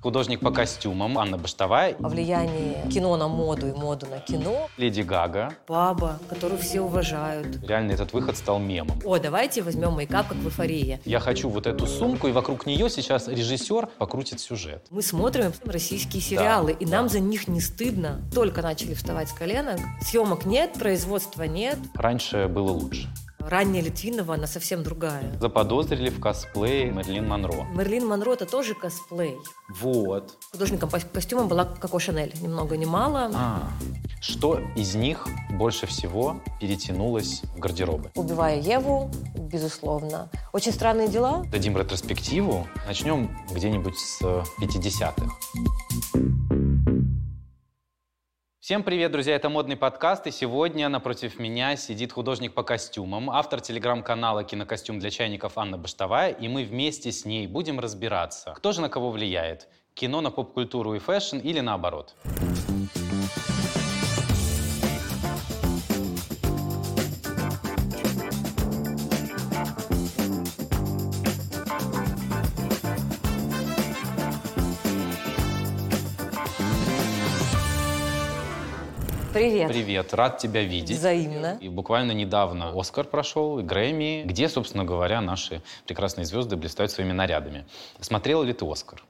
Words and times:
Художник 0.00 0.40
по 0.40 0.52
костюмам 0.52 1.18
Анна 1.18 1.38
Баштовая. 1.38 1.96
О 2.00 2.08
влиянии 2.08 2.88
кино 2.88 3.16
на 3.16 3.26
моду 3.26 3.66
и 3.66 3.72
моду 3.72 4.06
на 4.06 4.20
кино. 4.20 4.68
Леди 4.76 5.00
Гага. 5.00 5.52
Баба, 5.66 6.18
которую 6.28 6.60
все 6.60 6.80
уважают. 6.80 7.64
Реально 7.66 7.92
этот 7.92 8.12
выход 8.12 8.36
стал 8.36 8.60
мемом. 8.60 9.00
О, 9.04 9.18
давайте 9.18 9.60
возьмем 9.62 9.96
мейкап, 9.96 10.28
как 10.28 10.38
в 10.38 10.46
эйфории. 10.46 11.00
Я 11.04 11.18
хочу 11.18 11.48
вот 11.48 11.66
эту 11.66 11.86
сумку, 11.86 12.28
и 12.28 12.32
вокруг 12.32 12.64
нее 12.64 12.88
сейчас 12.90 13.26
режиссер 13.26 13.88
покрутит 13.98 14.38
сюжет. 14.40 14.86
Мы 14.90 15.02
смотрим 15.02 15.52
российские 15.64 16.22
сериалы, 16.22 16.72
и 16.72 16.86
нам 16.86 17.08
за 17.08 17.18
них 17.18 17.48
не 17.48 17.60
стыдно. 17.60 18.20
Только 18.32 18.62
начали 18.62 18.94
вставать 18.94 19.30
с 19.30 19.32
коленок. 19.32 19.80
Съемок 20.00 20.46
нет, 20.46 20.74
производства 20.74 21.42
нет. 21.42 21.76
Раньше 21.94 22.46
было 22.46 22.70
лучше. 22.70 23.08
Ранняя 23.48 23.82
Литвинова, 23.82 24.34
она 24.34 24.46
совсем 24.46 24.82
другая. 24.82 25.38
Заподозрили 25.40 26.10
в 26.10 26.20
косплее 26.20 26.90
Мэрилин 26.90 27.26
Монро. 27.26 27.64
Мэрилин 27.72 28.06
Монро 28.06 28.32
это 28.34 28.44
тоже 28.44 28.74
косплей. 28.74 29.38
Вот. 29.70 30.36
Художником 30.52 30.90
по 30.90 31.00
костюмам 31.00 31.48
была 31.48 31.64
Коко 31.64 31.98
Шанель, 31.98 32.34
ни 32.42 32.46
много 32.46 32.76
ни 32.76 32.84
мало. 32.84 33.30
А, 33.34 33.70
что 34.20 34.60
из 34.76 34.94
них 34.94 35.26
больше 35.52 35.86
всего 35.86 36.42
перетянулось 36.60 37.40
в 37.56 37.58
гардеробы? 37.58 38.10
Убивая 38.16 38.60
Еву, 38.60 39.10
безусловно. 39.34 40.28
Очень 40.52 40.72
странные 40.72 41.08
дела. 41.08 41.42
Дадим 41.50 41.74
ретроспективу. 41.78 42.66
Начнем 42.86 43.34
где-нибудь 43.50 43.98
с 43.98 44.20
50-х. 44.60 46.57
Всем 48.68 48.82
привет, 48.82 49.12
друзья! 49.12 49.34
Это 49.34 49.48
модный 49.48 49.76
подкаст, 49.76 50.26
и 50.26 50.30
сегодня 50.30 50.90
напротив 50.90 51.38
меня 51.38 51.74
сидит 51.76 52.12
художник 52.12 52.52
по 52.52 52.62
костюмам, 52.62 53.30
автор 53.30 53.62
телеграм-канала 53.62 54.44
«Кинокостюм 54.44 54.98
для 54.98 55.08
чайников» 55.08 55.56
Анна 55.56 55.78
Баштовая, 55.78 56.32
и 56.32 56.48
мы 56.48 56.64
вместе 56.64 57.10
с 57.10 57.24
ней 57.24 57.46
будем 57.46 57.80
разбираться, 57.80 58.52
кто 58.54 58.72
же 58.72 58.82
на 58.82 58.90
кого 58.90 59.10
влияет– 59.10 59.68
кино 59.94 60.20
на 60.20 60.30
поп-культуру 60.30 60.94
и 60.94 60.98
фэшн 60.98 61.38
или 61.38 61.60
наоборот. 61.60 62.14
Привет. 79.38 79.68
Привет, 79.68 80.14
рад 80.14 80.38
тебя 80.38 80.64
видеть. 80.64 80.98
Взаимно. 80.98 81.58
И 81.60 81.68
буквально 81.68 82.10
недавно 82.10 82.72
Оскар 82.74 83.04
прошел, 83.04 83.62
Грэмми, 83.62 84.24
где, 84.24 84.48
собственно 84.48 84.84
говоря, 84.84 85.20
наши 85.20 85.62
прекрасные 85.86 86.24
звезды 86.24 86.56
блистают 86.56 86.90
своими 86.90 87.12
нарядами. 87.12 87.64
Смотрела 88.00 88.42
ли 88.42 88.52
ты 88.52 88.68
Оскар? 88.68 89.04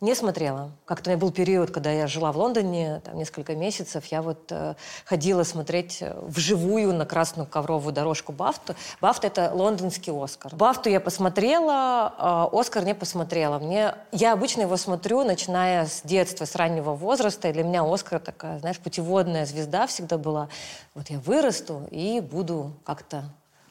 Не 0.00 0.14
смотрела. 0.14 0.70
Как-то 0.86 1.10
у 1.10 1.12
меня 1.12 1.20
был 1.20 1.30
период, 1.30 1.70
когда 1.70 1.92
я 1.92 2.06
жила 2.06 2.32
в 2.32 2.38
Лондоне, 2.38 3.02
там 3.04 3.18
несколько 3.18 3.54
месяцев, 3.54 4.06
я 4.06 4.22
вот 4.22 4.50
э, 4.50 4.74
ходила 5.04 5.42
смотреть 5.42 5.98
э, 6.00 6.18
вживую 6.22 6.94
на 6.94 7.04
красную 7.04 7.46
ковровую 7.46 7.92
дорожку 7.92 8.32
Бафту. 8.32 8.74
Бафта— 9.02 9.26
это 9.28 9.50
лондонский 9.52 10.10
Оскар. 10.10 10.56
Бафту 10.56 10.88
я 10.88 11.00
посмотрела, 11.00 12.48
э, 12.52 12.58
Оскар 12.58 12.82
не 12.86 12.94
посмотрела. 12.94 13.58
Мне, 13.58 13.94
я 14.10 14.32
обычно 14.32 14.62
его 14.62 14.78
смотрю, 14.78 15.22
начиная 15.22 15.84
с 15.84 16.00
детства, 16.02 16.46
с 16.46 16.54
раннего 16.54 16.94
возраста, 16.94 17.48
и 17.48 17.52
для 17.52 17.62
меня 17.62 17.84
Оскар 17.84 18.20
такая, 18.20 18.58
знаешь, 18.60 18.78
путеводная 18.78 19.44
звезда 19.44 19.86
всегда 19.86 20.16
была. 20.16 20.48
Вот 20.94 21.10
я 21.10 21.18
вырасту 21.18 21.82
и 21.90 22.20
буду 22.20 22.72
как-то 22.84 23.24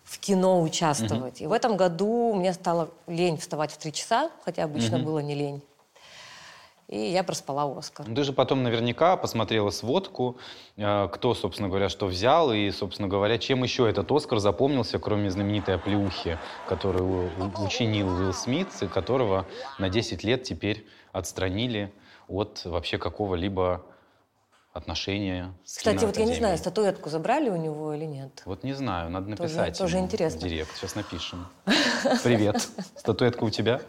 в 0.03 0.19
кино 0.19 0.61
участвовать. 0.61 1.41
Mm-hmm. 1.41 1.45
И 1.45 1.47
в 1.47 1.53
этом 1.53 1.75
году 1.75 2.35
мне 2.35 2.53
стало 2.53 2.89
лень 3.07 3.37
вставать 3.37 3.71
в 3.71 3.77
три 3.77 3.91
часа, 3.91 4.29
хотя 4.45 4.65
обычно 4.65 4.97
mm-hmm. 4.97 5.03
было 5.03 5.19
не 5.19 5.33
лень 5.33 5.63
и 6.89 7.11
я 7.11 7.23
проспала 7.23 7.77
Оскар. 7.77 8.05
Ты 8.05 8.23
же 8.23 8.33
потом 8.33 8.63
наверняка 8.63 9.15
посмотрела 9.15 9.69
сводку, 9.69 10.37
э, 10.75 11.07
кто, 11.13 11.35
собственно 11.35 11.69
говоря, 11.69 11.87
что 11.87 12.07
взял, 12.07 12.51
и, 12.51 12.71
собственно 12.71 13.07
говоря, 13.07 13.37
чем 13.37 13.63
еще 13.63 13.87
этот 13.87 14.11
Оскар 14.11 14.39
запомнился, 14.39 14.97
кроме 14.97 15.29
знаменитой 15.29 15.75
оплеухи, 15.75 16.39
которую 16.67 17.29
учинил 17.63 18.09
Уилл 18.09 18.33
Смит, 18.33 18.69
и 18.81 18.87
которого 18.87 19.45
на 19.77 19.89
10 19.89 20.23
лет 20.23 20.43
теперь 20.43 20.85
отстранили 21.11 21.93
от 22.27 22.65
вообще 22.65 22.97
какого-либо 22.97 23.83
отношения 24.73 25.53
с 25.65 25.77
Кстати, 25.77 26.05
вот 26.05 26.17
я 26.17 26.25
не 26.25 26.35
знаю, 26.35 26.57
статуэтку 26.57 27.09
забрали 27.09 27.49
у 27.49 27.55
него 27.55 27.93
или 27.93 28.05
нет. 28.05 28.41
Вот 28.45 28.63
не 28.63 28.73
знаю, 28.73 29.11
надо 29.11 29.29
написать. 29.29 29.77
Тоже, 29.77 29.93
тоже 29.93 29.97
интересно. 29.99 30.41
директ, 30.41 30.75
сейчас 30.75 30.95
напишем. 30.95 31.47
Привет, 32.23 32.67
статуэтка 32.95 33.43
у 33.43 33.49
тебя? 33.51 33.79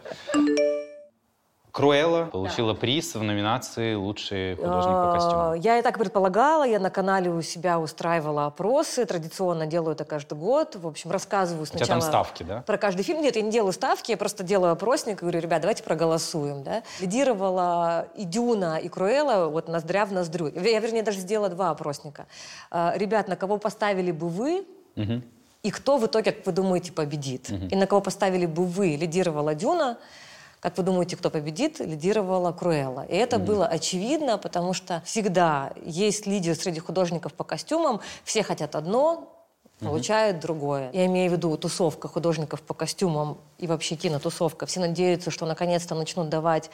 Круэлла 1.71 2.25
получила 2.25 2.73
да. 2.73 2.79
приз 2.79 3.15
в 3.15 3.23
номинации 3.23 3.95
«Лучший 3.95 4.55
художник 4.55 4.93
по 4.93 5.11
костюмам». 5.13 5.53
Я 5.55 5.79
и 5.79 5.81
так 5.81 5.97
предполагала, 5.97 6.63
я 6.63 6.79
на 6.79 6.89
канале 6.89 7.29
у 7.29 7.41
себя 7.41 7.79
устраивала 7.79 8.47
опросы, 8.47 9.05
традиционно 9.05 9.65
делаю 9.65 9.93
это 9.93 10.03
каждый 10.03 10.37
год. 10.37 10.75
В 10.75 10.87
общем, 10.87 11.11
рассказываю 11.11 11.65
сначала... 11.65 11.83
У 11.83 11.85
тебя 11.85 11.93
там 11.95 12.01
ставки, 12.01 12.43
да? 12.43 12.61
Про 12.61 12.77
каждый 12.77 13.03
фильм. 13.03 13.21
Нет, 13.21 13.35
я 13.35 13.41
не 13.41 13.51
делаю 13.51 13.71
ставки, 13.71 14.11
я 14.11 14.17
просто 14.17 14.43
делаю 14.43 14.73
опросник 14.73 15.17
и 15.17 15.21
говорю, 15.21 15.39
ребят, 15.39 15.61
давайте 15.61 15.83
проголосуем. 15.83 16.63
Да? 16.63 16.83
Лидировала 16.99 18.07
и 18.15 18.25
Дюна, 18.25 18.77
и 18.77 18.89
Круэлла 18.89 19.47
вот 19.47 19.67
ноздря 19.67 20.05
в 20.05 20.11
ноздрю. 20.11 20.47
Я, 20.47 20.79
вернее, 20.79 21.03
даже 21.03 21.19
сделала 21.19 21.49
два 21.49 21.69
опросника. 21.69 22.25
А, 22.69 22.93
ребят, 22.95 23.27
на 23.27 23.35
кого 23.35 23.57
поставили 23.57 24.11
бы 24.11 24.27
вы, 24.27 24.65
угу. 24.95 25.21
и 25.63 25.71
кто 25.71 25.97
в 25.97 26.05
итоге, 26.05 26.31
как 26.33 26.45
вы 26.45 26.51
думаете, 26.51 26.91
победит? 26.91 27.49
Угу. 27.49 27.67
И 27.67 27.75
на 27.75 27.87
кого 27.87 28.01
поставили 28.01 28.45
бы 28.45 28.65
вы, 28.65 28.95
лидировала 28.95 29.55
Дюна, 29.55 29.97
как 30.61 30.77
вы 30.77 30.83
думаете, 30.83 31.17
кто 31.17 31.31
победит? 31.31 31.79
Лидировала 31.79 32.51
Круэлла. 32.51 33.05
И 33.09 33.15
это 33.15 33.37
mm-hmm. 33.37 33.45
было 33.45 33.65
очевидно, 33.65 34.37
потому 34.37 34.73
что 34.73 35.01
всегда 35.05 35.73
есть 35.83 36.27
лидер 36.27 36.55
среди 36.55 36.79
художников 36.79 37.33
по 37.33 37.43
костюмам, 37.43 37.99
все 38.23 38.43
хотят 38.43 38.75
одно, 38.75 39.43
получают 39.79 40.37
mm-hmm. 40.37 40.41
другое. 40.41 40.91
Я 40.93 41.07
имею 41.07 41.31
в 41.31 41.33
виду 41.33 41.57
тусовка 41.57 42.07
художников 42.07 42.61
по 42.61 42.75
костюмам 42.75 43.39
и 43.57 43.65
вообще 43.65 43.95
кинотусовка. 43.95 44.67
Все 44.67 44.79
надеются, 44.79 45.31
что 45.31 45.47
наконец-то 45.47 45.95
начнут 45.95 46.29
давать 46.29 46.69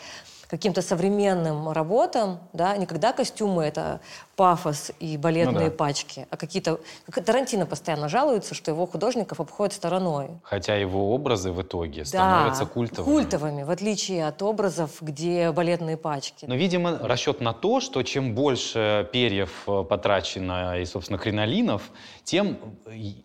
каким-то 0.49 0.81
современным 0.81 1.71
работам, 1.71 2.39
да, 2.51 2.75
не 2.75 2.85
когда 2.85 3.13
костюмы 3.13 3.63
это 3.63 4.01
пафос 4.37 4.91
и 4.99 5.17
балетные 5.17 5.65
ну, 5.65 5.71
да. 5.71 5.75
пачки, 5.75 6.27
а 6.29 6.37
какие-то... 6.37 6.79
Как 7.09 7.25
Тарантино 7.25 7.65
постоянно 7.65 8.07
жалуется, 8.07 8.53
что 8.53 8.69
его 8.69 8.85
художников 8.85 9.39
обходят 9.39 9.73
стороной. 9.73 10.29
Хотя 10.43 10.75
его 10.75 11.13
образы 11.13 11.51
в 11.51 11.61
итоге 11.63 12.05
становятся 12.05 12.65
да, 12.65 12.69
культовыми. 12.69 13.13
культовыми, 13.13 13.63
в 13.63 13.71
отличие 13.71 14.27
от 14.27 14.43
образов, 14.43 14.91
где 15.01 15.51
балетные 15.51 15.97
пачки. 15.97 16.45
Но, 16.45 16.53
видимо, 16.53 16.99
расчет 17.01 17.41
на 17.41 17.51
то, 17.51 17.79
что 17.79 18.03
чем 18.03 18.35
больше 18.35 19.09
перьев 19.11 19.63
э, 19.67 19.83
потрачено 19.83 20.79
и, 20.79 20.85
собственно, 20.85 21.17
кринолинов, 21.17 21.89
тем 22.23 22.57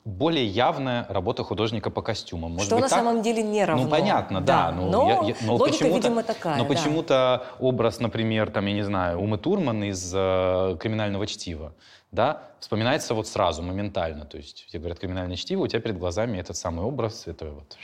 более 0.07 0.47
явная 0.47 1.05
работа 1.11 1.45
художника 1.45 1.91
по 1.91 2.01
костюмам. 2.01 2.53
Может 2.53 2.69
что 2.69 2.77
быть, 2.77 2.85
на 2.85 2.89
так? 2.89 2.99
самом 2.99 3.21
деле 3.21 3.43
не 3.43 3.67
равно. 3.67 3.85
Ну, 3.85 3.91
понятно, 3.91 4.41
да. 4.41 4.71
да 4.71 4.73
ну, 4.73 4.91
но 4.91 5.09
я, 5.09 5.29
я, 5.29 5.35
но 5.43 5.57
логика, 5.57 5.89
видимо, 5.89 6.23
такая. 6.23 6.57
Но 6.57 6.65
почему-то 6.65 7.45
образ, 7.61 8.01
например, 8.01 8.51
там, 8.51 8.65
я 8.65 8.73
не 8.73 8.83
знаю, 8.83 9.21
Умы 9.21 9.37
Турман 9.37 9.85
из 9.85 10.11
э, 10.15 10.77
«Криминального 10.81 11.02
криминального 11.03 11.27
чтива, 11.27 11.73
да, 12.13 12.43
вспоминается 12.61 13.15
вот 13.15 13.27
сразу, 13.27 13.63
моментально. 13.63 14.25
То 14.25 14.37
есть 14.37 14.67
тебе 14.69 14.81
говорят 14.81 14.99
криминальное 14.99 15.37
чтиво, 15.37 15.63
у 15.63 15.67
тебя 15.67 15.81
перед 15.81 15.99
глазами 15.99 16.39
этот 16.39 16.57
самый 16.57 16.85
образ, 16.85 17.27
это 17.27 17.47
вот 17.47 17.77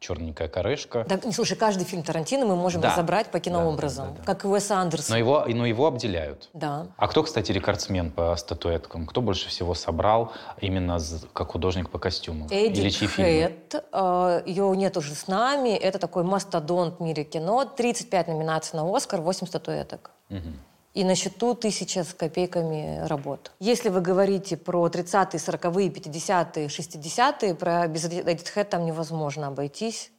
черненькая 0.00 0.48
корешка. 0.48 1.06
Да, 1.08 1.20
слушай, 1.32 1.56
каждый 1.56 1.84
фильм 1.84 2.02
Тарантино 2.02 2.44
мы 2.44 2.56
можем 2.56 2.80
да. 2.80 2.90
разобрать 2.90 3.30
по 3.30 3.38
кинообразам, 3.38 4.08
да, 4.08 4.12
да, 4.12 4.18
да, 4.18 4.24
как 4.24 4.44
и 4.44 4.48
Уэса 4.48 4.78
Андерсона. 4.78 5.14
Но 5.14 5.18
его, 5.18 5.44
но 5.46 5.64
его 5.64 5.86
обделяют. 5.86 6.50
Да. 6.54 6.88
А 6.96 7.06
кто, 7.06 7.22
кстати, 7.22 7.52
рекордсмен 7.52 8.10
по 8.10 8.34
статуэткам? 8.34 9.06
Кто 9.06 9.22
больше 9.22 9.48
всего 9.48 9.74
собрал 9.74 10.32
именно 10.60 10.98
как 11.32 11.52
художник 11.52 11.88
по 11.88 12.00
костюмам? 12.00 12.48
Эдди 12.50 12.80
Или 12.80 12.90
чьи 12.90 13.06
Хэт. 13.06 13.84
Э, 13.92 14.42
ее 14.44 14.76
нет 14.76 14.96
уже 14.96 15.14
с 15.14 15.28
нами. 15.28 15.70
Это 15.70 16.00
такой 16.00 16.24
мастодонт 16.24 16.98
в 16.98 17.00
мире 17.00 17.22
кино. 17.22 17.64
35 17.64 18.26
номинаций 18.26 18.76
на 18.76 18.96
Оскар, 18.96 19.20
8 19.20 19.46
статуэток. 19.46 20.10
Угу 20.30 20.50
и 20.94 21.04
на 21.04 21.14
счету 21.14 21.54
тысяча 21.54 22.04
с 22.04 22.12
копейками 22.14 23.06
работ. 23.06 23.52
Если 23.58 23.88
вы 23.88 24.00
говорите 24.00 24.56
про 24.56 24.86
30-е, 24.86 25.38
40-е, 25.38 25.88
50-е, 25.88 26.66
60-е, 26.66 27.54
про 27.54 27.88
без 27.88 28.04
Хэт 28.50 28.70
там 28.70 28.84
невозможно 28.84 29.48
обойтись. 29.48 30.11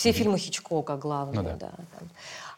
Все 0.00 0.10
mm-hmm. 0.10 0.12
фильмы 0.12 0.38
Хичкока 0.38 0.96
главные, 0.96 1.42
ну, 1.42 1.48
да. 1.50 1.56
да 1.56 1.70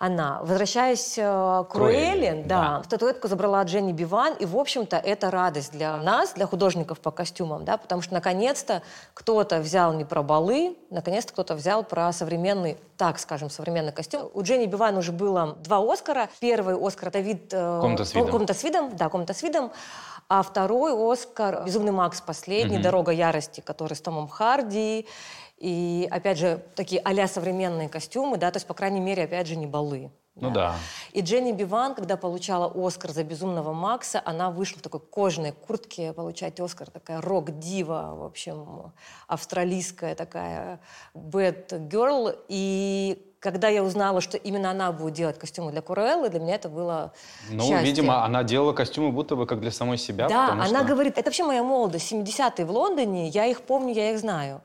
она. 0.02 0.40
Возвращаясь 0.42 1.14
э, 1.16 1.22
к 1.22 1.72
Круэлле, 1.72 2.42
да, 2.44 2.78
да, 2.78 2.82
статуэтку 2.84 3.28
забрала 3.28 3.62
Дженни 3.62 3.92
Биван, 3.92 4.34
и, 4.34 4.44
в 4.44 4.56
общем-то, 4.56 4.96
это 4.96 5.30
радость 5.30 5.70
для 5.70 5.96
нас, 5.96 6.32
для 6.34 6.46
художников 6.46 6.98
по 6.98 7.12
костюмам, 7.12 7.64
да, 7.64 7.76
потому 7.76 8.02
что, 8.02 8.12
наконец-то, 8.14 8.82
кто-то 9.14 9.60
взял 9.60 9.92
не 9.92 10.04
про 10.04 10.24
балы, 10.24 10.76
наконец-то 10.90 11.32
кто-то 11.32 11.54
взял 11.54 11.84
про 11.84 12.12
современный, 12.12 12.78
так 12.96 13.20
скажем, 13.20 13.48
современный 13.48 13.92
костюм. 13.92 14.28
У 14.34 14.42
Дженни 14.42 14.66
Биван 14.66 14.96
уже 14.98 15.12
было 15.12 15.56
два 15.60 15.78
Оскара. 15.92 16.28
Первый 16.40 16.74
Оскар— 16.76 17.08
это 17.10 17.20
вид... 17.20 17.50
Э, 17.52 17.78
комната 17.80 18.04
с 18.04 18.14
видом. 18.14 18.30
Комната 18.30 18.54
с 18.54 18.64
видом, 18.64 18.96
да, 18.96 19.08
комната 19.08 19.34
с 19.34 19.42
видом. 19.44 19.70
А 20.28 20.42
второй 20.42 20.92
Оскар 21.12 21.62
«Безумный 21.64 21.92
Макс» 21.92 22.20
последний, 22.20 22.76
угу. 22.76 22.82
«Дорога 22.82 23.12
ярости», 23.12 23.60
который 23.60 23.94
с 23.94 24.00
Томом 24.00 24.26
Харди. 24.28 25.06
И, 25.62 26.08
опять 26.10 26.38
же, 26.38 26.60
такие 26.74 27.00
а 27.00 27.28
современные 27.28 27.88
костюмы, 27.88 28.36
да, 28.36 28.50
то 28.50 28.56
есть, 28.56 28.66
по 28.66 28.74
крайней 28.74 28.98
мере, 28.98 29.22
опять 29.22 29.46
же, 29.46 29.54
не 29.54 29.66
балы. 29.68 30.10
Ну 30.34 30.50
да. 30.50 30.74
И 31.12 31.20
Дженни 31.20 31.52
Биван, 31.52 31.94
когда 31.94 32.16
получала 32.16 32.72
Оскар 32.74 33.12
за 33.12 33.22
«Безумного 33.22 33.72
Макса», 33.72 34.20
она 34.24 34.50
вышла 34.50 34.78
в 34.78 34.82
такой 34.82 34.98
кожаной 34.98 35.52
куртке 35.52 36.12
получать 36.14 36.58
Оскар. 36.58 36.90
Такая 36.90 37.20
рок-дива, 37.20 38.14
в 38.16 38.24
общем, 38.24 38.92
австралийская 39.28 40.16
такая 40.16 40.80
girl. 41.14 42.36
И 42.48 43.22
когда 43.38 43.68
я 43.68 43.84
узнала, 43.84 44.20
что 44.20 44.38
именно 44.38 44.70
она 44.72 44.90
будет 44.90 45.14
делать 45.14 45.38
костюмы 45.38 45.70
для 45.70 45.82
Куруэллы, 45.82 46.28
для 46.28 46.40
меня 46.40 46.56
это 46.56 46.68
было 46.70 47.12
Ну, 47.50 47.60
счастье. 47.60 47.82
видимо, 47.82 48.24
она 48.24 48.42
делала 48.42 48.72
костюмы 48.72 49.12
будто 49.12 49.36
бы 49.36 49.46
как 49.46 49.60
для 49.60 49.70
самой 49.70 49.98
себя. 49.98 50.28
Да, 50.28 50.52
она 50.52 50.66
что- 50.66 50.84
говорит, 50.84 51.18
это 51.18 51.26
вообще 51.26 51.44
моя 51.44 51.62
молодость, 51.62 52.10
70-е 52.10 52.64
в 52.64 52.70
Лондоне, 52.72 53.28
я 53.28 53.46
их 53.46 53.60
помню, 53.62 53.92
я 53.94 54.10
их 54.10 54.18
знаю. 54.18 54.60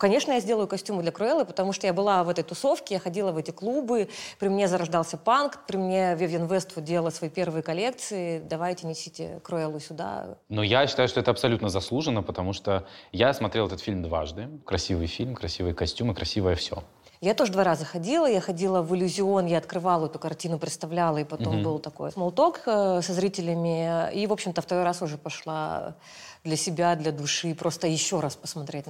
Конечно, 0.00 0.32
я 0.32 0.40
сделаю 0.40 0.66
костюмы 0.66 1.02
для 1.02 1.12
Круэллы, 1.12 1.44
потому 1.44 1.74
что 1.74 1.86
я 1.86 1.92
была 1.92 2.24
в 2.24 2.30
этой 2.30 2.42
тусовке, 2.42 2.94
я 2.94 3.00
ходила 3.00 3.32
в 3.32 3.36
эти 3.36 3.50
клубы, 3.50 4.08
при 4.38 4.48
мне 4.48 4.66
зарождался 4.66 5.18
панк, 5.18 5.66
при 5.66 5.76
мне 5.76 6.14
Вивьен 6.14 6.46
Вествуд 6.46 6.84
делала 6.84 7.10
свои 7.10 7.28
первые 7.28 7.62
коллекции. 7.62 8.38
Давайте 8.38 8.86
несите 8.86 9.40
Круэллу 9.44 9.78
сюда. 9.78 10.38
Но 10.48 10.62
я 10.62 10.86
считаю, 10.86 11.06
что 11.06 11.20
это 11.20 11.30
абсолютно 11.30 11.68
заслуженно, 11.68 12.22
потому 12.22 12.54
что 12.54 12.86
я 13.12 13.34
смотрел 13.34 13.66
этот 13.66 13.82
фильм 13.82 14.02
дважды. 14.02 14.48
Красивый 14.64 15.06
фильм, 15.06 15.34
красивые 15.34 15.74
костюмы, 15.74 16.14
красивое 16.14 16.54
все. 16.54 16.82
Я 17.22 17.34
тоже 17.34 17.52
два 17.52 17.64
раза 17.64 17.84
ходила. 17.84 18.26
Я 18.26 18.40
ходила 18.40 18.80
в 18.80 18.96
иллюзион, 18.96 19.44
я 19.44 19.58
открывала 19.58 20.06
эту 20.06 20.18
картину, 20.18 20.58
представляла, 20.58 21.18
и 21.18 21.24
потом 21.24 21.56
Мгм. 21.56 21.62
был 21.62 21.78
такой 21.78 22.10
смолток 22.12 22.62
э, 22.64 23.02
со 23.02 23.12
зрителями. 23.12 24.10
И, 24.14 24.26
в 24.26 24.32
общем-то, 24.32 24.62
второй 24.62 24.84
раз 24.84 25.02
уже 25.02 25.18
пошла 25.18 25.96
для 26.44 26.56
себя, 26.56 26.96
для 26.96 27.12
души, 27.12 27.54
просто 27.54 27.86
еще 27.88 28.20
раз 28.20 28.36
посмотреть. 28.36 28.86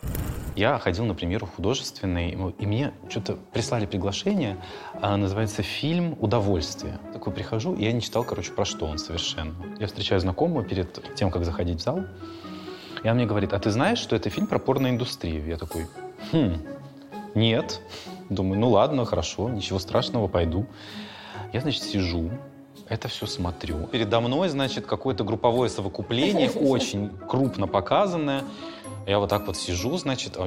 Я 0.54 0.78
ходил 0.78 1.04
на 1.06 1.14
премьеру 1.16 1.48
художественный, 1.48 2.36
ну, 2.36 2.50
и 2.50 2.66
мне 2.66 2.92
что-то 3.08 3.36
прислали 3.52 3.86
приглашение, 3.86 4.58
а, 5.02 5.16
называется 5.16 5.64
фильм 5.64 6.16
«Удовольствие». 6.20 7.00
Такой 7.12 7.32
прихожу, 7.32 7.74
и 7.74 7.82
я 7.82 7.90
не 7.92 8.00
читал, 8.00 8.22
короче, 8.22 8.52
про 8.52 8.64
что 8.64 8.86
он 8.86 8.98
совершенно. 8.98 9.56
Я 9.80 9.88
встречаю 9.88 10.20
знакомую 10.20 10.64
перед 10.64 11.16
тем, 11.16 11.32
как 11.32 11.44
заходить 11.44 11.80
в 11.80 11.82
зал, 11.82 12.02
и 13.02 13.08
она 13.08 13.14
мне 13.14 13.26
говорит, 13.26 13.52
а 13.52 13.58
ты 13.58 13.70
знаешь, 13.72 13.98
что 13.98 14.14
это 14.14 14.30
фильм 14.30 14.46
про 14.46 14.60
порноиндустрию? 14.60 15.44
Я 15.48 15.56
такой, 15.56 15.88
хм, 16.30 16.62
нет. 17.34 17.80
Думаю, 18.30 18.60
ну 18.60 18.70
ладно, 18.70 19.04
хорошо, 19.04 19.48
ничего 19.48 19.78
страшного, 19.78 20.28
пойду. 20.28 20.66
Я, 21.52 21.60
значит, 21.60 21.82
сижу, 21.82 22.30
это 22.88 23.08
все 23.08 23.26
смотрю. 23.26 23.86
Передо 23.88 24.20
мной, 24.20 24.48
значит, 24.48 24.86
какое-то 24.86 25.24
групповое 25.24 25.68
совокупление, 25.68 26.50
очень 26.54 27.10
крупно 27.28 27.66
показанное. 27.66 28.44
Я 29.06 29.18
вот 29.18 29.30
так 29.30 29.46
вот 29.46 29.56
сижу, 29.56 29.96
значит, 29.96 30.38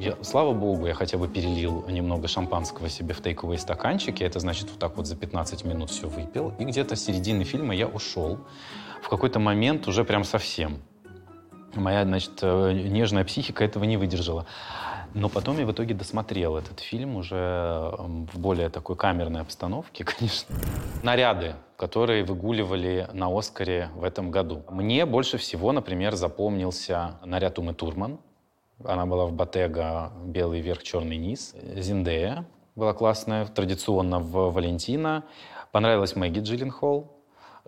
я, 0.00 0.16
слава 0.22 0.52
богу, 0.52 0.86
я 0.86 0.94
хотя 0.94 1.18
бы 1.18 1.28
перелил 1.28 1.84
немного 1.88 2.26
шампанского 2.26 2.88
себе 2.88 3.14
в 3.14 3.22
тейковые 3.22 3.58
стаканчики. 3.58 4.24
Это 4.24 4.40
значит, 4.40 4.68
вот 4.70 4.78
так 4.78 4.96
вот 4.96 5.06
за 5.06 5.14
15 5.14 5.64
минут 5.64 5.90
все 5.90 6.08
выпил. 6.08 6.54
И 6.58 6.64
где-то 6.64 6.96
с 6.96 7.04
середины 7.04 7.44
фильма 7.44 7.74
я 7.74 7.86
ушел. 7.86 8.38
В 9.02 9.08
какой-то 9.08 9.38
момент 9.38 9.86
уже 9.86 10.04
прям 10.04 10.24
совсем. 10.24 10.78
Моя, 11.74 12.04
значит, 12.04 12.38
э, 12.42 12.72
нежная 12.72 13.24
психика 13.24 13.62
этого 13.62 13.84
не 13.84 13.96
выдержала. 13.96 14.46
Но 15.18 15.28
потом 15.28 15.58
я 15.58 15.66
в 15.66 15.72
итоге 15.72 15.94
досмотрел 15.94 16.56
этот 16.56 16.78
фильм 16.78 17.16
уже 17.16 17.34
эм, 17.34 18.28
в 18.32 18.38
более 18.38 18.68
такой 18.68 18.94
камерной 18.94 19.40
обстановке, 19.40 20.04
конечно. 20.18 20.54
Наряды, 21.02 21.56
которые 21.76 22.22
выгуливали 22.22 23.08
на 23.12 23.36
Оскаре 23.36 23.90
в 23.96 24.04
этом 24.04 24.30
году. 24.30 24.62
Мне 24.70 25.06
больше 25.06 25.36
всего, 25.36 25.72
например, 25.72 26.14
запомнился 26.14 27.18
наряд 27.24 27.58
Умы 27.58 27.74
Турман. 27.74 28.20
Она 28.84 29.06
была 29.06 29.26
в 29.26 29.32
Ботега 29.32 30.12
белый 30.24 30.60
верх, 30.60 30.84
черный 30.84 31.16
низ. 31.16 31.52
Зиндея 31.74 32.46
была 32.76 32.94
классная, 32.94 33.44
традиционно 33.46 34.20
в 34.20 34.52
Валентина. 34.52 35.24
Понравилась 35.72 36.14
Мэгги 36.14 36.38
Джилленхол. 36.38 37.12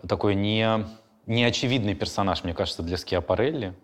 Такой 0.07 0.35
не, 0.35 0.85
неочевидный 1.25 1.95
персонаж, 1.95 2.45
мне 2.45 2.53
кажется, 2.53 2.81
для 2.81 2.95
Скиапарелли. 2.95 3.75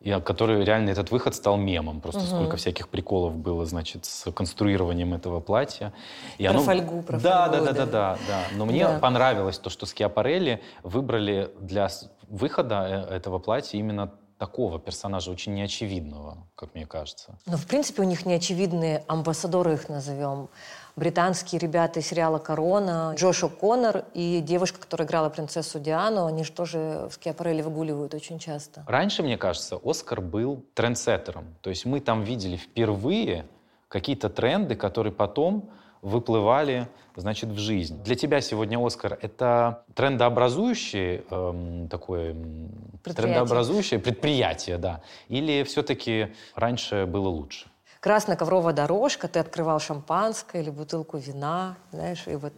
И 0.00 0.10
от- 0.10 0.24
который 0.24 0.62
реально 0.64 0.90
этот 0.90 1.10
выход 1.10 1.34
стал 1.34 1.56
мемом. 1.56 2.00
Просто 2.00 2.20
Мгм. 2.20 2.28
сколько 2.30 2.56
всяких 2.56 2.88
приколов 2.88 3.34
было, 3.36 3.64
значит, 3.64 4.04
с 4.04 4.30
конструированием 4.30 5.14
этого 5.14 5.40
платья. 5.40 5.92
И 6.38 6.46
Про 6.46 6.58
фольгу, 6.58 7.02
про 7.02 7.18
да, 7.18 7.48
фольгу, 7.48 7.64
да, 7.66 7.72
да, 7.72 7.86
да, 7.86 7.86
да. 7.86 8.18
да. 8.28 8.40
Но 8.56 8.66
мне 8.66 8.84
Да. 8.86 8.98
понравилось 8.98 9.58
то, 9.58 9.70
что 9.70 9.86
Скиапарелли 9.86 10.62
выбрали 10.82 11.50
для 11.60 11.88
выхода 12.28 13.06
э, 13.10 13.14
этого 13.16 13.38
платья 13.38 13.78
именно 13.78 14.12
такого 14.38 14.78
персонажа, 14.78 15.30
очень 15.30 15.54
неочевидного, 15.54 16.46
как 16.56 16.74
мне 16.74 16.84
кажется. 16.86 17.38
Но, 17.46 17.56
в 17.56 17.66
принципе, 17.66 18.02
у 18.02 18.04
них 18.04 18.26
неочевидные 18.26 19.02
амбассадоры, 19.08 19.72
их 19.72 19.88
назовем. 19.88 20.50
Британские 20.96 21.58
ребята 21.58 22.00
из 22.00 22.06
сериала 22.06 22.38
«Корона», 22.38 23.12
Джош 23.16 23.44
О'Коннор 23.44 24.06
и 24.14 24.40
девушка, 24.40 24.80
которая 24.80 25.06
играла 25.06 25.28
принцессу 25.28 25.78
Диану, 25.78 26.24
они 26.24 26.42
же 26.42 26.52
тоже 26.52 27.08
в 27.10 27.12
Скиапарелли 27.12 27.60
выгуливают 27.60 28.14
очень 28.14 28.38
часто. 28.38 28.82
Раньше, 28.88 29.22
мне 29.22 29.36
кажется, 29.36 29.78
Оскар 29.84 30.22
был 30.22 30.64
трендсеттером. 30.72 31.54
То 31.60 31.68
есть 31.68 31.84
мы 31.84 32.00
там 32.00 32.22
видели 32.22 32.56
впервые 32.56 33.44
какие-то 33.88 34.30
тренды, 34.30 34.74
которые 34.74 35.12
потом 35.12 35.68
выплывали, 36.00 36.88
значит, 37.14 37.50
в 37.50 37.58
жизнь. 37.58 38.02
Для 38.02 38.14
тебя 38.14 38.40
сегодня 38.40 38.78
Оскар— 38.84 39.18
это 39.20 39.84
трендообразующее 39.94 41.24
эм, 41.30 41.88
такое 41.88 42.32
Предприятие. 42.32 43.14
трендообразующее 43.14 44.00
предприятие, 44.00 44.78
да? 44.78 45.02
Или 45.28 45.62
все-таки 45.64 46.34
раньше 46.54 47.04
было 47.04 47.28
лучше? 47.28 47.66
Красная 48.06 48.36
ковровая 48.36 48.72
дорожка, 48.72 49.26
ты 49.26 49.40
открывал 49.40 49.80
шампанское 49.80 50.62
или 50.62 50.70
бутылку 50.70 51.18
вина, 51.18 51.74
знаешь, 51.90 52.22
и 52.28 52.36
вот 52.36 52.52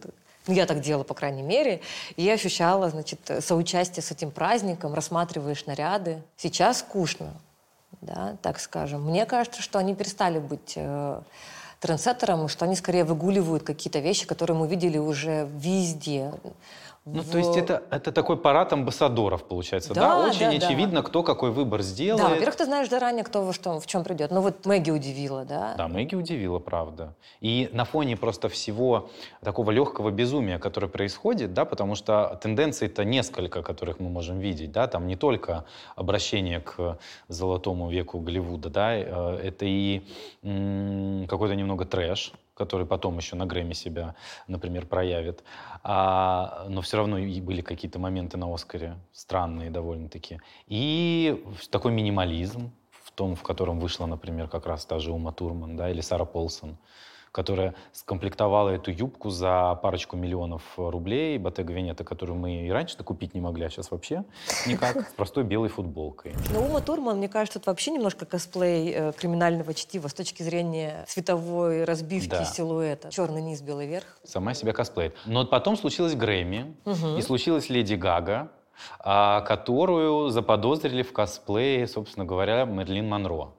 ну, 0.45 0.53
я 0.53 0.67
так 0.67 0.79
делала, 0.79 1.03
по 1.03 1.15
крайней 1.15 1.41
мере. 1.41 1.81
И 2.17 2.21
я 2.21 2.33
ощущала, 2.33 2.87
значит, 2.89 3.19
соучастие 3.39 4.03
с 4.03 4.11
этим 4.11 4.29
праздником, 4.29 4.93
рассматриваешь 4.93 5.65
наряды. 5.65 6.21
Сейчас 6.37 6.81
скучно, 6.81 7.33
да, 8.01 8.37
так 8.43 8.59
скажем. 8.59 9.03
Мне 9.03 9.25
кажется, 9.25 9.63
что 9.63 9.79
они 9.79 9.95
перестали 9.95 10.37
быть 10.37 10.73
э, 10.75 11.19
трендсеттером, 11.79 12.47
что 12.47 12.65
они 12.65 12.75
скорее 12.75 13.03
выгуливают 13.03 13.63
какие-то 13.63 13.97
вещи, 13.97 14.27
которые 14.27 14.55
мы 14.55 14.67
видели 14.67 14.99
уже 14.99 15.49
везде. 15.55 16.31
Ну, 17.11 17.21
В- 17.23 17.31
то 17.31 17.37
есть 17.39 17.57
это, 17.57 17.83
это 17.89 18.11
такой 18.11 18.37
парад 18.37 18.71
амбассадоров, 18.73 19.43
получается, 19.47 19.93
да? 19.93 20.01
Да, 20.01 20.27
Очень 20.27 20.51
да, 20.51 20.59
да. 20.59 20.67
очевидно, 20.67 21.01
кто 21.03 21.23
какой 21.23 21.51
выбор 21.51 21.81
сделает. 21.81 22.23
Да, 22.23 22.29
во-первых, 22.29 22.55
ты 22.55 22.65
знаешь 22.65 22.89
заранее, 22.89 23.23
кто 23.23 23.43
во 23.43 23.51
что, 23.53 23.79
в 23.79 23.87
чем 23.87 24.03
придет. 24.03 24.29
Ну 24.31 24.41
вот 24.41 24.65
Мэгги 24.65 24.91
удивила, 24.91 25.43
да? 25.45 25.73
Да, 25.77 25.87
Мэгги 25.87 26.15
удивила, 26.15 26.59
правда. 26.59 27.15
И 27.41 27.69
на 27.73 27.85
фоне 27.85 28.15
просто 28.15 28.47
всего 28.47 29.09
такого 29.43 29.71
легкого 29.71 30.11
безумия, 30.11 30.59
которое 30.59 30.87
происходит, 30.87 31.53
да, 31.53 31.65
потому 31.65 31.95
что 31.95 32.39
тенденций-то 32.43 33.03
несколько, 33.03 33.63
которых 33.63 33.99
мы 33.99 34.09
можем 34.09 34.39
видеть, 34.39 34.71
да, 34.71 34.87
там 34.87 35.07
не 35.07 35.15
только 35.15 35.65
обращение 35.95 36.59
к 36.59 36.99
золотому 37.27 37.89
веку 37.89 38.19
Голливуда, 38.19 38.69
да, 38.69 38.95
э, 38.95 39.39
это 39.43 39.65
и 39.65 40.01
м, 40.43 41.25
какой-то 41.27 41.55
немного 41.55 41.85
трэш, 41.85 42.33
который 42.59 42.85
потом 42.85 43.17
еще 43.17 43.37
на 43.37 43.45
Грэмми 43.45 43.73
себя, 43.73 44.15
например, 44.47 44.85
проявит. 44.85 45.43
А, 45.81 46.65
но 46.67 46.81
все 46.81 46.97
равно 46.97 47.17
и 47.17 47.41
были 47.41 47.61
какие-то 47.61 47.99
моменты 47.99 48.37
на 48.37 48.53
Оскаре 48.53 48.97
странные 49.13 49.71
довольно-таки. 49.71 50.41
И 50.67 51.41
такой 51.71 51.93
минимализм, 51.93 52.71
в 52.91 53.11
том, 53.11 53.35
в 53.35 53.43
котором 53.43 53.79
вышла, 53.79 54.07
например, 54.07 54.49
как 54.49 54.65
раз 54.65 54.85
та 54.85 54.99
же 54.99 55.11
Ума 55.13 55.31
Турман, 55.31 55.77
да, 55.77 55.89
или 55.89 56.01
Сара 56.01 56.25
Полсон, 56.25 56.77
которая 57.31 57.75
скомплектовала 57.91 58.69
эту 58.69 58.91
юбку 58.91 59.29
за 59.29 59.75
парочку 59.81 60.15
миллионов 60.17 60.63
рублей, 60.77 61.37
Bottega 61.37 61.67
Veneta, 61.75 62.03
которую 62.03 62.37
мы 62.37 62.65
и 62.67 62.69
раньше-то 62.71 63.03
купить 63.03 63.33
не 63.33 63.41
могли, 63.41 63.65
а 63.65 63.69
сейчас 63.69 63.91
вообще 63.91 64.23
никак, 64.67 65.09
с 65.09 65.13
простой 65.13 65.43
белой 65.43 65.69
футболкой. 65.69 66.33
Но 66.53 66.61
Ума 66.65 66.81
Турман, 66.81 67.17
мне 67.17 67.29
кажется, 67.29 67.59
это 67.59 67.69
вообще 67.69 67.91
немножко 67.91 68.25
косплей 68.25 68.91
э, 68.93 69.11
криминального 69.13 69.73
чтива 69.73 70.07
с 70.07 70.13
точки 70.13 70.43
зрения 70.43 71.05
цветовой 71.07 71.83
разбивки 71.83 72.29
Да. 72.29 72.45
силуэта. 72.45 73.11
Черный 73.11 73.41
низ, 73.41 73.61
белый 73.61 73.87
верх. 73.87 74.17
Сама 74.23 74.53
себя 74.53 74.73
косплеит. 74.73 75.15
Но 75.25 75.45
потом 75.45 75.77
случилось 75.77 76.15
Грэмми, 76.15 76.75
Мгм. 76.85 77.17
и 77.17 77.21
случилась 77.21 77.69
Леди 77.69 77.93
Гага, 77.95 78.49
а, 78.99 79.41
которую 79.41 80.29
заподозрили 80.29 81.03
в 81.03 81.11
косплее, 81.13 81.85
собственно 81.87 82.25
говоря, 82.25 82.63
Мерлин 82.65 83.09
Монро. 83.09 83.51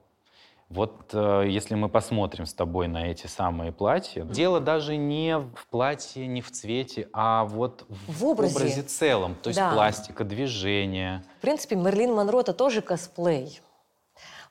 Вот 0.73 1.09
э, 1.13 1.45
если 1.49 1.75
мы 1.75 1.89
посмотрим 1.89 2.45
с 2.45 2.53
тобой 2.53 2.87
на 2.87 3.07
эти 3.11 3.27
самые 3.27 3.73
платья, 3.73 4.23
дело 4.23 4.61
даже 4.61 4.95
не 4.95 5.37
в 5.37 5.67
платье, 5.69 6.25
не 6.27 6.41
в 6.41 6.49
цвете, 6.49 7.09
а 7.11 7.43
вот 7.43 7.85
в, 7.89 8.19
В 8.19 8.25
образе. 8.25 8.81
целом. 8.83 9.35
То 9.35 9.49
есть 9.49 9.59
Да. 9.59 9.73
пластика, 9.73 10.23
движение. 10.23 11.23
В 11.39 11.41
принципе, 11.41 11.75
Мерлин 11.75 12.13
Монро 12.13 12.39
это 12.39 12.53
тоже 12.53 12.81
косплей. 12.81 13.59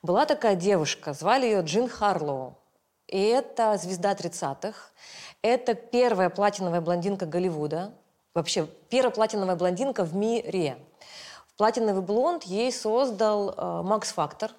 Была 0.02 0.26
такая 0.26 0.56
девушка, 0.56 1.14
звали 1.14 1.46
ее 1.46 1.62
Джин 1.62 1.88
Харлоу. 1.88 2.58
И 3.06 3.18
это 3.18 3.76
звезда 3.78 4.12
30-х. 4.14 4.90
Это 5.40 5.72
первая 5.74 6.28
платиновая 6.28 6.82
блондинка 6.82 7.24
Голливуда. 7.24 7.92
Вообще, 8.34 8.66
первая 8.90 9.10
платиновая 9.10 9.56
блондинка 9.56 10.04
в 10.04 10.14
мире. 10.14 10.76
Платиновый 11.56 12.02
блонд 12.02 12.44
ей 12.44 12.70
создал 12.72 13.54
э, 13.56 13.82
Макс 13.82 14.12
Фактор. 14.12 14.50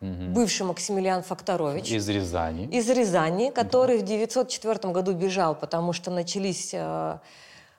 Угу. 0.00 0.32
бывший 0.34 0.66
Максимилиан 0.66 1.22
Факторович. 1.22 1.90
Из 1.90 2.08
Рязани. 2.08 2.66
Из 2.66 2.88
Рязани, 2.88 3.50
который 3.50 3.98
да. 3.98 4.04
в 4.04 4.08
904 4.08 4.92
году 4.92 5.12
бежал, 5.12 5.54
потому 5.54 5.92
что 5.92 6.10
начались 6.10 6.70
э, 6.72 7.18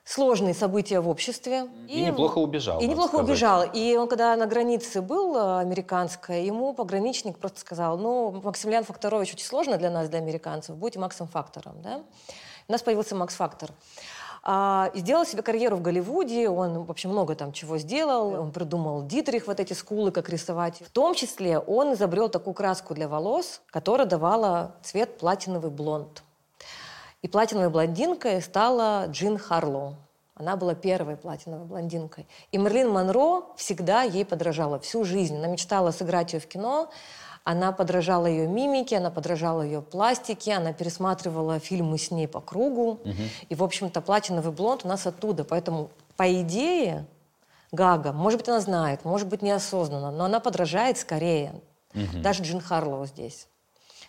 сложные 0.04 0.54
события 0.54 1.00
в 1.00 1.08
обществе. 1.08 1.68
И, 1.88 2.00
и 2.00 2.02
неплохо 2.02 2.38
убежал. 2.38 2.80
И 2.80 2.86
неплохо 2.86 3.08
сказать. 3.08 3.26
убежал. 3.26 3.64
И 3.72 3.96
он, 3.96 4.08
когда 4.08 4.36
на 4.36 4.46
границе 4.46 5.02
был 5.02 5.36
э, 5.36 5.60
американской, 5.60 6.44
ему 6.44 6.74
пограничник 6.74 7.38
просто 7.38 7.60
сказал, 7.60 7.98
ну, 7.98 8.40
Максимилиан 8.42 8.84
Факторович 8.84 9.34
очень 9.34 9.46
сложно 9.46 9.76
для 9.76 9.90
нас, 9.90 10.08
для 10.08 10.18
американцев, 10.18 10.76
будьте 10.76 10.98
Максом 10.98 11.28
Фактором. 11.28 11.80
Да? 11.82 12.02
У 12.68 12.72
нас 12.72 12.82
появился 12.82 13.14
Макс 13.14 13.34
Фактор. 13.34 13.70
А, 14.42 14.90
и 14.94 15.00
сделал 15.00 15.26
себе 15.26 15.42
карьеру 15.42 15.76
в 15.76 15.82
Голливуде. 15.82 16.48
Он 16.48 16.84
вообще 16.84 17.08
много 17.08 17.34
там 17.34 17.52
чего 17.52 17.78
сделал. 17.78 18.32
Он 18.40 18.52
придумал 18.52 19.06
Дитрих, 19.06 19.46
вот 19.46 19.60
эти 19.60 19.72
скулы, 19.72 20.10
как 20.10 20.28
рисовать. 20.28 20.80
В 20.80 20.90
том 20.90 21.14
числе 21.14 21.58
он 21.58 21.94
изобрел 21.94 22.28
такую 22.28 22.54
краску 22.54 22.94
для 22.94 23.08
волос, 23.08 23.60
которая 23.70 24.06
давала 24.06 24.76
цвет 24.82 25.18
платиновый 25.18 25.70
блонд. 25.70 26.22
И 27.22 27.28
платиновой 27.28 27.68
блондинкой 27.68 28.40
стала 28.40 29.06
Джин 29.08 29.36
Харлоу. 29.36 29.96
Она 30.34 30.56
была 30.56 30.74
первой 30.74 31.18
платиновой 31.18 31.66
блондинкой. 31.66 32.26
И 32.50 32.56
Мерлин 32.56 32.88
Монро 32.88 33.42
всегда 33.56 34.04
ей 34.04 34.24
подражала 34.24 34.78
всю 34.78 35.04
жизнь. 35.04 35.36
Она 35.36 35.48
мечтала 35.48 35.90
сыграть 35.90 36.32
ее 36.32 36.40
в 36.40 36.46
кино. 36.46 36.88
Она 37.44 37.72
подражала 37.72 38.26
ее 38.26 38.46
мимике, 38.46 38.98
она 38.98 39.10
подражала 39.10 39.62
ее 39.62 39.82
пластике, 39.82 40.54
она 40.54 40.72
пересматривала 40.72 41.58
фильмы 41.58 41.98
с 41.98 42.10
ней 42.10 42.28
по 42.28 42.40
кругу. 42.40 43.00
Угу. 43.04 43.22
И, 43.48 43.54
в 43.54 43.62
общем-то, 43.62 44.00
платиновый 44.00 44.52
блонд 44.52 44.84
у 44.84 44.88
нас 44.88 45.06
оттуда. 45.06 45.44
Поэтому, 45.44 45.90
по 46.16 46.30
идее, 46.40 47.06
Гага, 47.72 48.12
может 48.12 48.40
быть, 48.40 48.48
она 48.48 48.60
знает, 48.60 49.04
может 49.04 49.28
быть, 49.28 49.42
неосознанно, 49.42 50.10
но 50.10 50.24
она 50.24 50.40
подражает 50.40 50.98
скорее. 50.98 51.54
Угу. 51.94 52.22
Даже 52.22 52.42
Джин 52.42 52.60
Харлоу 52.60 53.06
здесь 53.06 53.46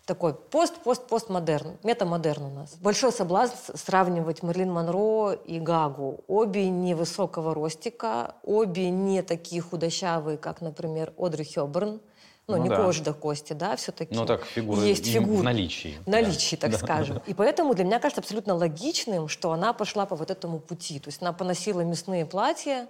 такой 0.06 0.34
пост-пост-постмодерн, 0.34 1.78
метамодерн 1.84 2.44
у 2.44 2.50
нас. 2.50 2.76
Большой 2.82 3.12
соблазн 3.12 3.56
сравнивать 3.76 4.44
Мерлин 4.44 4.72
Монро 4.72 5.32
и 5.32 5.60
Гагу. 5.60 6.20
Обе 6.28 6.70
невысокого 6.70 7.54
ростика, 7.54 8.36
обе 8.44 8.90
не 8.90 9.22
такие 9.22 9.62
худощавые, 9.62 10.38
как, 10.38 10.62
например, 10.62 11.14
Одри 11.18 11.46
Хёберн. 11.46 12.02
Ну, 12.48 12.58
ну 12.58 12.64
не 12.64 12.70
да. 12.70 12.84
кожа 12.84 13.04
до 13.04 13.14
кости, 13.14 13.54
да, 13.54 13.76
все-таки. 13.76 14.14
Ну 14.16 14.26
так, 14.26 14.44
фигура 14.46 14.82
есть 14.82 15.06
фигура. 15.06 15.40
в 15.40 15.44
наличии. 15.44 15.98
В 16.06 16.10
наличии, 16.10 16.56
да. 16.56 16.62
так 16.62 16.72
да. 16.72 16.78
скажем. 16.78 17.22
И 17.28 17.34
поэтому 17.34 17.74
для 17.74 17.86
меня 17.86 18.00
кажется 18.00 18.22
абсолютно 18.22 18.56
логичным, 18.56 19.28
что 19.28 19.52
она 19.52 19.74
пошла 19.74 20.06
по 20.06 20.16
вот 20.16 20.32
этому 20.32 20.60
пути. 20.60 21.00
То 21.00 21.10
есть 21.10 21.22
она 21.22 21.34
поносила 21.34 21.82
мясные 21.82 22.26
платья, 22.26 22.90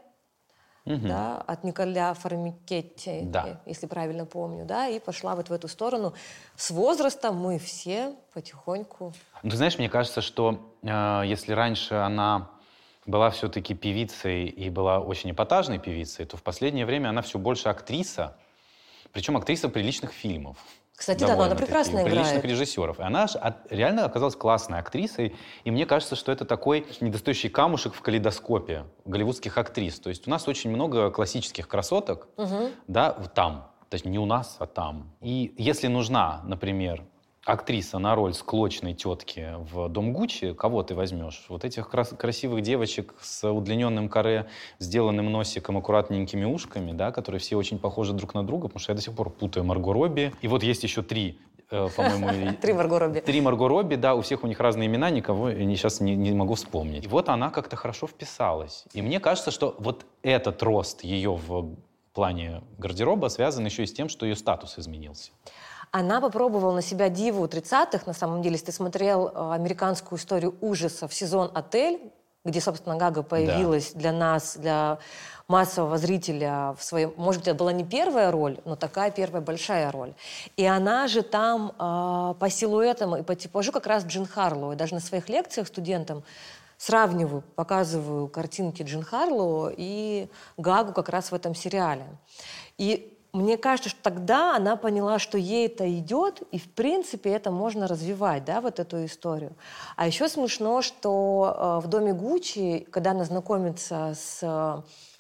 угу. 0.86 1.08
да, 1.08 1.38
от 1.46 1.64
Николя 1.64 2.14
Фармикетти, 2.14 3.22
да. 3.24 3.62
если 3.66 3.88
правильно 3.88 4.26
помню, 4.26 4.66
да, 4.66 4.88
и 4.88 5.00
пошла 5.00 5.36
вот 5.36 5.50
в 5.50 5.54
эту 5.54 5.68
сторону. 5.68 6.14
С 6.56 6.72
возрастом 6.72 7.36
мы 7.36 7.60
все 7.60 8.16
потихоньку... 8.34 9.14
Ну, 9.44 9.50
ты 9.50 9.58
знаешь, 9.58 9.78
мне 9.78 9.90
кажется, 9.90 10.22
что 10.22 10.60
э, 10.82 11.24
если 11.26 11.54
раньше 11.54 11.96
она 11.96 12.50
была 13.06 13.32
все-таки 13.32 13.74
певицей 13.74 14.46
и 14.46 14.70
была 14.70 15.00
очень 15.00 15.32
эпатажной 15.32 15.80
певицей, 15.80 16.26
то 16.26 16.38
в 16.38 16.44
последнее 16.44 16.86
время 16.86 17.10
она 17.10 17.22
все 17.22 17.40
больше 17.40 17.70
актриса, 17.70 18.38
причем 19.12 19.38
актриса 19.38 19.70
приличных 19.70 20.12
фильмов. 20.12 20.58
Кстати, 20.96 21.22
да, 21.22 21.36
но 21.36 21.44
она 21.44 21.56
прекрасно 21.56 22.02
играет. 22.02 22.12
Приличных 22.12 22.46
режиссеров. 22.46 23.00
И 23.00 23.02
она 23.02 23.26
реально 23.72 24.06
оказалась 24.06 24.36
классной 24.36 24.78
актрисой. 24.78 25.36
И 25.64 25.72
мне 25.72 25.88
кажется, 25.88 26.16
что 26.16 26.32
это 26.32 26.46
такой 26.46 26.86
недостающий 27.00 27.50
камушек 27.50 27.96
в 27.96 28.02
калейдоскопе 28.02 28.86
голливудских 29.06 29.58
актрис. 29.58 30.00
То 30.00 30.10
есть 30.10 30.28
у 30.28 30.30
нас 30.30 30.48
очень 30.48 30.70
много 30.70 31.10
классических 31.10 31.68
красоток, 31.68 32.28
угу. 32.38 32.70
да, 32.88 33.14
там. 33.14 33.72
То 33.90 33.96
есть 33.96 34.06
не 34.06 34.20
у 34.20 34.28
нас, 34.28 34.58
а 34.60 34.68
там. 34.68 35.12
И 35.22 35.56
если 35.58 35.88
нужна, 35.88 36.42
например, 36.44 37.04
актриса 37.46 37.98
на 37.98 38.16
роль 38.16 38.34
склочной 38.34 38.94
тетки 38.94 39.56
в 39.72 39.90
Дом 39.90 40.14
Гуччи, 40.14 40.54
кого 40.54 40.84
ты 40.84 40.94
возьмешь? 40.94 41.46
Вот 41.50 41.66
этих 41.66 41.90
крас- 41.90 42.14
красивых 42.18 42.62
девочек 42.62 43.14
с 43.20 43.50
удлиненным 43.50 44.10
каре, 44.10 44.48
сделанным 44.80 45.32
носиком, 45.32 45.78
аккуратненькими 45.78 46.46
ушками, 46.46 46.92
да, 46.92 47.12
которые 47.12 47.40
все 47.40 47.56
очень 47.56 47.80
похожи 47.80 48.14
друг 48.14 48.34
на 48.34 48.46
друга, 48.46 48.68
потому 48.68 48.80
что 48.80 48.92
я 48.92 48.96
до 48.96 49.02
сих 49.02 49.16
пор 49.16 49.30
путаю 49.32 49.66
Марго 49.66 49.92
Робби. 49.92 50.34
И 50.42 50.48
вот 50.48 50.62
есть 50.62 50.84
еще 50.84 51.02
три 51.02 51.40
э, 51.72 51.88
по-моему... 51.96 52.54
Три 52.62 52.74
Марго 52.74 53.00
Робби. 53.00 53.20
Три 53.22 53.42
Марго 53.42 53.68
Робби, 53.68 53.96
да, 53.96 54.14
у 54.14 54.22
всех 54.22 54.44
у 54.44 54.48
них 54.48 54.60
разные 54.60 54.88
имена, 54.88 55.10
никого 55.10 55.50
я 55.50 55.76
сейчас 55.76 56.00
не, 56.00 56.16
не 56.16 56.32
могу 56.32 56.54
вспомнить. 56.54 57.06
И 57.06 57.08
вот 57.08 57.30
она 57.30 57.50
как-то 57.50 57.76
хорошо 57.76 58.06
вписалась. 58.06 58.86
И 58.94 59.02
мне 59.02 59.20
кажется, 59.20 59.50
что 59.50 59.76
вот 59.80 60.06
этот 60.22 60.62
рост 60.62 61.04
ее 61.04 61.34
в 61.36 61.76
плане 62.14 62.62
гардероба 62.78 63.30
связан 63.30 63.66
еще 63.66 63.84
и 63.84 63.86
с 63.88 63.94
тем, 63.94 64.10
что 64.10 64.26
ее 64.26 64.36
статус 64.36 64.78
изменился. 64.78 65.32
Она 65.92 66.22
попробовала 66.22 66.74
на 66.74 66.82
себя 66.82 67.10
диву 67.10 67.46
30-х, 67.46 68.04
на 68.06 68.14
самом 68.14 68.42
деле, 68.42 68.54
если 68.54 68.68
ты 68.68 68.72
смотрел 68.72 69.28
э, 69.28 69.54
американскую 69.54 70.18
историю 70.18 70.56
ужасов, 70.62 71.14
сезон 71.14 71.52
«Отель», 71.54 72.14
где, 72.46 72.62
собственно, 72.62 72.96
Гага 72.96 73.24
появилась 73.24 73.92
да. 73.92 74.00
для 74.00 74.12
нас, 74.14 74.56
для 74.56 75.00
массового 75.50 75.98
зрителя 75.98 76.74
в 76.78 76.84
своем... 76.84 77.14
Может 77.18 77.42
быть, 77.42 77.50
это 77.50 77.58
была 77.58 77.74
не 77.74 77.84
первая 77.84 78.32
роль, 78.32 78.58
но 78.64 78.78
такая 78.78 79.12
первая 79.12 79.42
большая 79.42 79.92
роль. 79.92 80.14
И 80.56 80.66
она 80.66 81.08
же 81.08 81.24
там 81.24 81.74
э, 81.78 82.36
по 82.40 82.50
силуэтам 82.50 83.18
и 83.18 83.24
по 83.24 83.36
типажу 83.36 83.74
как 83.74 83.86
раз 83.86 84.06
Джин 84.06 84.26
Харлоу. 84.26 84.72
И 84.72 84.76
даже 84.78 84.94
на 84.94 85.02
своих 85.02 85.28
лекциях 85.28 85.68
студентам 85.68 86.24
сравниваю, 86.78 87.44
показываю 87.56 88.30
картинки 88.30 88.82
Джин 88.82 89.04
Харлоу 89.04 89.72
и 89.76 90.30
Гагу 90.58 90.94
как 90.94 91.10
раз 91.10 91.32
в 91.32 91.36
этом 91.36 91.54
сериале. 91.54 92.06
И 92.78 93.18
мне 93.34 93.58
кажется, 93.58 93.90
что 93.90 94.02
тогда 94.02 94.56
она 94.56 94.76
поняла, 94.76 95.18
что 95.18 95.38
ей 95.38 95.68
это 95.68 95.90
идет, 95.98 96.42
и 96.52 96.60
в 96.60 96.70
принципе 96.70 97.32
это 97.32 97.50
можно 97.50 97.88
развивать, 97.88 98.44
да, 98.44 98.60
вот 98.60 98.80
эту 98.80 99.06
историю. 99.06 99.54
А 99.96 100.06
еще 100.06 100.28
смешно, 100.28 100.82
что 100.82 101.80
э, 101.82 101.86
в 101.86 101.90
доме 101.90 102.14
Гуччи, 102.14 102.86
когда 102.92 103.12
она 103.12 103.24
знакомится 103.24 104.14
с, 104.16 104.40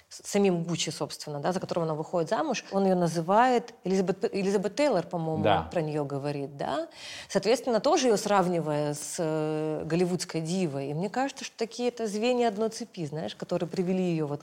с 0.09 0.29
самим 0.29 0.63
Гуччи, 0.63 0.89
собственно, 0.89 1.39
да, 1.39 1.53
за 1.53 1.61
которого 1.61 1.85
она 1.85 1.95
выходит 1.95 2.29
замуж, 2.29 2.65
он 2.73 2.83
ее 2.83 2.95
называет 2.95 3.73
Элизабет, 3.85 4.25
Элизабет 4.35 4.75
Тейлор, 4.75 5.07
по-моему, 5.07 5.43
да. 5.43 5.69
про 5.71 5.81
нее 5.81 6.03
говорит, 6.03 6.57
да. 6.57 6.89
Соответственно, 7.29 7.79
тоже 7.79 8.09
ее 8.09 8.17
сравнивая 8.17 8.93
с 8.93 9.15
э, 9.19 9.83
голливудской 9.85 10.41
дивой. 10.41 10.89
И 10.89 10.93
мне 10.93 11.09
кажется, 11.09 11.45
что 11.45 11.57
такие 11.57 11.87
это 11.87 12.07
звенья 12.07 12.49
одной 12.49 12.69
цепи, 12.71 13.05
знаешь, 13.05 13.35
которые 13.35 13.69
привели 13.69 14.03
ее 14.03 14.25
вот 14.25 14.41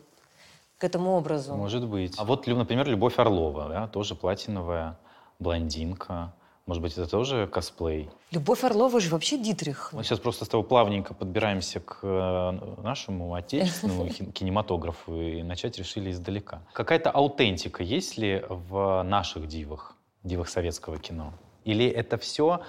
к 0.78 0.84
этому 0.84 1.16
образу. 1.16 1.54
Может 1.54 1.86
быть. 1.86 2.14
А 2.16 2.24
вот, 2.24 2.46
например, 2.46 2.88
Любовь 2.88 3.18
Орлова, 3.18 3.68
да, 3.68 3.88
тоже 3.88 4.14
платиновая 4.14 4.98
блондинка. 5.38 6.32
Может 6.66 6.82
быть, 6.82 6.92
это 6.92 7.08
тоже 7.08 7.46
косплей? 7.46 8.10
Любовь 8.30 8.62
Орлова 8.62 9.00
же 9.00 9.08
вообще 9.08 9.38
Дитрих. 9.38 9.90
Мы 9.94 10.04
сейчас 10.04 10.20
просто 10.20 10.44
с 10.44 10.48
тобой 10.48 10.66
плавненько 10.66 11.14
подбираемся 11.14 11.80
к 11.80 12.00
э, 12.02 12.82
нашему 12.82 13.34
отечественному 13.34 14.08
кинематографу 14.34 15.18
и 15.18 15.42
начать 15.42 15.78
решили 15.78 16.10
издалека. 16.10 16.60
Какая-то 16.74 17.10
аутентика 17.10 17.82
есть 17.82 18.18
ли 18.18 18.44
в 18.48 19.02
наших 19.02 19.48
дивах, 19.48 19.96
дивах 20.22 20.50
советского 20.50 20.98
кино? 20.98 21.32
Или 21.64 21.86
это 21.86 22.18
все 22.18 22.60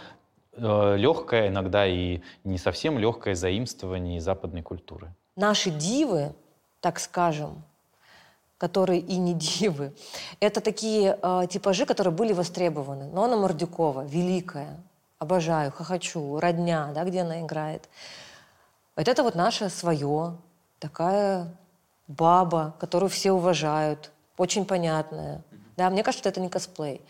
э, 0.53 0.95
легкое, 0.97 1.49
иногда 1.49 1.85
и 1.85 2.21
не 2.45 2.57
совсем 2.57 2.97
легкое 2.97 3.35
заимствование 3.35 4.21
западной 4.21 4.61
культуры? 4.61 5.13
Наши 5.35 5.71
дивы, 5.71 6.33
так 6.79 6.99
скажем, 6.99 7.63
которые 8.59 8.99
и 8.99 9.17
не 9.17 9.33
дивы. 9.33 9.93
Это 10.39 10.61
такие 10.61 11.17
э, 11.19 11.47
типажи, 11.49 11.87
которые 11.87 12.13
были 12.13 12.33
востребованы. 12.33 13.05
Нона 13.05 13.37
Мордюкова, 13.37 14.05
великая, 14.05 14.77
обожаю, 15.17 15.71
хохочу, 15.71 16.39
родня, 16.39 16.91
да, 16.93 17.05
где 17.05 17.21
она 17.21 17.41
играет. 17.41 17.89
Вот 18.95 19.07
это 19.07 19.23
вот 19.23 19.33
наше 19.33 19.69
свое, 19.69 20.35
такая 20.77 21.47
баба, 22.07 22.75
которую 22.79 23.09
все 23.09 23.31
уважают, 23.31 24.11
очень 24.37 24.65
понятная. 24.65 25.41
Да, 25.77 25.89
мне 25.89 26.03
кажется, 26.03 26.27
это 26.27 26.41
не 26.41 26.49
косплей. 26.49 27.01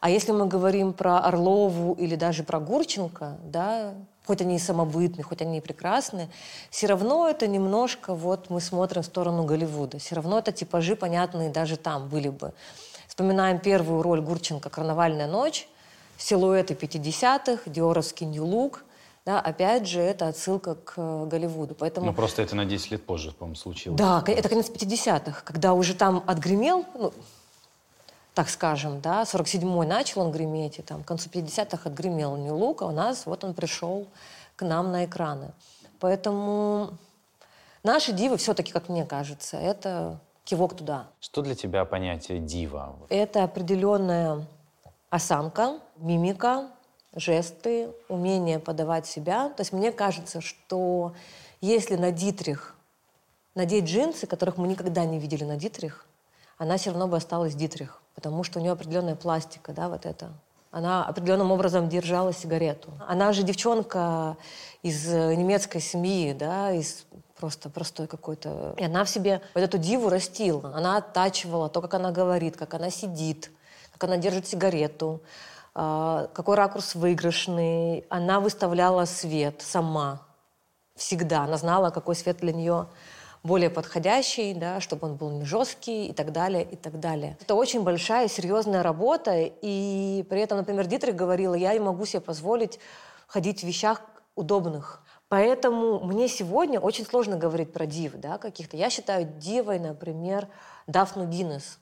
А 0.00 0.10
если 0.10 0.32
мы 0.32 0.46
говорим 0.46 0.92
про 0.92 1.20
Орлову 1.20 1.94
или 1.94 2.16
даже 2.16 2.42
про 2.42 2.58
Гурченко, 2.58 3.38
да, 3.44 3.94
хоть 4.28 4.42
они 4.42 4.56
и 4.56 4.58
самобытные, 4.58 5.24
хоть 5.24 5.40
они 5.40 5.56
и 5.56 5.60
прекрасные, 5.62 6.28
все 6.68 6.86
равно 6.86 7.30
это 7.30 7.46
немножко, 7.46 8.14
вот 8.14 8.50
мы 8.50 8.60
смотрим 8.60 9.00
в 9.02 9.06
сторону 9.06 9.44
Голливуда, 9.44 9.98
все 9.98 10.16
равно 10.16 10.38
это 10.38 10.52
типажи 10.52 10.96
понятные 10.96 11.48
даже 11.48 11.78
там 11.78 12.08
были 12.08 12.28
бы. 12.28 12.52
Вспоминаем 13.06 13.58
первую 13.58 14.02
роль 14.02 14.20
Гурченко 14.20 14.68
«Карнавальная 14.68 15.26
ночь», 15.26 15.66
силуэты 16.18 16.74
50-х, 16.74 17.70
диоровский 17.70 18.26
нью-лук, 18.26 18.84
да, 19.24 19.40
опять 19.40 19.88
же, 19.88 20.00
это 20.00 20.28
отсылка 20.28 20.74
к 20.74 20.94
э, 20.96 21.26
Голливуду. 21.26 21.74
Поэтому... 21.74 22.06
Ну, 22.06 22.12
просто 22.12 22.42
это 22.42 22.54
на 22.54 22.66
10 22.66 22.90
лет 22.92 23.06
позже, 23.06 23.32
по-моему, 23.32 23.56
случилось. 23.56 23.98
Да, 23.98 24.22
это 24.26 24.48
конец 24.48 24.70
50-х, 24.70 25.42
когда 25.44 25.72
уже 25.72 25.94
там 25.94 26.22
отгремел, 26.26 26.84
ну, 26.94 27.12
так 28.38 28.50
скажем, 28.50 29.00
да, 29.00 29.22
47-й 29.22 29.84
начал 29.84 30.20
он 30.20 30.30
греметь, 30.30 30.78
и 30.78 30.82
там 30.82 31.02
к 31.02 31.08
концу 31.08 31.28
50-х 31.28 31.90
отгремел 31.90 32.36
New 32.36 32.54
Look, 32.54 32.76
а 32.82 32.86
у 32.86 32.92
нас 32.92 33.26
вот 33.26 33.42
он 33.42 33.52
пришел 33.52 34.06
к 34.54 34.64
нам 34.64 34.92
на 34.92 35.06
экраны. 35.06 35.50
Поэтому 35.98 36.90
наши 37.82 38.12
дивы 38.12 38.36
все-таки, 38.36 38.70
как 38.70 38.88
мне 38.88 39.04
кажется, 39.04 39.56
это 39.56 40.20
кивок 40.44 40.76
туда. 40.76 41.08
Что 41.18 41.42
для 41.42 41.56
тебя 41.56 41.84
понятие 41.84 42.38
дива? 42.38 42.94
Это 43.08 43.42
определенная 43.42 44.46
осанка, 45.10 45.80
мимика, 45.96 46.68
жесты, 47.16 47.90
умение 48.08 48.60
подавать 48.60 49.08
себя. 49.08 49.48
То 49.48 49.62
есть 49.62 49.72
мне 49.72 49.90
кажется, 49.90 50.40
что 50.40 51.12
если 51.60 51.96
на 51.96 52.12
Дитрих 52.12 52.76
надеть 53.56 53.86
джинсы, 53.86 54.28
которых 54.28 54.58
мы 54.58 54.68
никогда 54.68 55.04
не 55.04 55.18
видели 55.18 55.42
на 55.42 55.56
Дитрих, 55.56 56.06
она 56.56 56.76
все 56.76 56.90
равно 56.90 57.08
бы 57.08 57.16
осталась 57.16 57.56
Дитрих, 57.56 58.00
потому 58.18 58.42
что 58.42 58.58
у 58.58 58.62
нее 58.62 58.72
определенная 58.72 59.14
пластика, 59.14 59.72
да, 59.72 59.88
вот 59.88 60.04
это. 60.04 60.32
Она 60.72 61.04
определенным 61.04 61.52
образом 61.52 61.88
держала 61.88 62.32
сигарету. 62.32 62.90
Она 63.06 63.32
же 63.32 63.44
девчонка 63.44 64.36
из 64.82 65.06
э, 65.08 65.36
немецкой 65.36 65.80
семьи, 65.80 66.32
да, 66.32 66.72
из 66.72 67.06
просто 67.38 67.70
простой 67.70 68.08
какой-то. 68.08 68.74
И 68.76 68.82
она 68.82 69.04
в 69.04 69.08
себе 69.08 69.40
вот 69.54 69.62
эту 69.62 69.78
диву 69.78 70.08
растила. 70.08 70.72
Она 70.74 70.96
оттачивала 70.96 71.68
то, 71.68 71.80
как 71.80 71.94
она 71.94 72.10
говорит, 72.10 72.56
как 72.56 72.74
она 72.74 72.90
сидит, 72.90 73.52
как 73.92 74.02
она 74.02 74.16
держит 74.16 74.48
сигарету, 74.48 75.22
а, 75.76 76.28
какой 76.34 76.56
ракурс 76.56 76.96
выигрышный. 76.96 78.04
Она 78.08 78.40
выставляла 78.40 79.04
свет 79.04 79.62
сама. 79.62 80.22
Всегда. 80.96 81.44
Она 81.44 81.56
знала, 81.56 81.90
какой 81.90 82.16
свет 82.16 82.38
для 82.38 82.52
нее 82.52 82.88
более 83.48 83.70
подходящий, 83.70 84.54
да, 84.54 84.80
чтобы 84.80 85.08
он 85.08 85.16
был 85.16 85.30
не 85.30 85.44
жесткий 85.44 86.06
и 86.08 86.12
так 86.12 86.30
далее, 86.32 86.62
и 86.62 86.76
так 86.76 87.00
далее. 87.00 87.36
Это 87.40 87.54
очень 87.54 87.82
большая, 87.82 88.28
серьезная 88.28 88.82
работа, 88.82 89.32
и 89.36 90.24
при 90.28 90.42
этом, 90.42 90.58
например, 90.58 90.86
Дитрих 90.86 91.16
говорила, 91.16 91.54
я 91.54 91.72
не 91.72 91.80
могу 91.80 92.04
себе 92.04 92.20
позволить 92.20 92.78
ходить 93.26 93.60
в 93.60 93.66
вещах 93.66 94.02
удобных. 94.36 95.02
Поэтому 95.28 96.00
мне 96.00 96.28
сегодня 96.28 96.78
очень 96.78 97.04
сложно 97.04 97.36
говорить 97.36 97.72
про 97.72 97.86
див, 97.86 98.12
да, 98.14 98.38
каких-то. 98.38 98.76
Я 98.76 98.90
считаю 98.90 99.24
дивой, 99.24 99.78
например, 99.78 100.48
Дафну 100.86 101.26
Гиннес. 101.26 101.78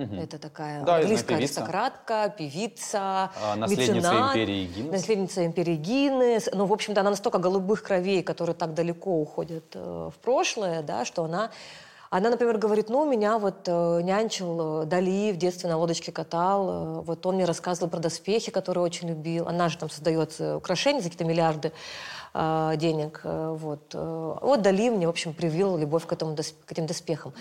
Угу. 0.00 0.16
Это 0.16 0.38
такая 0.38 0.82
да, 0.84 0.96
английская 0.96 1.36
певица. 1.36 1.60
аристократка, 1.60 2.34
певица, 2.36 3.30
а, 3.42 3.56
наследница 3.56 3.94
меценат, 3.94 4.36
империи 4.36 4.64
Гиннес. 4.64 4.92
Наследница 4.92 5.46
империи 5.46 5.76
Гиннес. 5.76 6.48
Ну, 6.54 6.64
в 6.64 6.72
общем-то, 6.72 7.00
она 7.00 7.10
настолько 7.10 7.38
голубых 7.38 7.82
кровей, 7.82 8.22
которые 8.22 8.54
так 8.54 8.72
далеко 8.72 9.20
уходят 9.20 9.64
э, 9.74 10.10
в 10.14 10.18
прошлое, 10.20 10.82
да, 10.82 11.04
что 11.04 11.24
она 11.24 11.50
она, 12.10 12.28
например, 12.30 12.58
говорит, 12.58 12.88
ну, 12.88 13.08
меня 13.08 13.38
вот 13.38 13.68
э, 13.68 14.00
нянчил 14.02 14.82
э, 14.82 14.86
Дали, 14.86 15.30
в 15.30 15.36
детстве 15.36 15.70
на 15.70 15.76
лодочке 15.76 16.10
катал, 16.10 16.68
э, 16.68 17.00
вот 17.02 17.24
он 17.24 17.36
мне 17.36 17.44
рассказывал 17.44 17.88
про 17.88 18.00
доспехи, 18.00 18.50
которые 18.50 18.82
очень 18.82 19.08
любил. 19.08 19.46
Она 19.46 19.68
же 19.68 19.78
там 19.78 19.88
создает 19.88 20.34
э, 20.40 20.56
украшения 20.56 21.00
за 21.00 21.08
какие-то 21.08 21.24
миллиарды 21.24 21.70
э, 22.34 22.72
денег. 22.78 23.20
Э, 23.22 23.54
вот. 23.56 23.94
вот 23.94 24.60
Дали 24.60 24.90
мне, 24.90 25.06
в 25.06 25.10
общем, 25.10 25.32
привил 25.34 25.76
любовь 25.76 26.04
к, 26.04 26.12
этому, 26.12 26.34
к 26.34 26.72
этим 26.72 26.86
доспехам. 26.86 27.32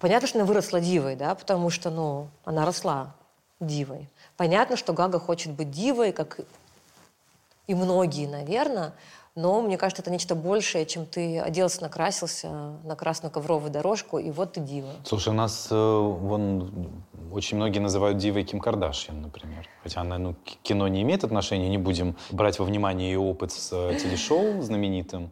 Понятно, 0.00 0.28
что 0.28 0.38
она 0.38 0.46
выросла 0.46 0.80
дивой, 0.80 1.16
да, 1.16 1.34
потому 1.34 1.70
что, 1.70 1.90
ну, 1.90 2.28
она 2.44 2.64
росла 2.64 3.14
дивой. 3.60 4.08
Понятно, 4.36 4.76
что 4.76 4.92
Гага 4.92 5.18
хочет 5.18 5.52
быть 5.52 5.70
дивой, 5.70 6.12
как 6.12 6.40
и 7.66 7.74
многие, 7.74 8.26
наверное, 8.26 8.94
но 9.34 9.60
мне 9.62 9.78
кажется, 9.78 10.02
это 10.02 10.10
нечто 10.10 10.34
большее, 10.34 10.84
чем 10.84 11.06
ты 11.06 11.38
оделся, 11.38 11.82
накрасился 11.82 12.50
на 12.82 12.96
красную 12.96 13.30
ковровую 13.30 13.70
дорожку, 13.70 14.18
и 14.18 14.32
вот 14.32 14.54
ты 14.54 14.60
дива. 14.60 14.90
Слушай, 15.04 15.28
у 15.28 15.36
нас 15.36 15.68
э, 15.70 15.74
вон 15.76 16.90
очень 17.30 17.56
многие 17.56 17.78
называют 17.78 18.18
дивой 18.18 18.42
Ким 18.42 18.58
Кардашьян, 18.58 19.22
например. 19.22 19.68
Хотя 19.84 20.00
она, 20.00 20.18
ну, 20.18 20.34
кино 20.62 20.88
не 20.88 21.02
имеет 21.02 21.22
отношения, 21.22 21.68
не 21.68 21.78
будем 21.78 22.16
брать 22.30 22.58
во 22.58 22.64
внимание 22.64 23.12
ее 23.12 23.20
опыт 23.20 23.52
с 23.52 23.70
э, 23.72 23.96
телешоу 24.02 24.60
знаменитым 24.60 25.30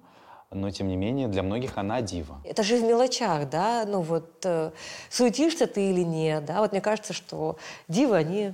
но 0.50 0.71
тем 0.71 0.88
не 0.88 0.97
менее 0.97 1.29
для 1.29 1.43
многих 1.43 1.76
она 1.79 2.00
дива. 2.03 2.41
Это 2.45 2.62
же 2.62 2.76
в 2.76 2.83
мелочах, 2.83 3.49
да, 3.49 3.85
ну 3.87 4.00
вот 4.00 4.45
э, 4.45 4.71
суетишься 5.11 5.67
ты 5.67 5.91
или 5.91 6.03
нет, 6.03 6.45
да, 6.45 6.61
вот 6.61 6.73
мне 6.73 6.81
кажется, 6.81 7.12
что 7.12 7.57
дивы, 7.88 8.17
они 8.17 8.53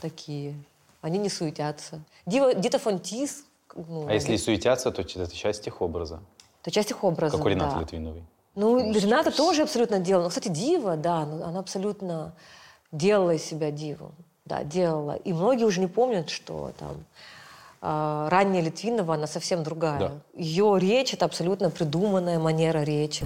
такие, 0.00 0.54
они 1.00 1.18
не 1.18 1.28
суетятся. 1.28 2.00
Дива, 2.26 2.54
Дита 2.54 2.78
Фонтис. 2.78 3.44
Ну, 3.74 4.06
а 4.08 4.12
если 4.12 4.34
и 4.34 4.38
суетятся, 4.38 4.90
то 4.90 5.02
это 5.02 5.34
часть 5.34 5.66
их 5.66 5.80
образа. 5.80 6.20
Это 6.62 6.70
часть 6.70 6.90
их 6.90 7.04
образа, 7.04 7.36
Как 7.36 7.46
у 7.46 7.48
Ренаты 7.48 7.74
да. 7.76 7.80
Литвиновой. 7.80 8.24
Ну, 8.54 8.84
ну 8.84 8.92
Рената 8.92 9.30
тоже 9.30 9.62
абсолютно 9.62 10.00
делала. 10.00 10.24
Ну, 10.24 10.28
кстати, 10.28 10.48
дива, 10.48 10.96
да, 10.96 11.24
ну, 11.24 11.42
она 11.44 11.60
абсолютно 11.60 12.34
делала 12.92 13.30
из 13.30 13.44
себя 13.44 13.70
диву. 13.70 14.12
Да, 14.44 14.64
делала. 14.64 15.12
И 15.12 15.32
многие 15.32 15.64
уже 15.64 15.80
не 15.80 15.86
помнят, 15.86 16.28
что 16.28 16.72
там 16.78 17.04
ранняя 17.80 18.62
Литвинова, 18.62 19.14
она 19.14 19.26
совсем 19.26 19.62
другая. 19.62 19.98
Да. 19.98 20.12
Ее 20.34 20.76
речь— 20.78 21.12
это 21.14 21.24
абсолютно 21.24 21.70
придуманная 21.70 22.38
манера 22.38 22.82
речи. 22.82 23.24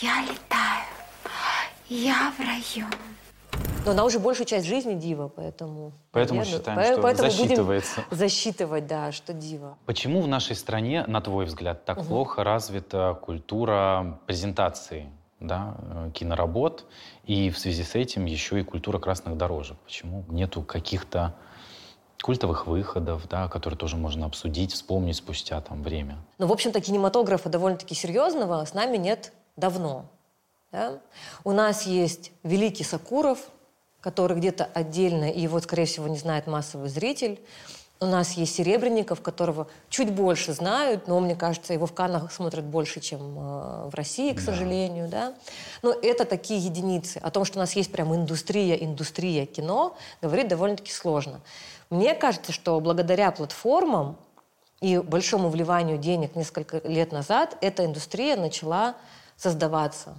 Я 0.00 0.20
летаю, 0.22 0.84
я 1.88 2.32
в 2.36 2.40
раю. 2.40 2.86
Но 3.86 3.92
она 3.92 4.04
уже 4.04 4.18
большую 4.18 4.46
часть 4.46 4.66
жизни 4.66 4.94
дива, 4.94 5.28
поэтому... 5.28 5.92
Поэтому 6.10 6.40
наверное, 6.40 6.58
считаем, 6.58 6.78
по- 6.78 6.92
что 6.92 7.02
поэтому 7.02 7.30
засчитывается. 7.30 8.00
Будем 8.02 8.06
засчитывать, 8.18 8.86
да, 8.88 9.12
что 9.12 9.32
дива. 9.32 9.78
Почему 9.86 10.20
в 10.20 10.28
нашей 10.28 10.56
стране, 10.56 11.04
на 11.06 11.20
твой 11.20 11.46
взгляд, 11.46 11.84
так 11.84 11.98
угу. 11.98 12.06
плохо 12.08 12.44
развита 12.44 13.18
культура 13.22 14.18
презентации 14.26 15.08
да, 15.40 15.76
э, 15.78 16.10
киноработ, 16.14 16.86
и 17.24 17.50
в 17.50 17.58
связи 17.58 17.82
с 17.82 17.94
этим 17.94 18.24
еще 18.24 18.60
и 18.60 18.62
культура 18.62 18.98
красных 18.98 19.36
дорожек. 19.36 19.76
Почему 19.84 20.24
нету 20.28 20.62
каких-то 20.62 21.34
культовых 22.22 22.66
выходов, 22.66 23.28
да, 23.28 23.48
которые 23.48 23.78
тоже 23.78 23.96
можно 23.96 24.26
обсудить, 24.26 24.72
вспомнить 24.72 25.16
спустя 25.16 25.60
там 25.60 25.82
время? 25.82 26.18
Ну, 26.38 26.46
в 26.46 26.52
общем-то, 26.52 26.80
кинематографа 26.80 27.48
довольно-таки 27.48 27.94
серьезного 27.94 28.64
с 28.64 28.74
нами 28.74 28.96
нет 28.96 29.32
давно. 29.56 30.06
Да? 30.72 31.00
У 31.44 31.52
нас 31.52 31.86
есть 31.86 32.32
великий 32.42 32.84
Сакуров, 32.84 33.38
который 34.00 34.36
где-то 34.36 34.64
отдельно, 34.64 35.30
и 35.30 35.40
его, 35.40 35.60
скорее 35.60 35.86
всего, 35.86 36.08
не 36.08 36.18
знает 36.18 36.46
массовый 36.46 36.88
зритель. 36.88 37.40
У 37.98 38.06
нас 38.06 38.32
есть 38.32 38.54
Серебренников, 38.54 39.22
которого 39.22 39.68
чуть 39.88 40.12
больше 40.12 40.52
знают, 40.52 41.08
но, 41.08 41.18
мне 41.18 41.34
кажется, 41.34 41.72
его 41.72 41.86
в 41.86 41.94
Каннах 41.94 42.30
смотрят 42.30 42.64
больше, 42.64 43.00
чем 43.00 43.20
э, 43.20 43.88
в 43.88 43.94
России, 43.94 44.32
к 44.32 44.36
да. 44.36 44.42
сожалению. 44.42 45.08
Да? 45.08 45.34
Но 45.82 45.92
это 45.92 46.26
такие 46.26 46.60
единицы. 46.60 47.16
О 47.18 47.30
том, 47.30 47.46
что 47.46 47.58
у 47.58 47.60
нас 47.60 47.72
есть 47.74 47.90
прям 47.90 48.14
индустрия, 48.14 48.74
индустрия 48.74 49.46
кино, 49.46 49.96
говорить 50.20 50.48
довольно-таки 50.48 50.92
сложно. 50.92 51.40
Мне 51.88 52.14
кажется, 52.14 52.52
что 52.52 52.78
благодаря 52.80 53.30
платформам 53.30 54.18
и 54.82 54.98
большому 54.98 55.48
вливанию 55.48 55.96
денег 55.96 56.36
несколько 56.36 56.86
лет 56.86 57.12
назад 57.12 57.56
эта 57.62 57.86
индустрия 57.86 58.36
начала 58.36 58.96
создаваться. 59.36 60.16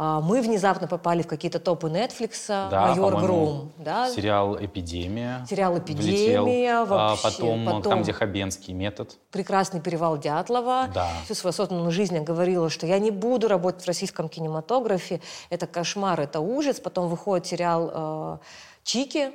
А, 0.00 0.20
мы 0.20 0.40
внезапно 0.40 0.86
попали 0.86 1.22
в 1.22 1.26
какие-то 1.26 1.58
топы 1.58 1.88
Netflix, 1.88 2.46
да, 2.46 2.86
Майор 2.88 3.16
Гром. 3.16 3.72
Да? 3.78 4.08
Сериал 4.08 4.56
«Эпидемия». 4.56 5.44
Сериал 5.50 5.76
«Эпидемия». 5.76 6.40
Влетел. 6.40 6.86
Вообще. 6.86 7.26
А 7.26 7.30
потом, 7.30 7.64
потом 7.66 7.82
там, 7.82 8.02
где 8.02 8.12
Хабенский 8.12 8.72
метод. 8.74 9.18
Прекрасный 9.32 9.80
перевал 9.80 10.16
Дятлова. 10.16 10.88
Да. 10.94 11.10
Всю 11.24 11.34
свою 11.34 11.50
осознанную 11.50 11.90
жизнь 11.90 12.14
я 12.14 12.20
говорила, 12.20 12.70
что 12.70 12.86
я 12.86 13.00
не 13.00 13.10
буду 13.10 13.48
работать 13.48 13.82
в 13.82 13.86
российском 13.88 14.28
кинематографе. 14.28 15.20
Это 15.50 15.66
кошмар, 15.66 16.20
это 16.20 16.38
ужас. 16.38 16.78
Потом 16.78 17.08
выходит 17.08 17.46
сериал 17.46 17.90
э, 17.92 18.38
«Чики», 18.84 19.32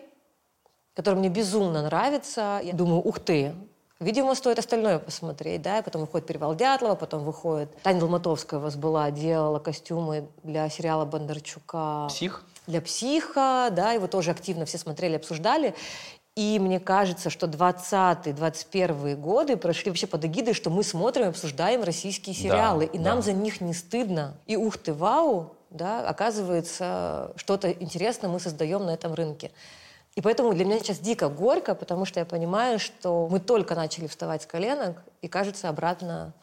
который 0.93 1.15
мне 1.15 1.30
безумно 1.30 1.84
нравится. 1.84 2.62
Я 2.63 2.71
думаю, 2.71 3.06
ух 3.06 3.19
ты, 3.19 3.54
Видимо, 4.03 4.35
стоит 4.35 4.59
остальное 4.59 4.99
посмотреть, 4.99 5.61
да, 5.61 5.79
и 5.79 5.81
потом 5.81 6.01
выходит 6.01 6.27
«Перевал 6.27 6.55
Дятлова», 6.55 6.95
потом 6.95 7.23
выходит... 7.23 7.69
Таня 7.81 7.99
Долматовская 7.99 8.59
у 8.59 8.63
вас 8.63 8.75
была, 8.75 9.09
делала 9.11 9.59
костюмы 9.59 10.27
для 10.43 10.69
сериала 10.69 11.05
Бондарчука. 11.05 12.07
«Псих»? 12.09 12.43
Для 12.67 12.81
«Психа», 12.81 13.69
да, 13.71 13.93
его 13.93 14.07
тоже 14.07 14.31
активно 14.31 14.65
все 14.65 14.77
смотрели, 14.77 15.15
обсуждали. 15.15 15.73
И 16.35 16.57
мне 16.59 16.79
кажется, 16.79 17.29
что 17.29 17.45
20-21 17.45 19.15
годы 19.15 19.55
прошли 19.55 19.91
вообще 19.91 20.07
под 20.07 20.25
эгидой, 20.25 20.53
что 20.53 20.69
мы 20.69 20.83
смотрим 20.83 21.25
и 21.25 21.29
обсуждаем 21.29 21.83
российские 21.83 22.35
сериалы. 22.35 22.87
Да, 22.87 22.91
и 22.91 22.99
нам 22.99 23.21
за 23.21 23.33
них 23.33 23.61
не 23.61 23.73
стыдно. 23.73 24.35
И 24.47 24.57
ух 24.57 24.77
ты, 24.77 24.93
вау, 24.93 25.55
да, 25.69 26.07
оказывается, 26.07 27.33
что-то 27.35 27.71
интересное 27.71 28.29
мы 28.29 28.39
создаем 28.39 28.85
на 28.85 28.91
этом 28.91 29.13
рынке. 29.13 29.51
И 30.15 30.21
поэтому 30.21 30.54
для 30.54 30.65
меня 30.65 30.80
сейчас 30.80 30.99
дико 30.99 31.28
горько, 31.30 31.73
потому 31.73 32.06
что 32.06 32.19
я 32.19 32.26
понимаю, 32.26 32.80
что 32.80 33.28
мы 33.30 33.39
только 33.39 33.73
начали 33.76 34.08
вставать 34.08 34.43
с 34.43 34.45
коленок, 34.45 34.97
и, 35.21 35.28
кажется, 35.28 35.69
обратно 35.69 36.34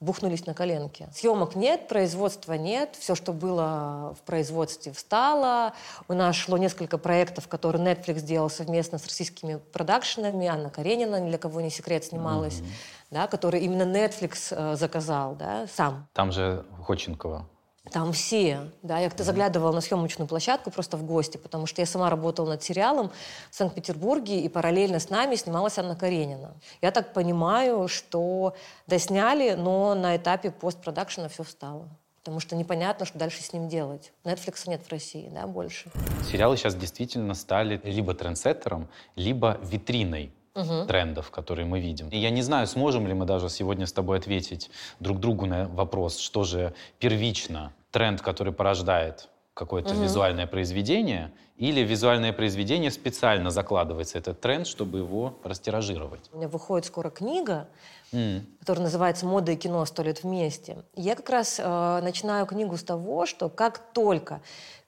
бухнулись 0.00 0.46
на 0.46 0.54
коленки. 0.54 1.08
Съемок 1.14 1.54
нет, 1.54 1.86
производства 1.86 2.54
нет, 2.54 2.96
все, 2.98 3.14
что 3.14 3.32
было 3.32 4.16
в 4.18 4.22
производстве, 4.26 4.92
встало. 4.92 5.74
У 6.08 6.14
нас 6.14 6.34
шло 6.34 6.58
несколько 6.58 6.98
проектов, 6.98 7.46
которые 7.46 7.82
Netflix 7.82 8.20
делал 8.22 8.50
совместно 8.50 8.98
с 8.98 9.06
российскими 9.06 9.60
продакшенами. 9.72 10.48
Анна 10.48 10.70
Каренина, 10.70 11.20
ни 11.20 11.28
для 11.28 11.38
кого 11.38 11.60
не 11.60 11.70
секрет, 11.70 12.04
снималась, 12.04 12.58
mm-hmm. 12.58 13.12
да, 13.12 13.26
который 13.28 13.60
именно 13.60 13.84
Netflix 13.84 14.48
э, 14.50 14.74
заказал, 14.74 15.36
да, 15.36 15.68
сам. 15.68 16.08
Там 16.12 16.32
же 16.32 16.64
Ходченкова 16.84 17.46
Там 17.90 18.12
все, 18.12 18.70
да, 18.82 19.00
я 19.00 19.08
как-то 19.08 19.24
заглядывала 19.24 19.72
на 19.72 19.80
съемочную 19.80 20.28
площадку 20.28 20.70
просто 20.70 20.96
в 20.96 21.02
гости, 21.02 21.36
потому 21.36 21.66
что 21.66 21.82
я 21.82 21.86
сама 21.86 22.08
работала 22.10 22.50
над 22.50 22.62
сериалом 22.62 23.10
в 23.50 23.54
Санкт-Петербурге, 23.54 24.40
и 24.40 24.48
параллельно 24.48 25.00
с 25.00 25.10
нами 25.10 25.34
снималась 25.34 25.78
Анна 25.78 25.96
Каренина. 25.96 26.54
Я 26.80 26.92
так 26.92 27.12
понимаю, 27.12 27.88
что 27.88 28.54
досняли, 28.86 29.54
но 29.54 29.96
на 29.96 30.16
этапе 30.16 30.52
постпродакшена 30.52 31.28
все 31.28 31.42
встало. 31.42 31.88
Потому 32.20 32.38
что 32.38 32.54
непонятно, 32.54 33.04
что 33.04 33.18
дальше 33.18 33.42
с 33.42 33.52
ним 33.52 33.68
делать. 33.68 34.12
Netflix 34.22 34.68
нет 34.68 34.82
в 34.86 34.88
России, 34.92 35.28
да, 35.34 35.48
больше. 35.48 35.90
Сериалы 36.30 36.56
сейчас 36.56 36.76
действительно 36.76 37.34
стали 37.34 37.80
либо 37.82 38.14
трендсеттером, 38.14 38.88
либо 39.16 39.58
витриной 39.60 40.32
угу. 40.54 40.86
трендов, 40.86 41.30
которые 41.30 41.66
мы 41.66 41.80
видим. 41.80 42.08
И 42.08 42.18
я 42.18 42.30
не 42.30 42.42
знаю, 42.42 42.66
сможем 42.66 43.06
ли 43.06 43.14
мы 43.14 43.24
даже 43.24 43.48
сегодня 43.48 43.86
с 43.86 43.92
тобой 43.92 44.18
ответить 44.18 44.70
друг 45.00 45.20
другу 45.20 45.46
на 45.46 45.68
вопрос, 45.68 46.18
что 46.18 46.44
же 46.44 46.74
первично 46.98 47.72
тренд, 47.90 48.20
который 48.20 48.52
порождает 48.52 49.28
какое-то 49.54 49.94
угу. 49.94 50.02
визуальное 50.02 50.46
произведение, 50.46 51.32
или 51.56 51.80
визуальное 51.82 52.32
произведение 52.32 52.90
специально 52.90 53.50
закладывается 53.50 54.18
этот 54.18 54.40
тренд, 54.40 54.66
чтобы 54.66 54.98
его 54.98 55.38
растиражировать. 55.44 56.28
У 56.32 56.38
меня 56.38 56.48
выходит 56.48 56.86
скоро 56.86 57.10
книга, 57.10 57.68
mm. 58.12 58.40
которая 58.58 58.84
называется 58.84 59.26
«Мода 59.26 59.52
и 59.52 59.56
кино 59.56 59.84
сто 59.84 60.02
лет 60.02 60.24
вместе». 60.24 60.78
Я 60.96 61.14
как 61.14 61.28
раз 61.30 61.60
э, 61.62 62.00
начинаю 62.02 62.46
книгу 62.46 62.76
с 62.76 62.82
того, 62.82 63.26
что 63.26 63.48
как 63.48 63.92
только 63.92 64.40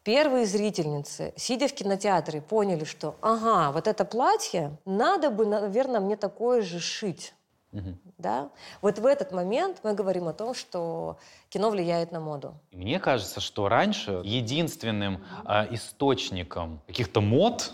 Первые 0.04 0.44
зрительницы, 0.44 1.32
сидя 1.34 1.66
в 1.66 1.72
кинотеатре, 1.72 2.42
поняли, 2.42 2.84
что 2.84 3.16
ага, 3.22 3.72
вот 3.72 3.88
это 3.88 4.04
платье, 4.04 4.76
надо 4.84 5.30
бы, 5.30 5.46
наверное, 5.46 6.00
мне 6.00 6.16
такое 6.16 6.60
же 6.60 6.78
шить. 6.78 7.34
Угу. 7.72 7.96
Да? 8.18 8.50
Вот 8.82 8.98
в 8.98 9.06
этот 9.06 9.32
момент 9.32 9.80
мы 9.82 9.94
говорим 9.94 10.28
о 10.28 10.34
том, 10.34 10.54
что 10.54 11.16
кино 11.48 11.70
влияет 11.70 12.12
на 12.12 12.20
моду. 12.20 12.54
Мне 12.70 13.00
кажется, 13.00 13.40
что 13.40 13.68
раньше 13.68 14.20
единственным 14.24 15.24
э, 15.46 15.74
источником 15.74 16.82
каких-то 16.86 17.22
мод 17.22 17.72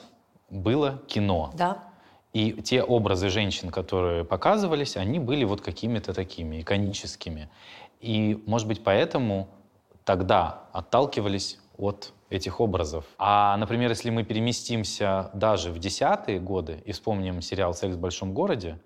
было 0.48 1.02
кино. 1.08 1.50
Да. 1.54 1.84
И 2.32 2.52
те 2.62 2.84
образы 2.84 3.28
женщин, 3.28 3.70
которые 3.70 4.24
показывались, 4.24 4.96
они 4.96 5.18
были 5.18 5.42
вот 5.42 5.62
какими-то 5.62 6.14
такими 6.14 6.60
иконическими. 6.60 7.50
И, 8.00 8.40
может 8.46 8.68
быть, 8.68 8.84
поэтому 8.84 9.48
тогда 10.04 10.64
отталкивались 10.72 11.58
от 11.80 12.12
этих 12.28 12.60
образов. 12.60 13.04
А, 13.18 13.56
например, 13.56 13.90
если 13.90 14.10
мы 14.10 14.22
переместимся 14.22 15.30
даже 15.34 15.72
в 15.72 15.78
десятые 15.78 16.38
годы 16.38 16.82
и 16.84 16.92
вспомним 16.92 17.42
сериал 17.42 17.74
«Секс 17.74 17.96
в 17.96 17.98
большом 17.98 18.32
городе», 18.32 18.78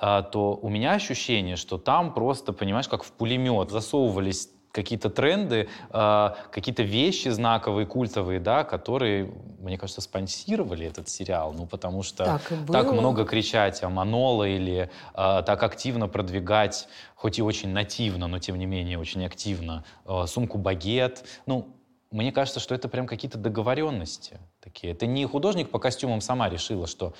а, 0.00 0.22
то 0.22 0.58
у 0.62 0.68
меня 0.68 0.92
ощущение, 0.92 1.56
что 1.56 1.76
там 1.78 2.14
просто, 2.14 2.52
понимаешь, 2.52 2.88
как 2.88 3.02
в 3.02 3.10
пулемет 3.12 3.70
засовывались 3.70 4.50
какие-то 4.70 5.10
тренды, 5.10 5.68
а, 5.90 6.36
какие-то 6.52 6.84
вещи 6.84 7.28
знаковые, 7.30 7.84
культовые, 7.84 8.38
да, 8.38 8.62
которые, 8.62 9.32
мне 9.58 9.76
кажется, 9.76 10.00
спонсировали 10.00 10.86
этот 10.86 11.08
сериал. 11.08 11.52
Ну, 11.52 11.66
потому 11.66 12.04
что 12.04 12.24
так, 12.24 12.42
так 12.70 12.92
много 12.92 13.24
кричать 13.24 13.82
о 13.82 13.88
Маноло 13.88 14.44
или 14.44 14.88
э, 15.14 15.42
так 15.44 15.62
активно 15.64 16.06
продвигать, 16.06 16.86
хоть 17.16 17.40
и 17.40 17.42
очень 17.42 17.70
нативно, 17.70 18.28
но 18.28 18.38
тем 18.38 18.56
не 18.56 18.66
менее 18.66 18.98
очень 18.98 19.24
активно, 19.24 19.84
сумку 20.26 20.58
багет. 20.58 21.24
Ну, 21.46 21.77
мне 22.10 22.32
кажется, 22.32 22.58
что 22.58 22.74
это 22.74 22.88
прям 22.88 23.06
какие-то 23.06 23.38
договоренности 23.38 24.38
такие. 24.60 24.92
Это 24.92 25.06
не 25.06 25.26
художник 25.26 25.70
по 25.70 25.78
костюмам 25.78 26.20
сама 26.20 26.48
решила, 26.48 26.86
что 26.86 27.12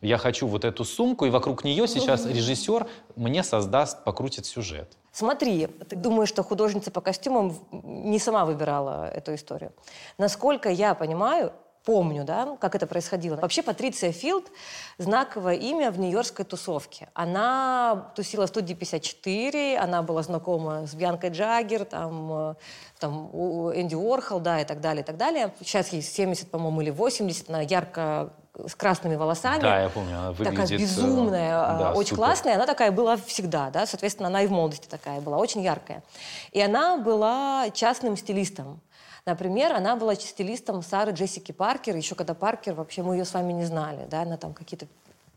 я 0.00 0.18
хочу 0.18 0.46
вот 0.46 0.64
эту 0.64 0.84
сумку, 0.84 1.26
и 1.26 1.30
вокруг 1.30 1.64
нее 1.64 1.88
сейчас 1.88 2.26
режиссер 2.26 2.86
мне 3.16 3.42
создаст, 3.42 4.04
покрутит 4.04 4.46
сюжет. 4.46 4.96
Смотри, 5.10 5.66
ты 5.66 5.96
думаешь, 5.96 6.28
что 6.28 6.42
художница 6.42 6.90
по 6.90 7.00
костюмам 7.00 7.56
не 7.72 8.18
сама 8.18 8.44
выбирала 8.44 9.08
эту 9.08 9.34
историю. 9.34 9.72
Насколько 10.18 10.68
я 10.68 10.94
понимаю, 10.94 11.52
помню, 11.86 12.24
да, 12.24 12.56
как 12.60 12.74
это 12.74 12.86
происходило. 12.86 13.36
Вообще 13.36 13.62
Патриция 13.62 14.12
Филд– 14.12 14.44
знаковое 14.98 15.54
имя 15.54 15.90
в 15.90 15.98
нью-йоркской 15.98 16.44
тусовке. 16.44 17.08
Она 17.14 18.12
тусила 18.16 18.46
в 18.46 18.48
студии 18.48 18.74
54, 18.74 19.78
она 19.78 20.02
была 20.02 20.22
знакома 20.22 20.86
с 20.86 20.94
Бьянкой 20.94 21.30
Джаггер, 21.30 21.84
там, 21.84 22.32
э, 22.32 22.54
там 22.98 23.30
Энди 23.74 23.94
Уорхол, 23.94 24.40
да, 24.40 24.60
и 24.60 24.64
так 24.64 24.80
далее, 24.80 25.02
и 25.02 25.06
так 25.06 25.16
далее. 25.16 25.54
Сейчас 25.60 25.92
ей 25.92 26.02
70, 26.02 26.50
по-моему, 26.50 26.80
или 26.80 26.90
80, 26.90 27.48
она 27.48 27.60
ярко 27.60 28.32
с 28.66 28.74
красными 28.74 29.14
волосами. 29.14 29.60
Да, 29.60 29.82
я 29.82 29.88
помню, 29.88 30.18
она 30.18 30.32
выглядит... 30.32 30.60
Такая 30.60 30.78
безумная, 30.78 31.50
э, 31.50 31.78
да, 31.78 31.92
очень 31.92 32.10
супер. 32.10 32.24
классная. 32.24 32.54
Она 32.56 32.66
такая 32.66 32.90
была 32.90 33.16
всегда, 33.16 33.70
да, 33.70 33.86
соответственно, 33.86 34.28
она 34.28 34.42
и 34.42 34.48
в 34.48 34.50
молодости 34.50 34.88
такая 34.88 35.20
была, 35.20 35.36
очень 35.36 35.62
яркая. 35.62 36.02
И 36.50 36.60
она 36.60 36.96
была 36.96 37.70
частным 37.70 38.16
стилистом. 38.16 38.80
Например, 39.26 39.72
она 39.72 39.96
была 39.96 40.14
стилистом 40.14 40.82
Сары 40.82 41.10
Джессики 41.10 41.50
Паркер, 41.50 41.96
еще 41.96 42.14
когда 42.14 42.32
Паркер, 42.32 42.74
вообще 42.74 43.02
мы 43.02 43.16
ее 43.16 43.24
с 43.24 43.34
вами 43.34 43.52
не 43.52 43.64
знали, 43.64 44.06
да, 44.08 44.22
она 44.22 44.36
там 44.36 44.54
какие-то 44.54 44.86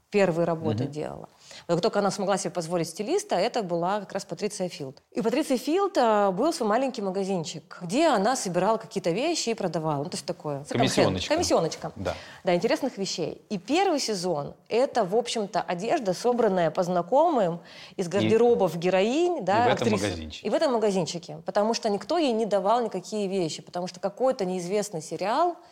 первые 0.10 0.45
работы 0.45 0.86
mm-hmm. 0.86 0.91
делала. 0.91 1.30
Но 1.67 1.76
как 1.76 1.82
только 1.82 2.00
она 2.00 2.12
смогла 2.12 2.38
себе 2.38 2.52
позволить 2.52 2.89
стилиста, 2.89 3.36
это 3.36 3.63
была 3.63 4.00
как 4.00 4.13
раз 4.13 4.26
Патриция 4.26 4.69
Филд. 4.69 5.02
И 5.12 5.22
Патриция 5.22 5.58
Филд 5.58 5.98
а, 5.98 6.32
был 6.32 6.52
свой 6.54 6.69
маленький 6.69 7.02
магазинчик, 7.02 7.80
где 7.82 8.08
она 8.08 8.36
собирала 8.36 8.78
какие-то 8.78 9.12
вещи 9.12 9.50
и 9.50 9.54
продавала. 9.54 10.04
Ну, 10.04 10.10
то 10.10 10.15
есть 10.15 10.26
такое. 10.26 10.63
Комиссионочка. 10.69 11.34
Комиссионочка. 11.34 11.91
Да. 11.95 12.15
Да, 12.43 12.56
интересных 12.56 12.98
вещей. 12.98 13.41
И 13.50 13.58
первый 13.58 14.00
сезон— 14.00 14.56
это, 14.69 15.04
в 15.06 15.15
общем-то, 15.15 15.62
одежда, 15.62 16.13
собранная 16.13 16.72
по 16.72 16.84
знакомым 16.84 17.60
из 17.95 18.08
гардеробов 18.08 18.76
и, 18.76 18.80
героинь. 18.80 19.43
Да, 19.43 19.67
и 19.67 19.72
в 19.72 19.74
этом 19.74 19.91
магазинчике. 19.91 20.48
И 20.48 20.50
в 20.50 20.54
этом 20.54 20.74
магазинчике. 20.74 21.41
Потому 21.45 21.74
что 21.74 21.89
никто 21.89 22.17
ей 22.17 22.32
не 22.32 22.45
давал 22.45 22.84
никакие 22.84 23.28
вещи. 23.28 23.62
Потому 23.62 23.88
что 23.88 24.00
какой-то 24.00 24.45
неизвестный 24.45 25.02
сериал— 25.02 25.56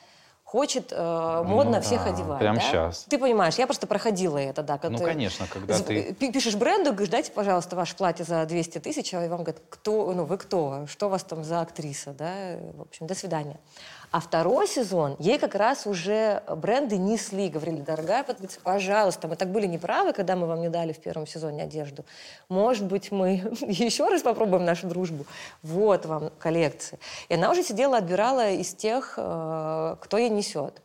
хочет 0.48 0.94
э, 0.94 1.44
модно 1.46 1.78
ну, 1.78 1.82
всех 1.82 2.06
да, 2.06 2.12
одевать. 2.12 2.40
Прямо 2.40 2.58
да? 2.58 2.64
сейчас. 2.64 3.06
Ты 3.10 3.18
понимаешь, 3.18 3.56
я 3.56 3.68
просто 3.68 3.86
проходила 3.86 4.38
это, 4.38 4.64
да. 4.64 4.80
Ну, 4.82 4.98
конечно, 4.98 5.46
когда 5.46 5.78
ты... 5.78 6.14
Пишешь 6.14 6.56
бренду, 6.56 6.92
говоришь, 6.92 7.10
дайте, 7.10 7.34
пожалуйста, 7.34 7.76
ваше 7.76 7.98
платье 7.98 8.24
за 8.24 8.46
200 8.46 8.80
тысяч, 8.80 9.14
а 9.14 9.20
вам 9.28 9.44
говорят, 9.44 9.62
кто, 9.70 10.14
ну, 10.14 10.24
вы 10.24 10.38
кто, 10.38 10.88
что 10.88 11.08
у 11.08 11.10
вас 11.10 11.24
там 11.24 11.44
за 11.44 11.60
актриса, 11.60 12.14
да, 12.14 12.32
в 12.78 12.84
общем, 12.84 13.08
до 13.08 13.14
свидания. 13.14 13.58
А 14.10 14.22
второй 14.22 14.68
сезон 14.68 15.18
ей 15.20 15.38
как 15.38 15.54
раз 15.54 15.86
уже 15.86 16.42
бренды 16.48 16.98
несли, 16.98 17.50
говорили, 17.50 17.82
дорогая 17.82 18.24
подписчица, 18.24 18.60
пожалуйста, 18.64 19.28
мы 19.28 19.36
так 19.36 19.52
были 19.52 19.68
неправы, 19.68 20.14
когда 20.14 20.38
мы 20.38 20.48
вам 20.48 20.62
не 20.62 20.70
дали 20.70 20.94
в 20.94 21.00
первом 21.00 21.28
сезоне 21.28 21.64
одежду. 21.64 22.06
Может 22.48 22.86
быть, 22.86 23.12
мы 23.12 23.44
еще 23.62 24.08
раз 24.08 24.22
попробуем 24.22 24.64
нашу 24.64 24.88
дружбу. 24.88 25.26
Вот 25.62 26.06
вам 26.06 26.32
коллекции. 26.40 27.00
И 27.28 27.34
она 27.34 27.52
уже 27.52 27.64
сидела, 27.64 27.98
отбирала 27.98 28.50
из 28.52 28.74
тех, 28.74 29.16
э, 29.18 29.96
кто 30.00 30.18
ей 30.18 30.30
несет. 30.30 30.82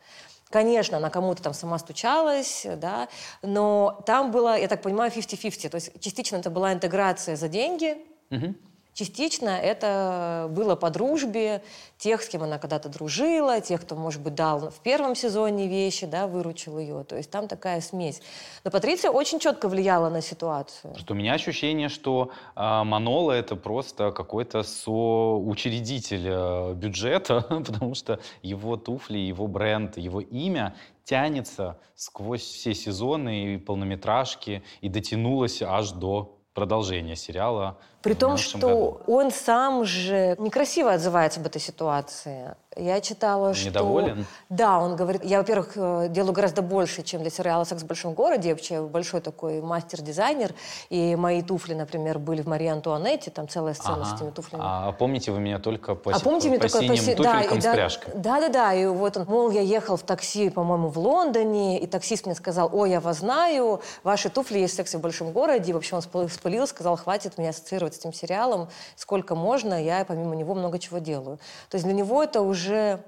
Конечно, 0.49 0.97
она 0.97 1.09
кому-то 1.09 1.41
там 1.41 1.53
сама 1.53 1.79
стучалась, 1.79 2.67
да, 2.77 3.07
но 3.41 4.03
там 4.05 4.31
было, 4.31 4.59
я 4.59 4.67
так 4.67 4.81
понимаю, 4.81 5.11
50-50. 5.11 5.69
То 5.69 5.75
есть 5.75 5.99
частично 5.99 6.35
это 6.35 6.51
была 6.51 6.73
интеграция 6.73 7.37
за 7.37 7.47
деньги, 7.47 7.97
угу. 8.29 8.53
Частично 8.93 9.49
это 9.49 10.47
было 10.51 10.75
по 10.75 10.89
дружбе 10.89 11.63
тех, 11.97 12.21
с 12.21 12.27
кем 12.27 12.43
она 12.43 12.59
когда-то 12.59 12.89
дружила, 12.89 13.59
тех, 13.61 13.81
кто, 13.81 13.95
может 13.95 14.21
быть, 14.21 14.35
дал 14.35 14.69
в 14.69 14.79
первом 14.81 15.15
сезоне 15.15 15.67
вещи, 15.67 16.05
да, 16.05 16.27
выручил 16.27 16.77
ее. 16.77 17.03
То 17.03 17.15
есть 17.15 17.31
там 17.31 17.47
такая 17.47 17.81
смесь. 17.81 18.21
Но 18.63 18.71
Патриция 18.71 19.09
очень 19.09 19.39
четко 19.39 19.67
влияла 19.67 20.09
на 20.09 20.21
ситуацию. 20.21 20.95
Что 20.97 21.13
у 21.13 21.17
меня 21.17 21.33
ощущение, 21.33 21.89
что 21.89 22.31
э, 22.55 22.83
Манола 22.83 23.31
это 23.31 23.55
просто 23.55 24.11
какой-то 24.11 24.63
соучредитель 24.63 26.27
э, 26.27 26.73
бюджета, 26.73 27.41
потому 27.65 27.95
что 27.95 28.19
его 28.41 28.77
туфли, 28.77 29.17
его 29.17 29.47
бренд, 29.47 29.97
его 29.97 30.21
имя 30.21 30.75
тянется 31.03 31.79
сквозь 31.95 32.41
все 32.41 32.73
сезоны 32.73 33.55
и 33.55 33.57
полнометражки 33.57 34.63
и 34.81 34.89
дотянулось 34.89 35.61
аж 35.61 35.91
до 35.91 36.37
продолжение 36.53 37.15
сериала. 37.15 37.77
При 38.03 38.15
том, 38.15 38.35
что 38.35 38.57
году. 38.57 38.99
он 39.07 39.31
сам 39.31 39.85
же 39.85 40.35
некрасиво 40.37 40.91
отзывается 40.91 41.39
об 41.39 41.45
этой 41.45 41.61
ситуации. 41.61 42.53
Я 42.75 43.01
читала, 43.01 43.53
что... 43.53 43.69
Недоволен? 43.69 44.25
Да, 44.49 44.79
он 44.79 44.95
говорит... 44.95 45.23
Я, 45.23 45.37
во-первых, 45.37 45.73
э, 45.75 46.07
делаю 46.09 46.33
гораздо 46.33 46.61
больше, 46.61 47.03
чем 47.03 47.21
для 47.21 47.29
сериала 47.29 47.63
«Секс 47.63 47.83
в 47.83 47.85
большом 47.85 48.13
городе». 48.13 48.49
Я 48.49 48.55
вообще 48.55 48.81
большой 48.81 49.21
такой 49.21 49.61
мастер-дизайнер. 49.61 50.53
И 50.89 51.15
мои 51.15 51.41
туфли, 51.41 51.75
например, 51.75 52.19
были 52.19 52.41
в 52.41 52.47
Марии 52.47 52.67
Антуанетте. 52.67 53.31
Там 53.31 53.47
целая 53.47 53.73
сцена 53.73 54.01
ага. 54.01 54.05
с 54.05 54.13
этими 54.15 54.31
туфлями. 54.31 54.63
А 54.65 54.91
помните 54.93 55.31
вы 55.31 55.39
меня 55.39 55.59
только 55.59 55.95
по, 55.95 56.11
а 56.11 56.19
помните 56.19 56.49
по, 56.49 56.55
по 56.55 56.61
только 56.61 56.79
синим 56.79 56.95
по 56.95 56.97
си... 56.97 57.15
туфелькам 57.15 57.59
да, 57.59 57.71
с 57.71 57.75
пряжкой? 57.75 58.13
Да-да-да. 58.15 58.73
И 58.73 58.85
вот 58.85 59.17
он, 59.17 59.25
мол, 59.27 59.51
я 59.51 59.61
ехал 59.61 59.95
в 59.95 60.03
такси, 60.03 60.49
по-моему, 60.49 60.89
в 60.89 60.97
Лондоне, 60.97 61.79
и 61.79 61.87
таксист 61.87 62.25
мне 62.25 62.35
сказал, 62.35 62.69
ой, 62.73 62.91
я 62.91 62.99
вас 62.99 63.19
знаю, 63.19 63.81
ваши 64.03 64.29
туфли 64.29 64.59
есть 64.59 64.73
в 64.73 64.77
«Сексе 64.77 64.97
в 64.97 65.01
большом 65.01 65.31
городе». 65.31 65.71
И, 65.71 65.73
в 65.73 65.77
общем, 65.77 65.99
он 66.13 66.29
спалил, 66.29 66.65
сказал, 66.67 66.97
хватит 66.97 67.37
меня 67.37 67.49
ассоциировать 67.49 67.92
с 67.93 67.99
этим 67.99 68.13
сериалом. 68.13 68.69
Сколько 68.95 69.35
можно, 69.35 69.81
я 69.81 70.03
помимо 70.05 70.35
него 70.35 70.55
много 70.55 70.79
чего 70.79 70.97
делаю. 70.97 71.37
То 71.69 71.75
есть 71.75 71.85
для 71.85 71.93
него 71.93 72.23
это 72.23 72.41
уже 72.41 73.03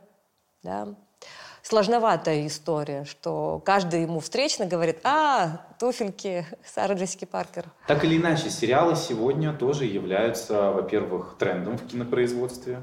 да, 0.63 0.87
сложноватая 1.65 2.45
история, 2.45 3.05
что 3.05 3.61
каждый 3.65 4.03
ему 4.03 4.19
встречно 4.19 4.65
говорит, 4.65 4.99
а, 5.03 5.65
туфельки 5.79 6.45
Сара 6.63 6.93
Джессики 6.93 7.25
Паркер. 7.25 7.65
Так 7.87 8.03
или 8.03 8.17
иначе, 8.17 8.49
сериалы 8.49 8.95
сегодня 8.95 9.51
тоже 9.51 9.85
являются, 9.85 10.71
во-первых, 10.71 11.35
трендом 11.39 11.77
в 11.77 11.87
кинопроизводстве. 11.87 12.81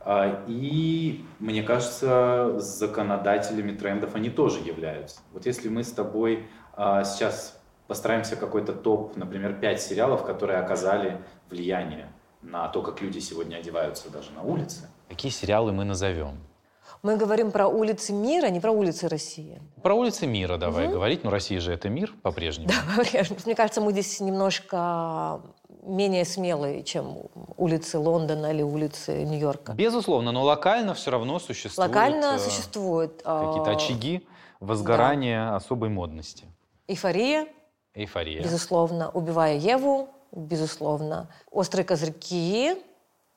А, 0.00 0.44
и, 0.46 1.24
мне 1.40 1.62
кажется, 1.62 2.58
законодателями 2.58 3.72
трендов 3.76 4.14
они 4.14 4.30
тоже 4.30 4.60
являются. 4.60 5.20
Вот 5.32 5.44
если 5.44 5.68
мы 5.68 5.82
с 5.82 5.90
тобой 5.90 6.48
а, 6.74 7.04
сейчас 7.04 7.59
постараемся 7.90 8.36
какой-то 8.36 8.72
топ, 8.72 9.16
например, 9.16 9.58
5 9.58 9.82
сериалов, 9.82 10.24
которые 10.24 10.60
оказали 10.60 11.20
влияние 11.50 12.06
на 12.40 12.68
то, 12.68 12.82
как 12.82 13.02
люди 13.02 13.18
сегодня 13.18 13.56
одеваются 13.56 14.10
даже 14.10 14.30
на 14.30 14.42
улице. 14.42 14.88
Какие 15.08 15.32
сериалы 15.32 15.72
мы 15.72 15.84
назовем? 15.84 16.38
Мы 17.02 17.16
говорим 17.16 17.50
про 17.50 17.66
улицы 17.66 18.12
мира, 18.12 18.46
не 18.46 18.60
про 18.60 18.70
улицы 18.70 19.08
России. 19.08 19.60
Про 19.82 19.94
улицы 19.94 20.28
мира 20.28 20.56
давай 20.56 20.84
угу. 20.84 20.92
говорить. 20.92 21.24
Но 21.24 21.30
Россия 21.30 21.58
же 21.58 21.72
это 21.72 21.88
мир 21.88 22.14
по-прежнему. 22.22 22.68
Да, 22.68 22.76
по-прежнему. 22.96 23.40
Мне 23.44 23.56
кажется, 23.56 23.80
мы 23.80 23.90
здесь 23.90 24.20
немножко 24.20 25.40
менее 25.82 26.24
смелые, 26.24 26.84
чем 26.84 27.16
улицы 27.56 27.98
Лондона 27.98 28.52
или 28.52 28.62
улицы 28.62 29.24
Нью-Йорка. 29.24 29.72
Безусловно, 29.72 30.30
но 30.30 30.44
локально 30.44 30.94
все 30.94 31.10
равно 31.10 31.40
существует. 31.40 31.88
Локально 31.88 32.36
э, 32.36 32.38
существует. 32.38 33.16
Какие-то 33.24 33.70
а, 33.70 33.74
очаги 33.74 34.28
возгорания 34.60 35.50
да. 35.50 35.56
особой 35.56 35.88
модности. 35.88 36.44
Эйфория. 36.86 37.48
Эйфория. 37.94 38.42
Безусловно. 38.42 39.10
Убивая 39.10 39.56
Еву. 39.56 40.08
Безусловно. 40.32 41.28
Острые 41.50 41.84
козырьки. 41.84 42.76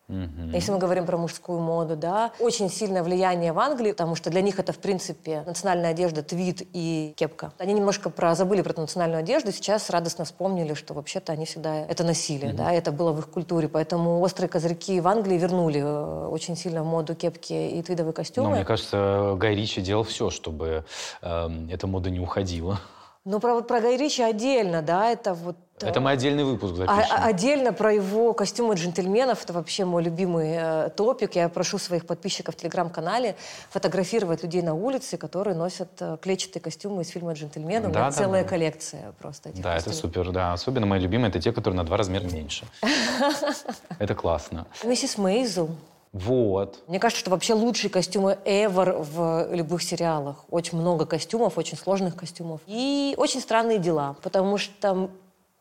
Угу. 0.09 0.51
Если 0.53 0.71
мы 0.71 0.79
говорим 0.79 1.05
про 1.05 1.17
мужскую 1.17 1.59
моду, 1.61 1.95
да, 1.95 2.33
очень 2.39 2.69
сильное 2.69 3.03
влияние 3.03 3.53
в 3.53 3.59
Англии, 3.59 3.93
потому 3.93 4.15
что 4.15 4.29
для 4.29 4.41
них 4.41 4.59
это, 4.59 4.73
в 4.73 4.77
принципе, 4.77 5.43
национальная 5.45 5.91
одежда, 5.91 6.21
твит 6.21 6.61
и 6.73 7.13
кепка. 7.15 7.53
Они 7.57 7.73
немножко 7.73 8.09
про, 8.09 8.35
забыли 8.35 8.61
про 8.61 8.79
национальную 8.79 9.21
одежду, 9.21 9.53
сейчас 9.53 9.89
радостно 9.89 10.25
вспомнили, 10.25 10.73
что 10.73 10.93
вообще-то 10.93 11.31
они 11.31 11.45
всегда 11.45 11.85
это 11.85 12.03
носили, 12.03 12.47
угу. 12.47 12.57
да, 12.57 12.73
это 12.73 12.91
было 12.91 13.13
в 13.13 13.19
их 13.19 13.29
культуре. 13.29 13.69
Поэтому 13.69 14.19
острые 14.19 14.49
козырьки 14.49 14.99
в 14.99 15.07
Англии 15.07 15.37
вернули 15.37 15.81
э, 15.81 16.27
очень 16.27 16.57
сильно 16.57 16.83
в 16.83 16.85
моду 16.85 17.15
кепки 17.15 17.53
и 17.53 17.81
твидовые 17.81 18.13
костюмы. 18.13 18.49
Но 18.49 18.55
мне 18.55 18.65
кажется, 18.65 19.35
Гай 19.37 19.55
Ричи 19.55 19.81
делал 19.81 20.03
все, 20.03 20.29
чтобы 20.29 20.83
э, 21.21 21.49
эта 21.71 21.87
мода 21.87 22.09
не 22.09 22.19
уходила. 22.19 22.79
Ну, 23.25 23.39
про, 23.39 23.53
вот 23.53 23.69
про 23.69 23.79
Гай 23.79 23.95
Ричи 23.95 24.21
отдельно, 24.21 24.81
да, 24.81 25.09
это 25.09 25.33
вот... 25.33 25.55
Э, 25.81 25.87
это 25.87 26.01
мы 26.01 26.11
отдельный 26.11 26.43
выпуск 26.43 26.75
запишем. 26.75 27.05
А, 27.09 27.25
отдельно 27.25 27.71
про 27.71 27.93
его 27.93 28.33
костюмы 28.33 28.75
джентльменов, 28.75 29.41
это 29.45 29.53
вообще 29.53 29.85
мой 29.85 30.03
любимый 30.03 30.49
э, 30.57 30.89
топик. 30.89 31.35
Я 31.35 31.47
прошу 31.47 31.77
своих 31.77 32.05
подписчиков 32.05 32.55
в 32.55 32.57
Телеграм-канале 32.57 33.37
фотографировать 33.69 34.43
людей 34.43 34.61
на 34.61 34.73
улице, 34.73 35.15
которые 35.15 35.55
носят 35.55 35.89
э, 36.01 36.17
клетчатые 36.21 36.61
костюмы 36.61 37.03
из 37.03 37.09
фильма 37.09 37.31
«Джентльмены». 37.31 37.83
Да, 37.83 37.87
У 37.87 37.91
меня 37.91 38.03
да, 38.03 38.11
целая 38.11 38.43
да. 38.43 38.49
коллекция 38.49 39.13
просто 39.13 39.49
этих 39.49 39.63
Да, 39.63 39.75
костюмов. 39.75 39.97
это 39.97 40.07
супер, 40.07 40.31
да. 40.31 40.51
Особенно 40.51 40.85
мои 40.85 40.99
любимые, 40.99 41.29
это 41.29 41.39
те, 41.39 41.53
которые 41.53 41.77
на 41.77 41.85
два 41.85 41.95
размера 41.95 42.25
меньше. 42.25 42.65
Это 43.99 44.15
классно. 44.15 44.67
Миссис 44.83 45.17
Мейзел. 45.17 45.69
Вот. 46.13 46.83
Мне 46.87 46.99
кажется, 46.99 47.19
что 47.19 47.31
вообще 47.31 47.55
лучшие 47.55 47.89
костюмы 47.89 48.37
ever 48.45 49.01
в 49.01 49.53
любых 49.53 49.81
сериалах. 49.81 50.45
Очень 50.51 50.77
много 50.77 51.07
костюмов, 51.07 51.57
очень 51.57 51.75
сложных 51.75 52.15
костюмов. 52.15 52.61
И 52.67 53.15
очень 53.17 53.41
странные 53.41 53.79
дела, 53.79 54.15
потому 54.21 54.59
что 54.59 55.09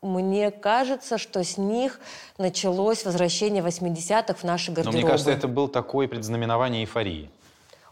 мне 0.02 0.50
кажется, 0.50 1.16
что 1.16 1.42
с 1.42 1.56
них 1.56 2.00
началось 2.36 3.04
возвращение 3.04 3.62
80-х 3.62 4.34
в 4.34 4.44
наши 4.44 4.72
гардеробы. 4.72 4.98
Но 4.98 5.02
мне 5.02 5.10
кажется, 5.10 5.30
это 5.30 5.48
был 5.48 5.68
такое 5.68 6.06
предзнаменование 6.06 6.82
эйфории. 6.82 7.30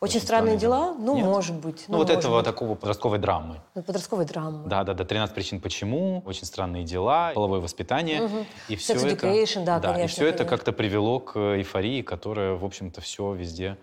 Очень 0.01 0.21
странные 0.21 0.57
дела? 0.57 0.95
Ну, 0.99 1.17
Нет? 1.17 1.27
может 1.27 1.57
быть. 1.57 1.85
Ну, 1.87 1.93
ну 1.93 1.99
вот 1.99 2.09
этого 2.09 2.39
быть. 2.39 2.47
такого 2.47 2.75
подростковой 2.75 3.19
драмы. 3.19 3.61
Ну, 3.75 3.83
подростковой 3.83 4.25
драмы. 4.25 4.67
Да, 4.67 4.83
да, 4.83 4.95
да. 4.95 5.05
13 5.05 5.35
причин 5.35 5.61
почему, 5.61 6.23
очень 6.25 6.47
странные 6.47 6.85
дела, 6.85 7.33
половое 7.35 7.61
воспитание. 7.61 8.23
Угу. 8.23 8.47
И 8.69 8.77
все 8.77 8.95
Sex 8.95 9.13
это, 9.13 9.27
education, 9.27 9.65
да, 9.65 9.79
да, 9.79 9.93
конечно. 9.93 10.05
И 10.05 10.09
все 10.09 10.27
это 10.27 10.47
как-то 10.47 10.73
привело 10.73 11.21
к 11.21 11.37
эйфории, 11.37 12.01
которая, 12.01 12.55
в 12.55 12.65
общем-то, 12.65 13.03
все 13.03 13.35
везде 13.35 13.77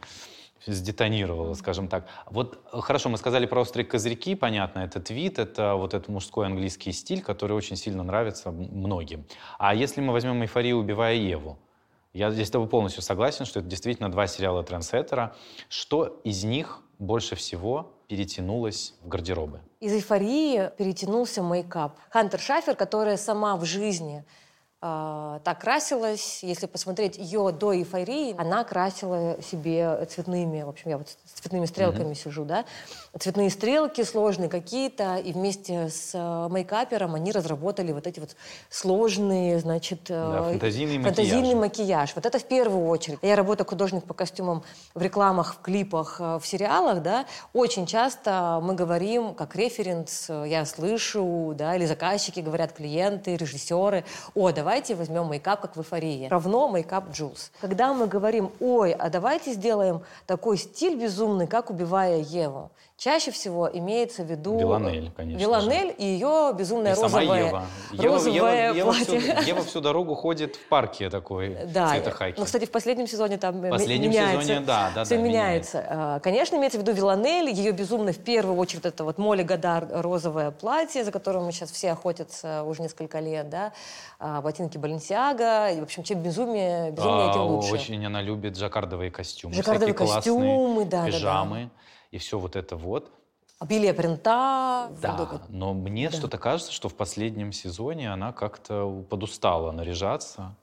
сдетонировала, 0.65 1.53
скажем 1.53 1.87
так. 1.87 2.07
Вот 2.25 2.59
э, 2.73 2.81
хорошо, 2.81 3.09
мы 3.09 3.17
сказали 3.17 3.45
про 3.45 3.61
острые 3.61 3.85
козырьки, 3.85 4.35
понятно, 4.35 4.79
это 4.79 4.99
твит, 4.99 5.39
это 5.39 5.75
вот 5.75 5.93
этот 5.93 6.07
мужской 6.09 6.47
английский 6.47 6.91
стиль, 6.91 7.21
который 7.21 7.55
очень 7.55 7.75
сильно 7.75 8.03
нравится 8.03 8.51
многим. 8.51 9.25
А 9.59 9.75
если 9.75 10.01
мы 10.01 10.13
возьмем 10.13 10.41
эйфорию, 10.43 10.77
убивая 10.77 11.15
Еву, 11.15 11.57
я 12.13 12.31
здесь 12.31 12.47
с 12.47 12.51
тобой 12.51 12.67
полностью 12.67 13.01
согласен, 13.03 13.45
что 13.45 13.59
это 13.59 13.69
действительно 13.69 14.09
два 14.09 14.27
сериала 14.27 14.63
трендсеттера. 14.63 15.35
Что 15.69 16.19
из 16.23 16.43
них 16.43 16.81
больше 16.99 17.35
всего 17.35 17.93
перетянулось 18.07 18.95
в 19.01 19.07
гардеробы? 19.07 19.61
Из 19.79 19.93
эйфории 19.93 20.71
перетянулся 20.77 21.43
мейкап. 21.43 21.97
Хантер 22.09 22.39
Шафер, 22.39 22.75
которая 22.75 23.17
сама 23.17 23.55
в 23.57 23.65
жизни 23.65 24.25
э, 24.81 25.39
так 25.43 25.59
красилась. 25.59 26.43
Если 26.43 26.65
посмотреть 26.65 27.17
ее 27.17 27.51
до 27.51 27.75
эйфории, 27.75 28.35
она 28.37 28.63
красила 28.63 29.37
себе 29.41 30.05
цветными, 30.05 30.63
в 30.63 30.69
общем, 30.69 30.89
я 30.89 30.97
вот 30.97 31.09
с 31.09 31.39
цветными 31.39 31.65
стрелками 31.65 32.11
mm-hmm. 32.11 32.23
сижу, 32.23 32.45
да, 32.45 32.65
цветные 33.17 33.49
стрелки 33.49 34.03
сложные 34.03 34.49
какие-то, 34.49 35.17
и 35.17 35.33
вместе 35.33 35.89
с 35.89 36.11
э, 36.13 36.47
мейкапером 36.51 37.15
они 37.15 37.31
разработали 37.31 37.91
вот 37.91 38.07
эти 38.07 38.19
вот 38.19 38.35
сложные, 38.69 39.59
значит, 39.59 40.09
э, 40.09 40.13
да, 40.13 40.43
фантазийный, 40.43 41.03
фантазийный 41.03 41.55
макияж. 41.55 41.79
макияж. 41.79 42.15
Вот 42.15 42.25
это 42.25 42.39
в 42.39 42.45
первую 42.45 42.87
очередь. 42.87 43.19
Я 43.21 43.35
работаю 43.35 43.67
художник 43.67 44.03
по 44.05 44.13
костюмам 44.13 44.63
в 44.93 45.01
рекламах, 45.01 45.55
в 45.55 45.61
клипах, 45.61 46.19
в 46.19 46.41
сериалах, 46.43 47.01
да, 47.01 47.25
очень 47.53 47.85
часто 47.85 48.59
мы 48.61 48.75
говорим 48.75 49.33
как 49.33 49.55
референс, 49.55 50.29
я 50.29 50.65
слышу, 50.65 51.53
да, 51.55 51.75
или 51.75 51.85
заказчики 51.85 52.39
говорят, 52.39 52.73
клиенты, 52.73 53.35
режиссеры, 53.35 54.03
о, 54.35 54.51
давайте 54.67 54.95
возьмем 54.95 55.29
мейкап, 55.29 55.61
как 55.61 55.77
в 55.77 55.79
эйфории. 55.79 56.27
Равно 56.27 56.67
мейкап 56.67 57.11
Джулс. 57.11 57.53
Когда 57.61 57.93
мы 57.93 58.05
говорим, 58.05 58.51
ой, 58.59 58.91
а 58.91 59.09
давайте 59.09 59.53
сделаем 59.53 60.01
такой 60.25 60.57
стиль 60.57 60.99
безумный, 60.99 61.47
как 61.47 61.69
убивая 61.69 62.17
Еву. 62.17 62.69
Чаще 62.97 63.29
всего 63.29 63.69
имеется 63.71 64.23
в 64.23 64.25
виду... 64.25 64.57
Вилланель, 64.57 65.11
конечно 65.15 65.39
Вилланель 65.39 65.89
же. 65.89 65.95
и 65.99 66.03
ее 66.03 66.51
безумная 66.57 66.95
и 66.95 66.99
розовая, 66.99 67.45
Ева. 67.45 67.65
розовое 67.95 68.73
Ева, 68.73 68.91
платье. 68.91 69.13
Ева, 69.13 69.35
всю, 69.35 69.49
Ева 69.49 69.63
всю 69.63 69.81
дорогу 69.81 70.15
ходит 70.15 70.55
в 70.55 70.67
парке 70.67 71.11
такой 71.11 71.55
да. 71.67 71.89
цвета 71.89 72.09
хаки. 72.09 72.39
Ну, 72.39 72.45
кстати, 72.45 72.65
в 72.65 72.71
последнем 72.71 73.05
сезоне 73.05 73.37
там 73.37 73.61
в 73.61 73.69
последнем 73.69 74.09
меняется. 74.09 74.41
сезоне, 74.41 74.59
да, 74.61 74.91
да, 74.95 75.03
все 75.03 75.15
да, 75.15 75.21
меняется. 75.21 75.77
меняется. 75.77 76.21
Конечно, 76.23 76.55
имеется 76.55 76.79
в 76.79 76.81
виду 76.81 76.91
Виланель, 76.93 77.51
ее 77.51 77.71
безумно 77.71 78.13
в 78.13 78.17
первую 78.17 78.57
очередь 78.57 78.87
это 78.87 79.03
вот 79.03 79.19
Молли 79.19 79.43
Гадар 79.43 79.87
розовое 79.91 80.49
платье, 80.49 81.03
за 81.03 81.11
которым 81.11 81.51
сейчас 81.51 81.69
все 81.69 81.91
охотятся 81.91 82.63
уже 82.63 82.81
несколько 82.81 83.19
лет, 83.19 83.47
да, 83.47 83.73
а, 84.17 84.41
ботинки 84.41 84.79
Баленсиага, 84.79 85.69
и, 85.69 85.79
в 85.79 85.83
общем, 85.83 86.01
чем 86.01 86.23
безумие, 86.23 86.89
безумие 86.89 87.29
а, 87.29 87.33
тем 87.33 87.41
лучше. 87.43 87.73
Очень 87.73 88.03
она 88.03 88.23
любит 88.23 88.57
жаккардовые 88.57 89.11
костюмы. 89.11 89.53
Жаккардовые 89.53 89.93
костюмы, 89.93 90.85
да, 90.85 91.05
пижамы. 91.05 91.55
Да, 91.55 91.63
да. 91.65 91.69
И 92.11 92.17
все 92.17 92.39
вот 92.39 92.55
это 92.55 92.75
вот. 92.75 93.11
Обилие 93.59 93.91
принта. 93.93 94.91
Да, 95.01 95.41
но 95.49 95.73
мне 95.73 96.09
да. 96.09 96.17
что-то 96.17 96.37
кажется, 96.37 96.71
что 96.71 96.89
в 96.89 96.93
последнем 96.93 97.51
сезоне 97.51 98.13
она 98.13 98.31
как-то 98.31 99.03
подустала 99.09 99.71
наряжаться. 99.71 100.53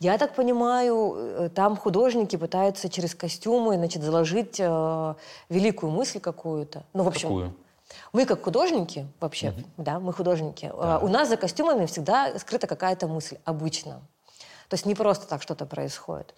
Я 0.00 0.18
так 0.18 0.34
понимаю, 0.34 1.14
э, 1.16 1.48
там 1.50 1.76
художники 1.76 2.34
пытаются 2.34 2.88
через 2.88 3.14
костюмы, 3.14 3.76
значит, 3.76 4.02
заложить 4.02 4.58
э, 4.58 5.14
великую 5.48 5.92
мысль 5.92 6.18
какую-то. 6.18 6.82
Ну, 6.92 7.04
в 7.04 7.08
общем, 7.08 7.28
Какую? 7.28 7.56
Мы 8.12 8.26
как 8.26 8.42
художники, 8.42 9.06
вообще, 9.20 9.50
угу. 9.50 9.62
да, 9.76 10.00
мы 10.00 10.12
художники, 10.12 10.72
да. 10.76 10.98
Э, 11.00 11.04
у 11.04 11.08
нас 11.08 11.28
за 11.28 11.36
костюмами 11.36 11.86
всегда 11.86 12.36
скрыта 12.40 12.66
какая-то 12.66 13.06
мысль, 13.06 13.38
обычно. 13.44 14.00
То 14.68 14.74
есть 14.74 14.86
не 14.86 14.96
просто 14.96 15.28
так 15.28 15.42
что-то 15.42 15.66
происходит. 15.66 16.34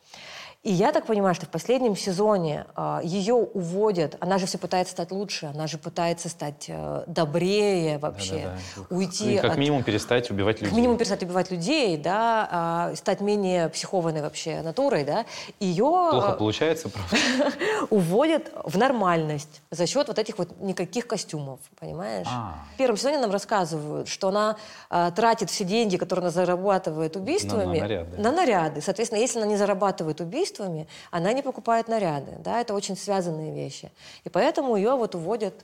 И 0.62 0.70
я 0.70 0.92
так 0.92 1.06
понимаю, 1.06 1.34
что 1.34 1.46
в 1.46 1.48
последнем 1.48 1.96
сезоне 1.96 2.66
э, 2.76 3.00
ее 3.02 3.34
уводят. 3.34 4.16
Она 4.20 4.38
же 4.38 4.46
все 4.46 4.58
пытается 4.58 4.92
стать 4.92 5.10
лучше, 5.10 5.46
она 5.46 5.66
же 5.66 5.76
пытается 5.76 6.28
стать 6.28 6.66
э, 6.68 7.02
добрее 7.08 7.98
вообще, 7.98 8.44
да, 8.44 8.58
да, 8.76 8.82
да. 8.88 8.96
уйти. 8.96 9.34
И 9.34 9.38
как 9.38 9.52
от... 9.52 9.58
минимум 9.58 9.82
перестать 9.82 10.30
убивать 10.30 10.58
людей. 10.58 10.68
Как 10.68 10.76
минимум 10.76 10.98
перестать 10.98 11.24
убивать 11.24 11.50
людей, 11.50 11.96
да, 11.96 12.90
э, 12.92 12.96
стать 12.96 13.20
менее 13.20 13.70
психованной 13.70 14.22
вообще 14.22 14.62
натурой, 14.62 15.02
да. 15.02 15.26
Ее 15.58 15.82
плохо 15.82 16.36
получается, 16.38 16.88
правда. 16.90 17.16
уводят 17.90 18.52
в 18.62 18.78
нормальность 18.78 19.62
за 19.72 19.88
счет 19.88 20.06
вот 20.06 20.20
этих 20.20 20.38
вот 20.38 20.60
никаких 20.60 21.08
костюмов, 21.08 21.58
понимаешь? 21.80 22.28
А. 22.30 22.54
В 22.74 22.76
первом 22.78 22.96
сезоне 22.96 23.18
нам 23.18 23.32
рассказывают, 23.32 24.06
что 24.06 24.28
она 24.28 24.56
э, 24.90 25.10
тратит 25.16 25.50
все 25.50 25.64
деньги, 25.64 25.96
которые 25.96 26.22
она 26.22 26.30
зарабатывает 26.30 27.16
убийствами, 27.16 27.64
на, 27.64 27.72
на 27.72 27.80
наряды. 27.80 28.22
На 28.22 28.30
наряды. 28.30 28.80
Соответственно, 28.80 29.18
если 29.18 29.38
она 29.40 29.48
не 29.48 29.56
зарабатывает 29.56 30.20
убийствами 30.20 30.51
убийствами, 30.52 30.86
она 31.10 31.32
не 31.32 31.42
покупает 31.42 31.88
наряды. 31.88 32.32
Да? 32.38 32.60
Это 32.60 32.74
очень 32.74 32.96
связанные 32.96 33.54
вещи. 33.54 33.90
И 34.24 34.28
поэтому 34.28 34.76
ее 34.76 34.96
вот 34.96 35.14
уводят 35.14 35.54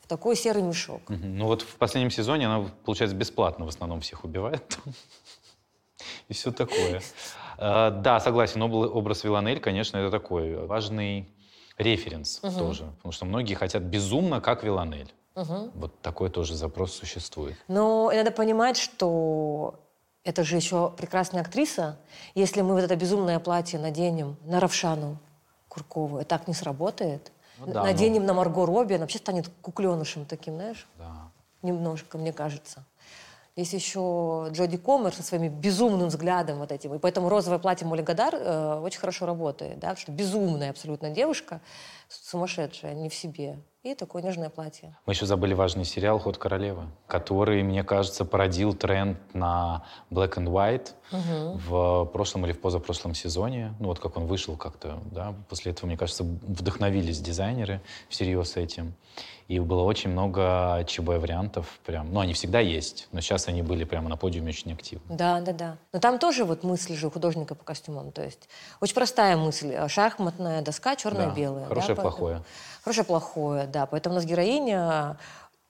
в 0.00 0.06
такой 0.06 0.36
серый 0.36 0.62
мешок. 0.62 1.00
Угу. 1.08 1.18
Ну 1.22 1.46
вот 1.46 1.62
в 1.62 1.76
последнем 1.76 2.10
сезоне 2.10 2.46
она, 2.46 2.68
получается, 2.84 3.16
бесплатно 3.16 3.64
в 3.64 3.68
основном 3.68 4.00
всех 4.00 4.24
убивает. 4.24 4.78
И 6.28 6.34
все 6.34 6.52
такое. 6.52 7.00
А, 7.58 7.90
да, 7.90 8.20
согласен, 8.20 8.62
образ 8.62 9.24
Виланель, 9.24 9.60
конечно, 9.60 9.98
это 9.98 10.10
такой 10.10 10.66
важный 10.66 11.28
референс 11.78 12.40
тоже. 12.58 12.84
Потому 12.96 13.12
что 13.12 13.24
многие 13.24 13.54
хотят 13.54 13.82
безумно, 13.82 14.40
как 14.40 14.64
Виланель. 14.64 15.12
Мгм. 15.34 15.70
Вот 15.74 16.00
такой 16.00 16.30
тоже 16.30 16.54
запрос 16.54 16.92
существует. 16.92 17.56
Но 17.68 18.10
надо 18.14 18.30
понимать, 18.30 18.76
что 18.76 19.74
это 20.24 20.42
же 20.42 20.56
еще 20.56 20.90
прекрасная 20.96 21.42
актриса. 21.42 21.96
Если 22.34 22.62
мы 22.62 22.74
вот 22.74 22.82
это 22.82 22.96
безумное 22.96 23.38
платье 23.38 23.78
наденем 23.78 24.36
на 24.44 24.58
Равшану 24.58 25.18
Куркову, 25.68 26.18
это 26.18 26.28
так 26.30 26.48
не 26.48 26.54
сработает. 26.54 27.30
Ну 27.58 27.72
да, 27.72 27.84
наденем 27.84 28.26
на 28.26 28.34
Марго 28.34 28.66
Робби, 28.66 28.94
она 28.94 29.02
вообще 29.02 29.18
станет 29.18 29.48
кукленышем 29.62 30.24
таким, 30.24 30.54
знаешь, 30.54 30.88
Да. 30.98 31.30
немножко, 31.62 32.18
мне 32.18 32.32
кажется. 32.32 32.84
Есть 33.54 33.72
еще 33.72 34.48
Джоди 34.50 34.76
Комер 34.78 35.14
со 35.14 35.22
своими 35.22 35.48
безумным 35.48 36.08
взглядом 36.08 36.58
вот 36.58 36.72
этим. 36.72 36.92
И 36.94 36.98
поэтому 36.98 37.28
розовое 37.28 37.60
платье 37.60 37.86
Молли 37.86 38.02
Гадар 38.02 38.34
э, 38.34 38.80
очень 38.82 38.98
хорошо 38.98 39.26
работает. 39.26 39.78
Да? 39.78 39.90
Потому 39.90 40.00
что 40.00 40.10
безумная 40.10 40.70
абсолютно 40.70 41.10
девушка, 41.10 41.60
сумасшедшая, 42.08 42.94
не 42.94 43.08
в 43.08 43.14
себе. 43.14 43.60
И 43.84 43.94
такое 43.94 44.22
нежное 44.22 44.48
платье. 44.48 44.96
Мы 45.04 45.12
еще 45.12 45.26
забыли 45.26 45.52
важный 45.52 45.84
сериал 45.84 46.18
«Ход 46.18 46.38
королевы», 46.38 46.86
который, 47.06 47.62
мне 47.62 47.84
кажется, 47.84 48.24
породил 48.24 48.72
тренд 48.72 49.18
на 49.34 49.84
black 50.10 50.36
and 50.36 50.46
white 50.46 50.92
в 51.10 52.04
прошлом 52.06 52.46
или 52.46 52.52
в 52.52 52.60
позапрошлом 52.60 53.14
сезоне. 53.14 53.74
Ну 53.80 53.88
вот 53.88 53.98
как 53.98 54.16
он 54.16 54.26
вышел 54.26 54.56
как-то, 54.56 54.98
да. 55.10 55.34
После 55.48 55.72
этого, 55.72 55.86
мне 55.86 55.96
кажется, 55.96 56.24
вдохновились 56.24 57.20
дизайнеры 57.20 57.80
всерьез 58.08 58.56
этим. 58.56 58.94
И 59.46 59.58
было 59.60 59.82
очень 59.82 60.08
много 60.10 60.82
ЧБ-вариантов 60.86 61.66
прям. 61.84 62.10
Ну, 62.12 62.20
они 62.20 62.32
всегда 62.32 62.60
есть, 62.60 63.08
но 63.12 63.20
сейчас 63.20 63.46
они 63.46 63.60
были 63.60 63.84
прямо 63.84 64.08
на 64.08 64.16
подиуме 64.16 64.48
очень 64.48 64.72
активны. 64.72 65.04
Да, 65.14 65.40
да, 65.42 65.52
да. 65.52 65.76
Но 65.92 66.00
там 66.00 66.18
тоже 66.18 66.44
вот 66.44 66.64
мысль 66.64 66.94
же 66.96 67.08
у 67.08 67.10
художника 67.10 67.54
по 67.54 67.62
костюмам. 67.62 68.10
То 68.10 68.24
есть 68.24 68.48
очень 68.80 68.94
простая 68.94 69.36
мысль. 69.36 69.70
э, 69.72 69.86
Шахматная 69.88 70.62
доска, 70.62 70.96
черное-белое. 70.96 71.64
Да, 71.64 71.68
хорошее, 71.68 71.94
да, 71.94 72.02
плохое. 72.02 72.42
Хорошее, 72.82 73.04
плохое, 73.04 73.66
да. 73.66 73.84
Поэтому 73.84 74.14
у 74.14 74.16
нас 74.16 74.24
героиня 74.24 75.18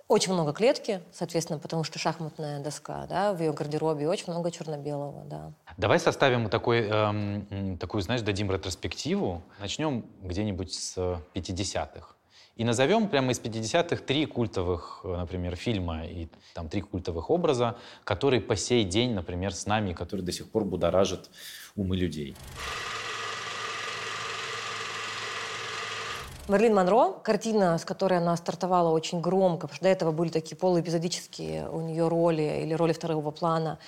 очень 0.08 0.32
много 0.32 0.52
клетки, 0.52 1.00
соответственно, 1.12 1.58
потому 1.58 1.84
что 1.84 1.98
шахматная 1.98 2.60
доска, 2.60 3.06
да, 3.06 3.32
в 3.32 3.40
ее 3.40 3.52
гардеробе 3.52 4.08
очень 4.08 4.30
много 4.32 4.50
черно-белого, 4.50 5.24
да. 5.24 5.52
Давай 5.76 5.98
составим 5.98 6.50
такой, 6.50 6.86
эм, 6.88 7.78
такую, 7.78 8.02
знаешь, 8.02 8.22
дадим 8.22 8.50
ретроспективу. 8.50 9.42
Начнем 9.58 10.04
где-нибудь 10.22 10.72
с 10.72 11.20
50-х. 11.34 12.14
И 12.56 12.64
назовем 12.64 13.08
прямо 13.08 13.32
из 13.32 13.40
50-х 13.40 14.04
три 14.04 14.26
культовых, 14.26 15.00
э, 15.02 15.16
например, 15.16 15.56
фильма 15.56 16.06
и 16.06 16.28
там 16.54 16.68
три 16.68 16.82
культовых 16.82 17.30
образа, 17.30 17.76
которые 18.04 18.40
по 18.40 18.54
сей 18.54 18.84
день, 18.84 19.12
например, 19.12 19.52
с 19.52 19.66
нами, 19.66 19.92
которые 19.92 20.24
до 20.24 20.30
сих 20.30 20.48
пор 20.50 20.64
будоражат 20.64 21.30
умы 21.74 21.96
людей. 21.96 22.36
Мерлин 26.46 26.74
Монро, 26.74 27.12
картина, 27.22 27.78
с 27.78 27.86
которой 27.86 28.18
она 28.18 28.36
стартовала 28.36 28.90
очень 28.90 29.22
громко, 29.22 29.66
потому 29.66 29.76
что 29.76 29.84
до 29.84 29.88
этого 29.88 30.12
были 30.12 30.28
такие 30.28 30.56
полуэпизодические 30.56 31.68
у 31.70 31.80
нее 31.80 32.06
роли 32.06 32.60
или 32.62 32.74
роли 32.74 32.92
второго 32.92 33.30
плана. 33.30 33.78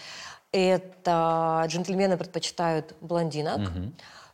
Это 0.53 1.65
«Джентльмены 1.69 2.17
предпочитают 2.17 2.95
блондинок». 3.03 3.61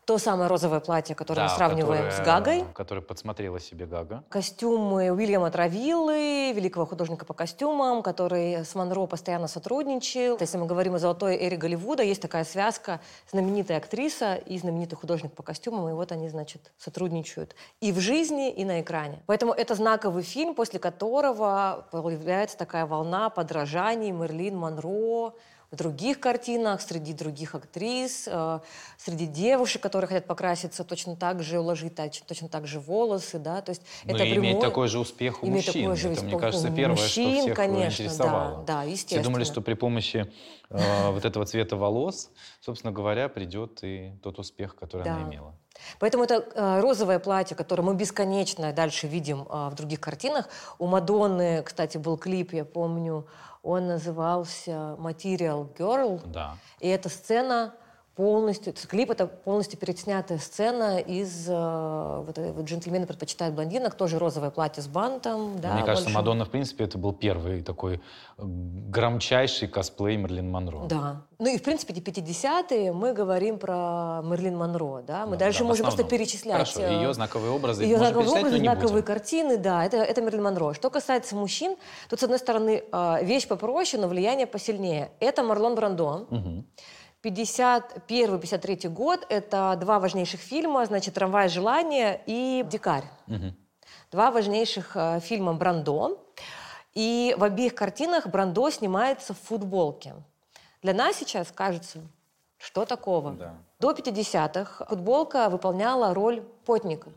То 0.05 0.19
самое 0.19 0.49
розовое 0.49 0.81
платье, 0.81 1.15
которое 1.15 1.43
мы 1.43 1.49
Да, 1.49 1.55
сравниваем 1.55 2.11
с 2.11 2.17
которая- 2.17 2.41
Гагой. 2.41 2.65
Которая 2.75 3.05
подсмотрела 3.05 3.61
себе 3.61 3.87
Гага. 3.87 4.25
Костюмы 4.31 5.13
Уильяма 5.13 5.49
Травиллы, 5.53 6.51
великого 6.53 6.87
художника 6.87 7.25
по 7.25 7.35
костюмам, 7.35 8.03
который 8.03 8.65
с 8.65 8.75
Монро 8.75 9.07
постоянно 9.07 9.47
сотрудничал. 9.47 10.39
Если 10.41 10.59
мы 10.59 10.67
говорим 10.67 10.97
о 10.97 10.99
золотой 10.99 11.37
эре 11.37 11.57
Голливуда, 11.57 12.03
есть 12.03 12.21
такая 12.21 12.43
связка 12.43 12.99
знаменитая 13.31 13.79
актриса 13.79 14.35
и 14.35 14.59
знаменитый 14.59 14.99
художник 14.99 15.35
по 15.35 15.45
костюмам, 15.45 15.89
и 15.89 15.93
вот 15.93 16.11
они, 16.11 16.29
значит, 16.29 16.73
сотрудничают 16.79 17.55
и 17.81 17.93
в 17.93 18.01
жизни, 18.01 18.51
и 18.51 18.65
на 18.65 18.81
экране. 18.81 19.23
Поэтому 19.27 19.53
это 19.53 19.77
знаковый 19.77 20.25
фильм, 20.25 20.57
после 20.57 20.81
которого 20.81 21.87
появляется 21.93 22.59
такая 22.59 22.87
волна 22.87 23.31
подражаний 23.31 24.11
Мерлин 24.11 24.57
Монро, 24.57 25.33
в 25.73 25.77
других 25.77 26.21
картинах, 26.21 26.83
среди 26.83 27.15
других 27.15 27.55
актрис, 27.55 28.29
э, 28.31 28.61
среди 28.99 29.27
девушек, 29.27 29.83
которые 29.83 30.07
хотят 30.07 30.27
покраситься 30.27 30.85
точно 30.85 31.17
так 31.17 31.43
же, 31.43 31.59
уложить 31.61 31.95
тач- 31.95 32.23
точно 32.27 32.49
так 32.51 32.67
же 32.67 32.79
волосы, 32.79 33.39
да, 33.39 33.63
то 33.63 33.71
есть 33.71 33.83
Ну 34.05 34.15
это 34.15 34.25
и 34.25 34.35
иметь 34.37 34.51
прямой- 34.59 34.61
такой 34.61 34.89
же 34.89 34.99
успех 34.99 35.43
у 35.43 35.47
иметь 35.47 35.67
мужчин. 35.67 35.83
такой 35.85 35.97
же 35.97 36.09
Это, 36.13 36.25
мне 36.25 36.39
кажется, 36.39 36.71
первое, 36.71 36.97
мужчин, 37.01 37.33
что 37.33 37.41
всех 37.43 37.57
конечно, 37.57 38.03
интересовало. 38.05 38.65
да, 38.67 38.75
да, 38.75 38.83
Все 38.83 38.91
естественно. 38.93 39.25
думали, 39.25 39.45
что 39.45 39.61
при 39.63 39.75
помощи 39.75 40.31
э, 40.75 41.11
вот 41.11 41.25
этого 41.25 41.45
цвета 41.47 41.77
волос, 41.77 42.31
собственно 42.61 42.93
говоря, 42.93 43.29
придет 43.29 43.81
и 43.83 44.13
тот 44.23 44.39
успех, 44.39 44.75
который 44.77 45.03
она 45.09 45.19
Да. 45.21 45.23
имела. 45.29 45.55
Поэтому 45.99 46.25
это 46.25 46.35
э, 46.55 46.81
розовое 46.81 47.19
платье, 47.19 47.57
которое 47.57 47.83
мы 47.83 47.95
бесконечно 47.95 48.73
дальше 48.73 49.07
видим 49.07 49.43
э, 49.43 49.69
в 49.71 49.75
других 49.75 50.01
картинах. 50.01 50.49
У 50.79 50.87
Мадонны, 50.87 51.63
кстати, 51.63 51.99
был 51.99 52.17
клип, 52.19 52.53
я 52.53 52.65
помню, 52.65 53.27
он 53.63 53.87
назывался 53.87 54.97
«Material 54.99 55.73
Girl». 55.77 56.21
Да. 56.27 56.57
И 56.81 56.89
эта 56.89 57.09
сцена 57.09 57.75
полностью, 58.15 58.75
клип 58.89 59.11
это 59.11 59.27
полностью 59.27 59.79
переснятая 59.79 60.39
сцена 60.39 60.99
из 60.99 61.49
э, 61.49 61.53
вот, 62.27 62.37
вот 62.37 62.65
«Джентльмены 62.65 63.07
предпочитают 63.07 63.55
блондинок», 63.55 63.95
тоже 63.95 64.19
розовое 64.19 64.51
платье 64.51 64.83
с 64.83 64.87
бантом. 64.87 65.59
Да, 65.61 65.75
Мне 65.75 65.83
кажется, 65.85 66.05
большим. 66.05 66.13
Мадонна, 66.13 66.45
в 66.45 66.51
принципе, 66.51 66.85
это 66.85 66.99
был 66.99 67.15
первый 67.15 67.63
такой 67.63 67.95
э, 67.97 68.01
громчайший 68.39 69.69
косплей 69.69 70.17
Мерлин 70.17 70.51
Монро. 70.51 70.87
Да. 70.89 71.23
Ну 71.39 71.55
и, 71.55 71.57
в 71.59 71.63
принципе, 71.63 71.95
эти 71.95 72.01
50-е 72.21 72.93
мы 72.93 73.15
говорим 73.15 73.59
про 73.59 74.21
Мерлин 74.25 74.59
Монро, 74.59 75.03
да? 75.03 75.25
Мы 75.25 75.33
Да, 75.33 75.47
дальше 75.47 75.61
да, 75.61 75.65
в 75.65 75.69
можем 75.69 75.87
просто 75.87 76.05
перечислять. 76.05 76.71
Хорошо, 76.71 76.81
э, 76.83 76.93
ее 76.95 77.15
знаковые 77.15 77.51
образы 77.51 77.83
Ее 77.83 77.97
знаковые 77.97 78.29
образы, 78.29 78.59
знаковые 78.59 78.89
будем. 78.93 79.05
картины, 79.07 79.57
да, 79.57 79.85
это, 79.85 79.97
это 79.97 80.21
Мерлин 80.21 80.43
Монро. 80.43 80.75
Что 80.75 80.91
касается 80.91 81.35
мужчин, 81.35 81.77
тут, 82.11 82.21
с 82.21 82.23
одной 82.23 82.39
стороны, 82.39 82.85
вещь 83.23 83.49
попроще, 83.49 84.01
но 84.01 84.09
влияние 84.09 84.47
посильнее. 84.47 85.13
Это 85.19 85.43
Марлон 85.43 85.75
Брандо. 85.75 86.27
Мгм. 86.29 86.67
51-53 87.25 88.89
год– 88.89 89.27
это 89.29 89.77
два 89.81 89.99
важнейших 89.99 90.41
фильма, 90.41 90.85
значит, 90.87 91.15
«Трамвай 91.15 91.49
желания» 91.49 92.21
и 92.27 92.65
«Дикарь». 92.69 93.05
Мгм. 93.27 93.55
Два 94.11 94.31
важнейших 94.31 94.97
э, 94.97 95.21
фильма 95.21 95.55
Брандо. 95.55 96.19
И 96.95 97.35
в 97.39 97.45
обеих 97.45 97.75
картинах 97.75 98.27
Брандо 98.27 98.69
снимается 98.71 99.33
в 99.33 99.39
футболке. 99.39 100.15
Для 100.83 100.93
нас 100.93 101.17
сейчас 101.17 101.51
кажется, 101.53 102.01
что 102.59 102.85
такого? 102.85 103.33
Да. 103.33 103.55
До 103.79 103.93
50-х 103.93 104.85
футболка 104.87 105.49
выполняла 105.49 106.13
роль 106.13 106.43
потника. 106.67 107.11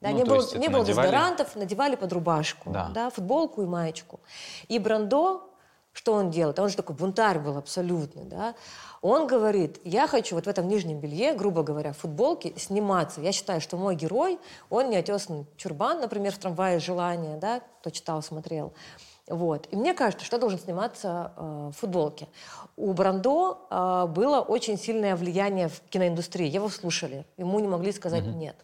Да, 0.00 0.10
Ну, 0.10 0.16
не 0.18 0.24
было, 0.24 0.42
не 0.58 0.68
было 0.68 0.80
надевали- 0.82 0.86
дезодорантов, 0.86 1.56
надевали 1.56 1.96
под 1.96 2.12
рубашку, 2.12 2.70
Да. 2.70 2.90
да, 2.92 3.08
футболку 3.10 3.62
и 3.62 3.66
маечку. 3.66 4.20
И 4.68 4.78
Брандо, 4.78 5.48
что 5.94 6.12
он 6.12 6.30
делает? 6.30 6.58
Он 6.58 6.68
же 6.68 6.76
такой 6.76 6.94
бунтарь 6.96 7.38
был 7.38 7.56
абсолютный, 7.56 8.24
да. 8.24 8.54
Он 9.00 9.26
говорит, 9.26 9.80
я 9.84 10.06
хочу 10.06 10.34
вот 10.34 10.44
в 10.44 10.48
этом 10.48 10.66
нижнем 10.66 10.98
белье, 10.98 11.34
грубо 11.34 11.62
говоря, 11.62 11.92
в 11.92 11.98
футболке 11.98 12.52
сниматься. 12.58 13.20
Я 13.20 13.32
считаю, 13.32 13.60
что 13.60 13.76
мой 13.76 13.94
герой, 13.94 14.38
он 14.70 14.90
неотесанный 14.90 15.46
чурбан, 15.56 16.00
например, 16.00 16.32
в 16.32 16.38
«Трамвае 16.38 16.80
желания», 16.80 17.36
да, 17.36 17.60
кто 17.80 17.90
читал, 17.90 18.22
смотрел. 18.22 18.74
Вот. 19.28 19.68
И 19.70 19.76
мне 19.76 19.94
кажется, 19.94 20.26
что 20.26 20.38
должен 20.38 20.58
сниматься 20.58 21.32
э, 21.36 21.70
в 21.72 21.78
футболке. 21.78 22.28
У 22.76 22.92
Брандо 22.92 23.66
э, 23.70 24.06
было 24.08 24.40
очень 24.40 24.76
сильное 24.76 25.16
влияние 25.16 25.68
в 25.68 25.80
киноиндустрии. 25.90 26.48
Его 26.48 26.68
слушали, 26.68 27.24
ему 27.36 27.58
не 27.60 27.68
могли 27.68 27.92
сказать 27.92 28.26
нет. 28.26 28.56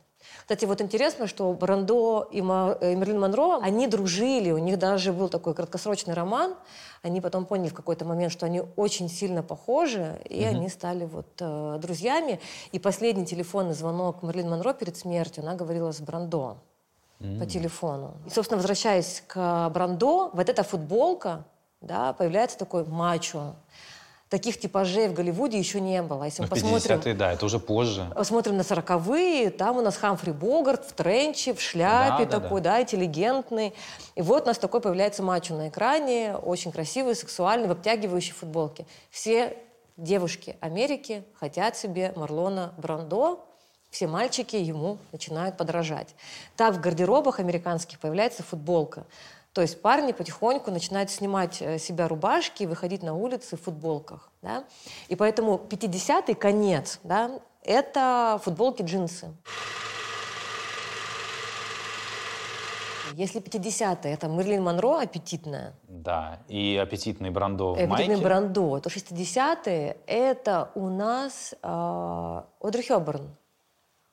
Кстати, 0.50 0.64
вот 0.64 0.80
интересно, 0.80 1.28
что 1.28 1.52
Брандо 1.52 2.28
и, 2.32 2.42
Ма- 2.42 2.76
э, 2.80 2.96
Мерлин 2.96 3.20
Монро, 3.20 3.60
они 3.62 3.86
дружили, 3.86 4.50
у 4.50 4.58
них 4.58 4.80
даже 4.80 5.12
был 5.12 5.28
такой 5.28 5.54
краткосрочный 5.54 6.12
роман. 6.12 6.56
Они 7.02 7.20
потом 7.20 7.46
поняли 7.46 7.68
в 7.68 7.74
какой-то 7.74 8.04
момент, 8.04 8.32
что 8.32 8.46
они 8.46 8.64
очень 8.74 9.08
сильно 9.08 9.44
похожи, 9.44 10.20
и 10.28 10.42
они 10.42 10.68
стали 10.68 11.04
вот 11.04 11.28
э, 11.38 11.78
друзьями. 11.80 12.40
И 12.72 12.80
последний 12.80 13.26
телефонный 13.26 13.74
звонок 13.74 14.24
Мерлин 14.24 14.50
Монро 14.50 14.72
перед 14.72 14.96
смертью, 14.96 15.44
она 15.44 15.54
говорила 15.54 15.92
с 15.92 16.00
Брандо 16.00 16.56
по 17.38 17.46
телефону. 17.46 18.14
И, 18.26 18.30
собственно, 18.30 18.56
возвращаясь 18.56 19.22
к 19.28 19.68
Брандо, 19.68 20.30
вот 20.32 20.48
эта 20.48 20.64
футболка, 20.64 21.44
да, 21.80 22.12
появляется 22.12 22.58
такой 22.58 22.84
мачо. 22.84 23.54
Таких 24.30 24.60
типажей 24.60 25.08
в 25.08 25.12
Голливуде 25.12 25.58
еще 25.58 25.80
не 25.80 26.02
было. 26.02 26.22
Если 26.22 26.42
Ну, 26.42 26.46
мы 26.46 26.50
посмотрим... 26.50 26.98
50-е, 26.98 27.14
да, 27.14 27.32
это 27.32 27.44
уже 27.44 27.58
позже. 27.58 28.06
Посмотрим 28.14 28.56
на 28.56 28.62
сороковые, 28.62 29.50
там 29.50 29.78
у 29.78 29.80
нас 29.80 29.96
Хамфри 29.96 30.30
Богарт 30.30 30.84
в 30.84 30.92
тренче, 30.92 31.52
в 31.52 31.60
шляпе 31.60 32.26
Да, 32.26 32.30
да, 32.30 32.40
такой, 32.40 32.60
да. 32.60 32.80
интеллигентный. 32.80 33.74
И 34.14 34.22
вот 34.22 34.44
у 34.44 34.46
нас 34.46 34.56
такой 34.56 34.80
появляется 34.80 35.24
мачо 35.24 35.56
на 35.56 35.68
экране, 35.68 36.36
очень 36.36 36.70
красивый, 36.70 37.16
сексуальный, 37.16 37.66
в 37.66 37.72
обтягивающей 37.72 38.32
футболке. 38.32 38.86
Все 39.10 39.56
девушки 39.96 40.56
Америки 40.60 41.24
хотят 41.34 41.76
себе 41.76 42.12
Марлона 42.14 42.72
Брандо, 42.78 43.44
все 43.90 44.06
мальчики 44.06 44.54
ему 44.54 44.98
начинают 45.10 45.56
подражать. 45.56 46.14
Так 46.56 46.76
в 46.76 46.80
гардеробах 46.80 47.40
американских 47.40 47.98
появляется 47.98 48.44
футболка. 48.44 49.04
То 49.60 49.64
есть 49.64 49.82
парни 49.82 50.12
потихоньку 50.12 50.70
начинают 50.70 51.10
снимать 51.10 51.60
э, 51.60 51.78
себя 51.78 52.08
рубашки 52.08 52.62
и 52.62 52.66
выходить 52.66 53.02
на 53.02 53.14
улицы 53.14 53.58
в 53.58 53.60
футболках. 53.60 54.30
Да? 54.40 54.64
И 55.08 55.16
поэтому 55.16 55.60
50-й 55.68 56.34
конец, 56.34 56.98
да, 57.02 57.30
это 57.62 58.40
футболки, 58.42 58.80
джинсы. 58.80 59.36
Если 63.12 63.42
50-е 63.42 64.14
это 64.14 64.28
Мерлин 64.28 64.62
Монро 64.62 65.02
аппетитная, 65.02 65.74
Да, 65.86 66.38
и 66.48 66.80
аппетитный 66.82 67.28
Брандо 67.28 67.74
в 67.74 67.76
аппетитный 67.76 68.16
майке. 68.16 68.24
Брандо, 68.24 68.80
то 68.80 68.88
60-е 68.88 69.98
это 70.06 70.70
у 70.74 70.88
нас 70.88 71.54
э, 71.62 72.42
Одри 72.62 72.82
Хёберн. 72.82 73.36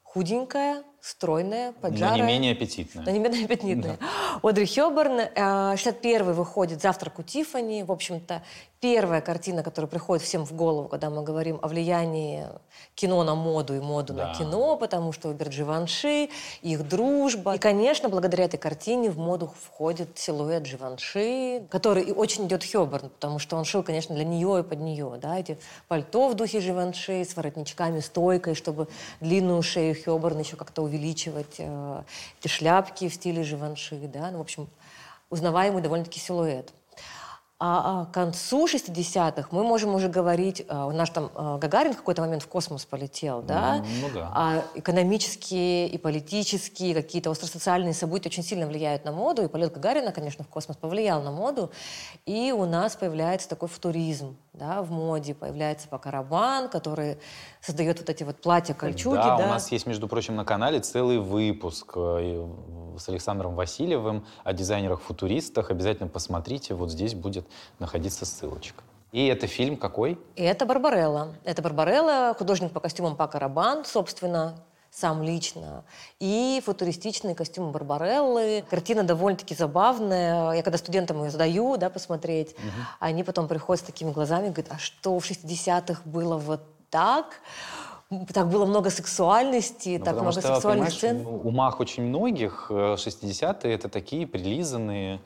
Худенькая, 0.03 0.83
стройная, 1.07 1.67
Но 1.67 1.89
поджарая. 1.89 2.15
не 2.17 2.21
менее 2.21 2.51
аппетитный. 2.51 3.03
Но 3.05 3.11
не 3.11 3.19
менее 3.19 3.45
аппетитная. 3.45 3.97
Одри 4.43 4.65
Хёберн, 4.65 5.19
э, 5.19 5.29
61-й 5.75 6.33
выходит 6.33 6.81
«Завтрак 6.81 7.19
у 7.19 7.23
Тиффани». 7.23 7.83
В 7.83 7.91
общем-то, 7.91 8.43
первая 8.80 9.21
картина, 9.21 9.63
которая 9.63 9.89
приходит 9.89 10.23
всем 10.23 10.45
в 10.45 10.53
голову, 10.53 10.88
когда 10.88 11.09
мы 11.09 11.23
говорим 11.23 11.59
о 11.61 11.67
влиянии 11.67 12.45
кино 12.95 13.23
на 13.23 13.34
моду 13.36 13.75
и 13.75 13.80
моду 13.80 14.13
Да. 14.13 14.28
на 14.28 14.36
кино, 14.36 14.78
потому 14.78 15.11
что 15.11 15.30
Убер 15.30 15.51
Живанши, 15.51 16.30
их 16.61 16.88
дружба. 16.88 17.55
И, 17.55 17.57
конечно, 17.57 18.07
благодаря 18.09 18.45
этой 18.45 18.57
картине 18.57 19.09
в 19.09 19.17
моду 19.17 19.51
входит 19.61 20.17
силуэт 20.17 20.65
Живанши, 20.65 21.65
который 21.69 22.03
и 22.03 22.11
очень 22.11 22.45
идет 22.45 22.63
Хёберн, 22.63 23.09
потому 23.09 23.39
что 23.39 23.55
он 23.57 23.65
шил, 23.65 23.82
конечно, 23.84 24.13
для 24.15 24.23
нее 24.25 24.59
и 24.59 24.63
под 24.63 24.80
нее. 24.80 25.11
Да, 25.19 25.39
эти 25.39 25.57
пальто 25.88 26.30
в 26.30 26.36
духе 26.36 26.59
Живанши 26.59 27.23
с 27.25 27.36
воротничками, 27.36 27.99
стойкой, 27.99 28.53
чтобы 28.55 28.88
длинную 29.21 29.61
шею 29.63 29.95
Хёберн 29.95 30.39
еще 30.39 30.55
как-то 30.55 30.84
увеличивать. 30.84 31.55
э, 31.57 32.03
Эти 32.39 32.47
шляпки 32.47 33.09
в 33.09 33.13
стиле 33.13 33.43
Живанши, 33.43 33.95
да, 34.13 34.30
ну, 34.32 34.38
в 34.38 34.41
общем, 34.41 34.67
узнаваемый 35.30 35.82
довольно-таки 35.82 36.19
силуэт. 36.19 36.71
А, 37.59 38.01
а 38.01 38.05
к 38.05 38.11
концу 38.11 38.67
60-х 38.67 39.47
мы 39.49 39.63
можем 39.63 39.95
уже 39.95 40.09
говорить, 40.09 40.63
э, 40.67 40.83
у 40.83 40.91
нас 40.91 41.09
там 41.09 41.31
э, 41.33 41.57
Гагарин 41.59 41.93
в 41.93 41.97
какой-то 41.97 42.21
момент 42.21 42.43
в 42.43 42.47
космос 42.47 42.85
полетел, 42.85 43.41
да? 43.41 43.83
Ну 44.01 44.09
да. 44.13 44.31
А 44.35 44.63
экономические 44.75 45.87
и 45.87 45.97
политические, 45.97 46.93
какие-то 46.93 47.31
остросоциальные 47.31 47.95
события 47.95 48.29
очень 48.29 48.43
сильно 48.43 48.67
влияют 48.67 49.05
на 49.05 49.11
моду, 49.11 49.43
и 49.43 49.47
полет 49.47 49.73
Гагарина, 49.73 50.11
конечно, 50.11 50.43
в 50.43 50.47
космос 50.49 50.77
повлиял 50.77 51.23
на 51.23 51.31
моду, 51.31 51.71
и 52.27 52.51
у 52.51 52.65
нас 52.65 52.95
появляется 52.95 53.49
такой 53.49 53.69
футуризм, 53.69 54.37
да, 54.53 54.83
в 54.83 54.91
моде, 54.91 55.33
появляется 55.33 55.87
Пакарабан, 55.87 56.69
который 56.69 57.17
создает 57.59 57.97
вот 57.97 58.09
эти 58.11 58.23
вот 58.23 58.39
платья-кольчуги, 58.39 59.15
да, 59.15 59.35
да. 59.35 59.45
у 59.45 59.49
нас 59.49 59.71
есть, 59.71 59.87
между 59.87 60.07
прочим, 60.07 60.35
на 60.35 60.45
канале 60.45 60.79
целый 60.79 61.17
выпуск 61.17 61.93
э, 61.95 62.47
с 62.97 63.09
Александром 63.09 63.55
Васильевым 63.55 64.25
о 64.43 64.53
дизайнерах-футуристах. 64.53 65.71
Обязательно 65.71 66.09
посмотрите, 66.09 66.73
вот 66.73 66.91
здесь 66.91 67.13
будет 67.13 67.47
находиться 67.79 68.25
ссылочка. 68.25 68.83
И 69.11 69.25
это 69.27 69.47
фильм 69.47 69.77
какой? 69.77 70.19
И 70.35 70.43
это 70.43 70.65
Барбарелла. 70.65 71.35
Это 71.45 71.61
Барбарелла, 71.61 72.35
художник 72.37 72.71
по 72.71 72.79
костюмам 72.79 73.15
Пака 73.15 73.39
Рабан, 73.39 73.85
собственно, 73.85 74.55
сам 74.91 75.23
лично. 75.23 75.85
И 76.19 76.61
футуристичные 76.65 77.35
костюмы 77.35 77.71
Барбареллы. 77.71 78.65
Картина 78.69 79.03
довольно-таки 79.03 79.55
забавная. 79.55 80.53
Я 80.53 80.63
когда 80.63 80.77
студентам 80.77 81.23
ее 81.23 81.29
задаю, 81.29 81.77
да, 81.77 81.89
посмотреть, 81.89 82.55
они 82.99 83.23
потом 83.23 83.47
приходят 83.47 83.83
с 83.83 83.85
такими 83.85 84.11
глазами 84.11 84.47
и 84.47 84.49
говорят, 84.49 84.73
а 84.73 84.77
что 84.77 85.17
в 85.19 85.29
60-х 85.29 86.01
было 86.05 86.37
вот 86.37 86.61
так? 86.89 87.41
Так 88.33 88.47
было 88.49 88.65
много 88.65 88.89
сексуальности, 88.89 89.97
Ну, 89.99 90.05
так 90.05 90.15
много 90.15 90.31
что, 90.31 90.41
сексуальных 90.55 90.91
сцен. 90.93 91.23
в 91.23 91.45
умах 91.47 91.81
очень 91.81 92.03
многих 92.03 92.67
э, 92.69 92.95
60-е 92.97 93.73
это 93.73 93.89
такие 93.89 94.25
прилизанные, 94.25 95.19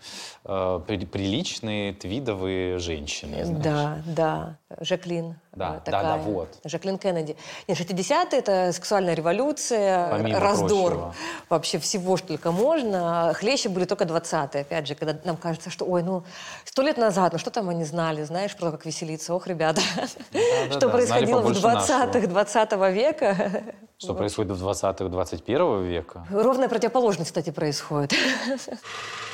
э, 0.46 0.82
при- 0.88 1.06
приличные 1.06 1.94
твидовые 1.94 2.80
женщины. 2.80 3.46
знаешь. 3.46 3.64
Да, 3.64 4.04
да. 4.08 4.58
Жаклин. 4.80 5.36
Да, 5.54 5.70
э, 5.70 5.74
да, 5.74 5.80
такая. 5.80 6.04
да, 6.04 6.18
вот. 6.18 6.60
Жаклин 6.64 6.98
Кеннеди. 6.98 7.36
Нет, 7.68 7.80
60-е 7.80 8.40
это 8.40 8.72
сексуальная 8.74 9.14
революция, 9.14 10.10
Помимо 10.10 10.40
раздор 10.40 10.92
прочего. 10.92 11.16
вообще 11.50 11.80
всего, 11.80 12.18
что 12.18 12.30
только 12.30 12.52
можно. 12.52 13.34
Хлещи 13.36 13.68
были 13.68 13.86
только 13.86 14.06
20-е, 14.06 14.62
опять 14.62 14.88
же, 14.88 14.96
когда 14.96 15.18
нам 15.24 15.38
кажется, 15.38 15.70
что, 15.70 15.86
ой, 15.86 16.04
ну, 16.04 16.24
сто 16.66 16.82
лет 16.82 16.98
назад, 16.98 17.34
ну 17.34 17.40
что 17.40 17.52
там 17.52 17.70
они 17.70 17.84
знали, 17.84 18.24
знаешь, 18.24 18.56
про 18.56 18.72
как 18.72 18.86
веселиться. 18.86 19.34
Ох, 19.34 19.48
ребята, 19.48 19.82
Да-да-да, 19.96 20.74
что 20.78 20.90
происходило 20.90 21.42
в 21.42 21.54
знали 21.54 21.76
побольше 21.78 21.94
20-х, 21.94 22.28
20 22.28 22.72
века. 22.94 23.64
Что 23.98 24.16
происходит 24.16 24.52
в 24.54 24.68
20-х, 24.68 25.10
21 25.10 25.84
века? 25.84 26.26
Ровная 26.32 26.68
противоположность, 26.68 27.30
кстати, 27.30 27.52
происходит. 27.52 28.14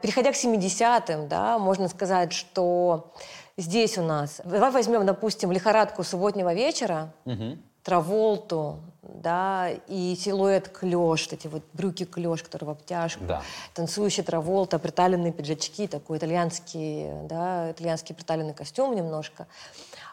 Переходя 0.00 0.32
к 0.32 0.36
70-м, 0.36 1.28
да, 1.28 1.58
можно 1.58 1.88
сказать, 1.88 2.32
что 2.32 3.12
здесь 3.56 3.98
у 3.98 4.02
нас... 4.02 4.40
Давай 4.44 4.70
возьмем, 4.70 5.04
допустим, 5.04 5.50
лихорадку 5.50 6.04
субботнего 6.04 6.54
вечера, 6.54 7.12
Мгм. 7.24 7.60
Траволту, 7.82 8.80
да, 9.02 9.70
и 9.86 10.14
силуэт 10.14 10.68
клеш, 10.68 11.28
эти 11.32 11.46
вот 11.46 11.62
брюки 11.72 12.04
клеш, 12.04 12.42
которые 12.42 12.66
в 12.68 12.70
обтяжку, 12.72 13.24
Да. 13.24 13.42
танцующий 13.74 14.22
Траволта, 14.22 14.78
приталенные 14.78 15.32
пиджачки, 15.32 15.86
такой 15.86 16.18
итальянский, 16.18 17.08
да, 17.24 17.70
итальянский 17.70 18.14
приталенный 18.14 18.52
костюм 18.52 18.94
немножко. 18.94 19.46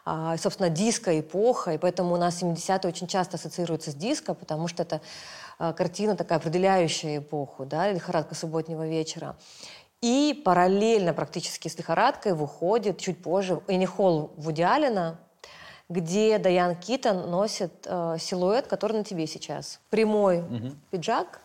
А, 0.06 0.38
собственно, 0.38 0.70
диско-эпоха, 0.70 1.74
и 1.74 1.78
поэтому 1.78 2.14
у 2.14 2.18
нас 2.18 2.42
70-е 2.42 2.88
очень 2.88 3.08
часто 3.08 3.36
ассоциируются 3.36 3.92
с 3.92 3.96
диско, 3.96 4.34
потому 4.36 4.68
что 4.70 4.84
это 4.84 5.02
а, 5.58 5.74
картина 5.74 6.16
такая 6.16 6.38
определяющая 6.38 7.18
эпоху, 7.18 7.66
да, 7.66 7.92
лихорадка 7.92 8.36
субботнего 8.36 8.88
вечера. 8.88 9.36
И 10.02 10.40
параллельно 10.46 11.14
практически 11.14 11.68
с 11.68 11.78
лихорадкой 11.78 12.34
выходит 12.34 13.00
чуть 13.00 13.22
позже 13.22 13.62
Энни 13.68 13.86
Холл 13.86 14.32
Вуди 14.38 14.62
Аллена, 14.62 15.18
где 15.90 16.38
Дайан 16.38 16.76
Китон 16.76 17.30
носит 17.30 17.72
э, 17.86 18.18
силуэт, 18.20 18.68
который 18.68 18.98
на 18.98 19.04
тебе 19.04 19.28
сейчас. 19.28 19.80
Прямой 19.90 20.44
пиджак, 20.92 21.42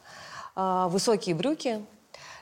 э, 0.56 0.86
высокие 0.88 1.34
брюки. 1.34 1.84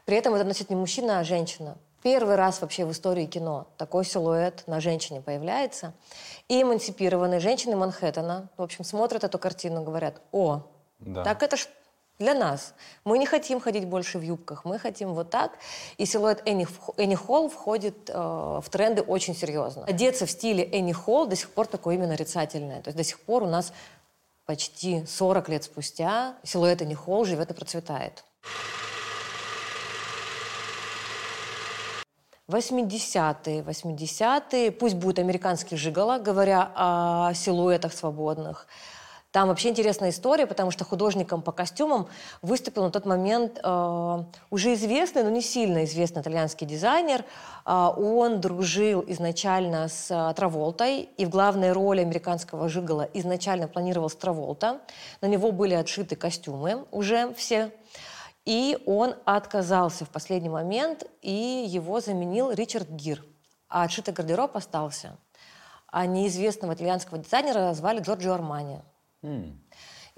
При 0.05 0.17
этом 0.17 0.35
это 0.35 0.45
носит 0.45 0.71
не 0.71 0.77
мужчина, 0.77 1.21
а 1.21 1.25
женщина. 1.25 1.77
Первый 2.03 2.37
раз 2.37 2.61
вообще 2.61 2.85
в 2.85 2.93
истории 2.93 3.27
кино 3.27 3.67
такой 3.77 4.05
силуэт 4.05 4.63
на 4.69 4.81
женщине 4.81 5.21
появляется. 5.21 5.93
И 6.47 6.63
эмансипированные 6.63 7.41
женщины 7.41 7.77
Манхэттена, 7.77 8.49
в 8.57 8.63
общем, 8.63 8.85
смотрят 8.85 9.25
эту 9.25 9.39
картину 9.39 9.83
и 9.83 9.85
говорят, 9.85 10.21
о, 10.31 10.63
Да. 11.01 11.25
так 11.25 11.43
это 11.43 11.57
ж 11.57 11.69
для 12.19 12.35
нас. 12.35 12.75
Мы 13.05 13.19
не 13.19 13.27
хотим 13.27 13.61
ходить 13.61 13.87
больше 13.87 14.19
в 14.19 14.23
юбках, 14.23 14.65
мы 14.65 14.79
хотим 14.79 15.15
вот 15.15 15.31
так. 15.31 15.53
И 15.99 16.07
силуэт 16.07 16.43
Энни, 16.47 16.65
Ф- 16.65 16.91
Энни 16.97 17.15
Холл 17.15 17.49
входит 17.49 18.11
э, 18.11 18.13
в 18.15 18.65
тренды 18.71 19.03
очень 19.03 19.37
серьезно. 19.37 19.85
Одеться 19.85 20.27
в 20.27 20.31
стиле 20.31 20.65
Энни 20.65 20.93
Холл 20.93 21.27
до 21.27 21.37
сих 21.37 21.51
пор 21.51 21.67
такое 21.67 21.95
именно 21.95 22.09
нарицательное. 22.09 22.83
То 22.83 22.89
есть 22.89 22.97
до 22.97 23.05
сих 23.05 23.21
пор 23.21 23.45
у 23.45 23.47
нас 23.47 23.73
почти 24.47 25.07
40 25.07 25.49
лет 25.49 25.65
спустя 25.65 26.35
силуэт 26.43 26.83
Энни 26.83 26.95
Холл 26.95 27.25
живет 27.25 27.51
и 27.51 27.55
процветает. 27.55 28.25
80-е, 32.49 33.61
80-е, 33.61 34.73
пусть 34.73 34.95
будет 34.95 35.19
американский 35.19 35.77
жигало, 35.77 36.19
говоря 36.19 36.73
о 36.75 37.35
силуэтах 37.35 37.93
свободных. 37.93 38.67
Там 39.39 39.47
вообще 39.47 39.69
интересная 39.69 40.11
история, 40.11 40.49
потому 40.49 40.73
что 40.73 40.85
художником 40.85 41.43
по 41.43 41.53
костюмам 41.53 42.09
выступил 42.43 42.83
на 42.83 42.91
тот 42.91 43.07
момент 43.07 43.61
э, 43.63 44.25
уже 44.51 44.75
известный, 44.75 45.23
но 45.23 45.31
не 45.31 45.43
сильно 45.43 45.85
известный 45.85 46.23
итальянский 46.23 46.67
дизайнер. 46.67 47.25
А, 47.65 47.91
он 47.91 48.41
дружил 48.41 49.05
изначально 49.07 49.87
с 49.87 50.11
э, 50.11 50.35
Траволтой, 50.35 51.03
и 51.03 51.25
в 51.25 51.29
главной 51.29 51.71
роли 51.71 52.01
американского 52.01 52.69
жигала 52.69 53.09
изначально 53.15 53.69
планировал 53.69 54.11
Траволта. 54.11 54.81
На 55.21 55.27
него 55.27 55.53
были 55.53 55.75
отшиты 55.75 56.17
костюмы 56.17 56.85
уже 56.91 57.33
все. 57.35 57.71
И 58.45 58.77
он 58.87 59.15
отказался 59.25 60.05
в 60.05 60.09
последний 60.09 60.49
момент, 60.49 61.05
и 61.23 61.65
его 61.69 62.01
заменил 62.01 62.51
Ричард 62.51 62.89
Гир. 62.89 63.25
А 63.69 63.85
отшитый 63.85 64.13
гардероб 64.13 64.57
остался. 64.57 65.17
А 65.87 66.07
неизвестного 66.07 66.75
итальянского 66.75 67.19
дизайнера 67.19 67.73
звали 67.75 68.01
Джорджио 68.01 68.33
Армани. 68.33 68.81
М. 69.23 69.59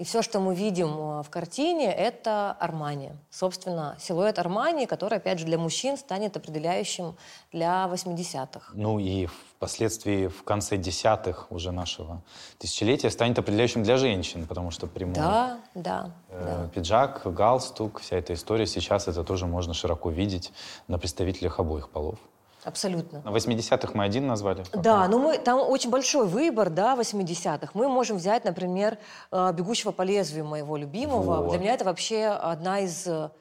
И 0.01 0.03
все, 0.03 0.23
что 0.23 0.39
мы 0.39 0.55
видим 0.55 0.89
э, 0.89 1.21
в 1.21 1.29
картине, 1.29 1.93
это 1.93 2.53
Армани. 2.59 3.11
Собственно, 3.29 3.95
силуэт 3.99 4.39
Армани, 4.39 4.87
который, 4.87 5.19
опять 5.19 5.37
же, 5.37 5.45
для 5.45 5.59
мужчин 5.59 5.95
станет 5.95 6.35
определяющим 6.35 7.15
для 7.51 7.87
80-х. 7.87 8.71
Ну 8.73 8.97
и 8.97 9.27
впоследствии 9.27 10.25
в 10.25 10.43
конце 10.43 10.77
десятых 10.77 11.51
уже 11.51 11.71
нашего 11.71 12.23
тысячелетия 12.57 13.11
станет 13.11 13.37
определяющим 13.37 13.83
для 13.83 13.97
женщин, 13.97 14.47
потому 14.47 14.71
что 14.71 14.87
прямой 14.87 15.13
Да, 15.13 15.59
да, 15.75 16.09
э, 16.29 16.63
да. 16.63 16.69
пиджак, 16.69 17.21
галстук, 17.25 17.99
вся 17.99 18.17
эта 18.17 18.33
история 18.33 18.65
сейчас 18.65 19.07
это 19.07 19.23
тоже 19.23 19.45
можно 19.45 19.75
широко 19.75 20.09
видеть 20.09 20.51
на 20.87 20.97
представителях 20.97 21.59
обоих 21.59 21.89
полов. 21.89 22.17
Абсолютно. 22.63 23.21
На 23.23 23.29
80-х 23.29 23.91
мы 23.93 24.03
один 24.03 24.27
назвали. 24.27 24.63
Да, 24.73 25.07
ну 25.07 25.19
мы, 25.19 25.37
там 25.37 25.59
очень 25.59 25.89
большой 25.89 26.27
выбор, 26.27 26.69
да, 26.69 26.95
80-х. 26.95 27.71
Мы 27.73 27.89
можем 27.89 28.17
взять, 28.17 28.45
например, 28.45 28.97
э, 29.31 29.51
«Бегущего 29.53 29.91
по 29.91 30.03
лезвию» 30.03 30.45
моего 30.45 30.77
любимого. 30.77 31.41
Вот. 31.41 31.49
Для 31.49 31.59
меня 31.59 31.73
это 31.73 31.85
вообще 31.85 32.25
одна 32.25 32.81
из 32.81 33.07
э, 33.07 33.31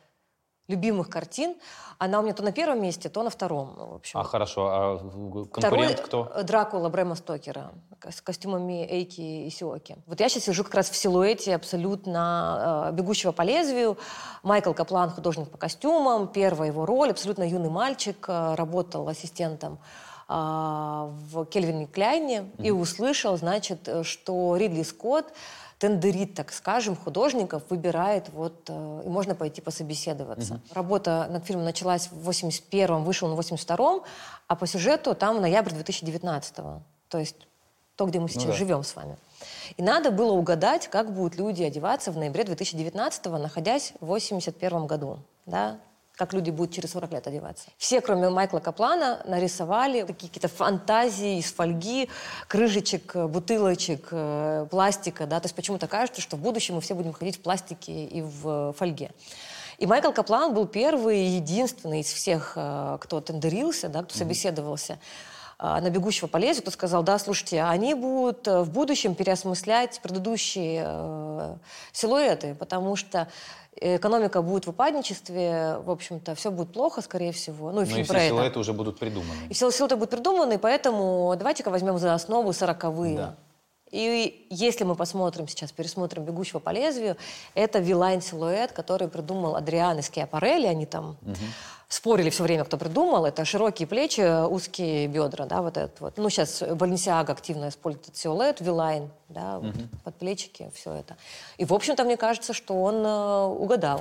любимых 0.71 1.09
картин. 1.09 1.57
Она 1.99 2.21
у 2.21 2.23
меня 2.23 2.33
то 2.33 2.43
на 2.43 2.53
первом 2.53 2.81
месте, 2.81 3.11
то 3.11 3.23
на 3.23 3.29
втором. 3.29 3.75
ну, 3.77 3.87
В 3.89 3.95
общем. 3.97 4.19
А 4.19 4.25
хорошо, 4.25 4.69
а 4.69 4.99
конкурент 4.99 5.53
Второй 5.53 5.95
кто? 5.95 6.43
Дракула 6.43 6.89
Брэма 6.89 7.15
Стокера 7.15 7.73
с 8.09 8.23
костюмами 8.23 8.87
Эйки 8.91 9.21
и 9.21 9.51
Сиоки. 9.51 9.97
Вот 10.07 10.21
я 10.21 10.31
сейчас 10.31 10.45
сижу 10.45 10.65
как 10.65 10.75
раз 10.75 10.89
в 10.89 10.97
силуэте 10.97 11.55
абсолютно 11.55 12.89
э, 12.91 12.95
бегущего 12.95 13.33
по 13.33 13.43
лезвию. 13.43 13.99
Майкл 14.43 14.73
Каплан, 14.73 15.11
художник 15.11 15.51
по 15.51 15.59
костюмам, 15.59 16.29
первая 16.29 16.71
его 16.71 16.87
роль, 16.87 17.11
абсолютно 17.11 17.43
юный 17.47 17.69
мальчик, 17.69 18.25
э, 18.29 18.55
работал 18.55 19.07
ассистентом 19.07 19.79
э, 20.29 20.33
в 20.33 21.45
Кельвине 21.51 21.87
Кляйне 21.87 22.51
и 22.59 22.71
услышал, 22.71 23.37
значит, 23.37 23.87
э, 23.89 24.03
что 24.05 24.57
Ридли 24.57 24.83
Скотт 24.83 25.35
тендерит, 25.81 26.35
так 26.35 26.53
скажем, 26.53 26.95
художников, 26.95 27.63
выбирает 27.71 28.29
вот, 28.29 28.69
э, 28.69 29.03
и 29.07 29.09
можно 29.09 29.35
пойти 29.35 29.63
пособеседоваться. 29.63 30.61
Работа 30.75 31.27
над 31.31 31.47
фильмом 31.47 31.65
началась 31.65 32.09
в 32.13 32.29
81-м, 32.29 33.03
вышел 33.03 33.31
он 33.31 33.35
в 33.35 33.41
82-м, 33.41 34.03
а 34.47 34.57
по 34.57 34.67
сюжету 34.67 35.15
там 35.15 35.41
ноябрь 35.41 35.73
2019-го. 35.73 36.83
То 37.09 37.19
есть 37.19 37.37
то, 37.97 38.05
где 38.05 38.21
мы 38.21 38.29
сейчас 38.29 38.45
да. 38.45 38.53
живем 38.53 38.85
с 38.85 38.95
вами. 38.95 39.17
И 39.79 39.83
надо 39.83 40.11
было 40.11 40.33
угадать, 40.33 40.89
как 40.89 41.15
будут 41.15 41.37
люди 41.37 41.63
одеваться 41.63 42.13
в 42.13 42.19
ноябре 42.19 42.45
2019-го, 42.45 43.39
находясь 43.39 43.95
в 44.01 44.07
81 44.07 44.87
году. 44.87 45.19
Да? 45.47 45.79
Как 46.21 46.35
люди 46.35 46.51
будут 46.51 46.75
через 46.75 46.91
40 46.91 47.13
лет 47.13 47.27
одеваться. 47.27 47.71
Все, 47.79 48.03
кроме 48.03 48.29
Майкла 48.29 48.59
Каплана, 48.59 49.23
нарисовали 49.25 50.03
такие 50.03 50.29
какие-то 50.29 50.49
фантазии 50.49 51.39
из 51.39 51.51
фольги, 51.51 52.11
крышечек, 52.47 53.17
э, 53.17 53.27
бутылочек, 53.27 54.09
э, 54.11 54.67
пластика. 54.71 55.27
Да? 55.27 55.41
То 55.41 55.47
есть 55.47 55.57
почему-то 55.57 55.89
кажется, 55.89 56.21
что 56.21 56.37
в 56.37 56.41
будущем 56.41 56.75
мы 56.75 56.83
все 56.83 56.93
будем 56.93 57.15
ходить 57.15 57.37
в 57.37 57.41
пластике 57.41 58.05
и 58.05 58.21
в 58.21 58.69
э, 58.69 58.73
фольге. 58.77 59.13
И 59.79 59.87
Майкл 59.87 60.13
Каплан 60.13 60.53
был 60.53 60.67
первый 60.67 61.21
и 61.21 61.37
единственный 61.37 62.01
из 62.01 62.13
всех, 62.13 62.51
кто 62.51 63.21
тендерился, 63.23 63.89
да, 63.89 64.03
кто 64.03 64.15
собеседовался 64.15 64.93
а, 64.93 64.97
на 65.61 65.91
бегущего 65.91 66.27
по 66.27 66.39
лезвию, 66.39 66.63
кто 66.63 66.71
сказал, 66.71 67.03
да, 67.03 67.19
слушайте, 67.19 67.63
они 67.63 67.95
будут 67.95 68.49
э, 68.49 68.63
в 68.63 68.71
будущем 68.71 69.15
переосмыслять 69.15 70.01
предыдущие 70.03 70.85
э, 70.87 71.57
силуэты, 71.93 72.55
потому 72.55 72.97
что 72.97 73.29
экономика 73.77 74.41
будет 74.41 74.67
в 74.67 74.71
упадничестве, 74.71 75.77
в 75.85 75.91
общем-то, 75.91 76.35
все 76.35 76.51
будет 76.51 76.73
плохо, 76.73 77.03
скорее 77.03 77.33
всего. 77.33 77.73
Ну, 77.73 77.83
и 77.83 77.85
Ну 77.85 77.91
и 77.91 77.93
фильм 77.93 78.05
все 78.05 78.13
про 78.13 78.23
это. 78.23 78.29
силуэты 78.29 78.59
уже 78.59 78.73
будут 78.73 78.99
придуманы. 78.99 79.49
И 79.49 79.55
все 79.55 79.71
силуэты 79.71 79.97
будут 79.97 80.11
придуманы, 80.11 80.59
поэтому 80.59 81.35
давайте-ка 81.37 81.71
возьмем 81.71 81.99
за 81.99 82.15
основу 82.15 82.53
сороковые. 82.53 83.17
Да. 83.17 83.37
И 83.91 84.47
если 84.51 84.85
мы 84.85 84.95
посмотрим 84.95 85.49
сейчас, 85.49 85.73
пересмотрим 85.73 86.25
«Бегущего 86.25 86.61
по 86.61 86.71
лезвию», 86.71 87.17
это 87.55 87.81
вилайн-силуэт, 87.81 88.73
который 88.73 89.09
придумал 89.09 89.57
Адриан 89.57 89.99
и 89.99 90.03
Скиапарелли. 90.03 90.67
Они 90.67 90.87
там 90.87 91.17
спорили 91.89 92.31
все 92.31 92.45
время, 92.45 92.65
кто 92.65 92.77
придумал. 92.77 93.25
Это 93.25 93.45
широкие 93.45 93.89
плечи, 93.89 94.21
узкие 94.47 95.09
бедра, 95.09 95.45
да, 95.47 95.61
вот 95.61 95.77
этот 95.77 96.01
вот. 96.01 96.19
Ну, 96.19 96.31
сейчас 96.31 96.63
Баленсиага 96.63 97.33
активно 97.33 97.69
использует 97.69 98.05
этот 98.07 98.17
силуэт, 98.17 98.61
вилайн, 98.61 99.11
да, 99.29 99.59
вот, 99.59 99.75
под 100.05 100.15
плечики, 100.15 100.71
все 100.73 100.93
это. 100.93 101.17
И, 101.59 101.65
в 101.65 101.75
общем-то, 101.75 102.05
мне 102.05 102.17
кажется, 102.17 102.53
что 102.53 102.75
он 102.81 103.05
э, 103.05 103.45
угадал. 103.47 104.01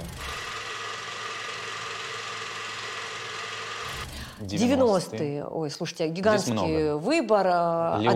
90-е. 4.42 4.68
90-е. 4.68 5.46
Ой, 5.48 5.70
слушайте, 5.72 6.08
гигантский 6.10 6.94
выбор. 6.94 7.48
э, 7.48 7.50
от- 8.10 8.16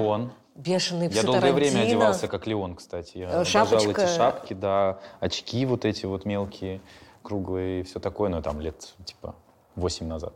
Псы 0.62 0.93
Я 1.12 1.24
долгое 1.24 1.51
время 1.51 1.72
Тарантино. 1.72 1.82
одевался 1.82 2.28
как 2.28 2.45
Леон, 2.47 2.76
кстати. 2.76 3.18
Я 3.18 3.26
Э, 3.30 3.34
обожал 3.38 3.66
шапочка. 3.68 4.01
эти 4.04 4.10
шапки, 4.16 4.54
да, 4.54 4.99
очки 5.20 5.66
вот 5.66 5.84
эти 5.86 6.06
вот 6.06 6.26
мелкие, 6.26 6.80
круглые 7.24 7.82
и 7.82 7.84
все 7.84 7.99
такое, 7.99 8.30
но 8.30 8.41
там 8.41 8.62
лет 8.62 8.93
типа 9.06 9.36
8 9.76 10.06
назад. 10.08 10.34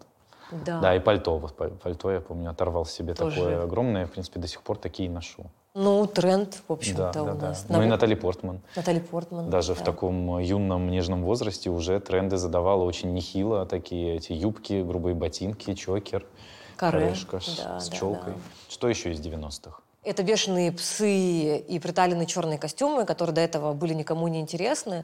Да. 0.66 0.80
Да, 0.80 0.96
и 0.96 1.00
пальто. 1.00 1.38
Вот 1.38 1.56
паль- 1.56 1.72
пальто, 1.72 2.10
я 2.12 2.22
помню, 2.22 2.50
оторвал 2.50 2.86
себе 2.86 3.14
Тоже. 3.14 3.36
такое 3.36 3.64
огромное. 3.64 4.06
В 4.08 4.12
принципе, 4.12 4.40
до 4.40 4.48
сих 4.48 4.62
пор 4.64 4.78
такие 4.78 5.10
ношу. 5.10 5.46
Ну, 5.76 6.08
тренд, 6.08 6.54
в 6.56 6.64
Да, 6.68 6.74
общем-то, 6.74 7.12
да, 7.14 7.24
у 7.24 7.26
да. 7.26 7.34
нас. 7.50 7.66
Ну 7.70 7.78
и 7.82 7.86
На- 7.86 7.90
Натали 7.92 8.16
Портман. 8.16 8.62
Натали 8.76 9.00
Портман. 9.00 9.50
Даже 9.52 9.76
в 9.76 9.80
да. 9.80 9.86
таком 9.86 10.40
юном, 10.40 10.90
нежном 10.90 11.24
возрасте 11.24 11.70
уже 11.70 12.00
тренды 12.00 12.38
задавала 12.38 12.84
очень 12.86 13.14
нехило. 13.14 13.66
Такие 13.68 14.16
эти 14.16 14.32
юбки, 14.34 14.82
грубые 14.82 15.14
ботинки, 15.14 15.76
чокер, 15.76 16.26
Каре. 16.78 17.00
корешка 17.02 17.40
Да, 17.58 17.80
с 17.80 17.90
да, 17.90 17.96
челкой. 17.96 18.34
да. 18.34 18.40
Что 18.70 18.88
еще 18.88 19.12
из 19.12 19.20
90-х? 19.20 19.82
Это 20.08 20.24
бешеные 20.24 20.72
псы 20.72 21.58
и 21.58 21.80
приталенные 21.80 22.28
черные 22.28 22.58
костюмы, 22.58 23.04
которые 23.04 23.36
до 23.36 23.42
этого 23.42 23.74
были 23.74 23.94
никому 23.94 24.30
не 24.30 24.40
интересны. 24.40 25.04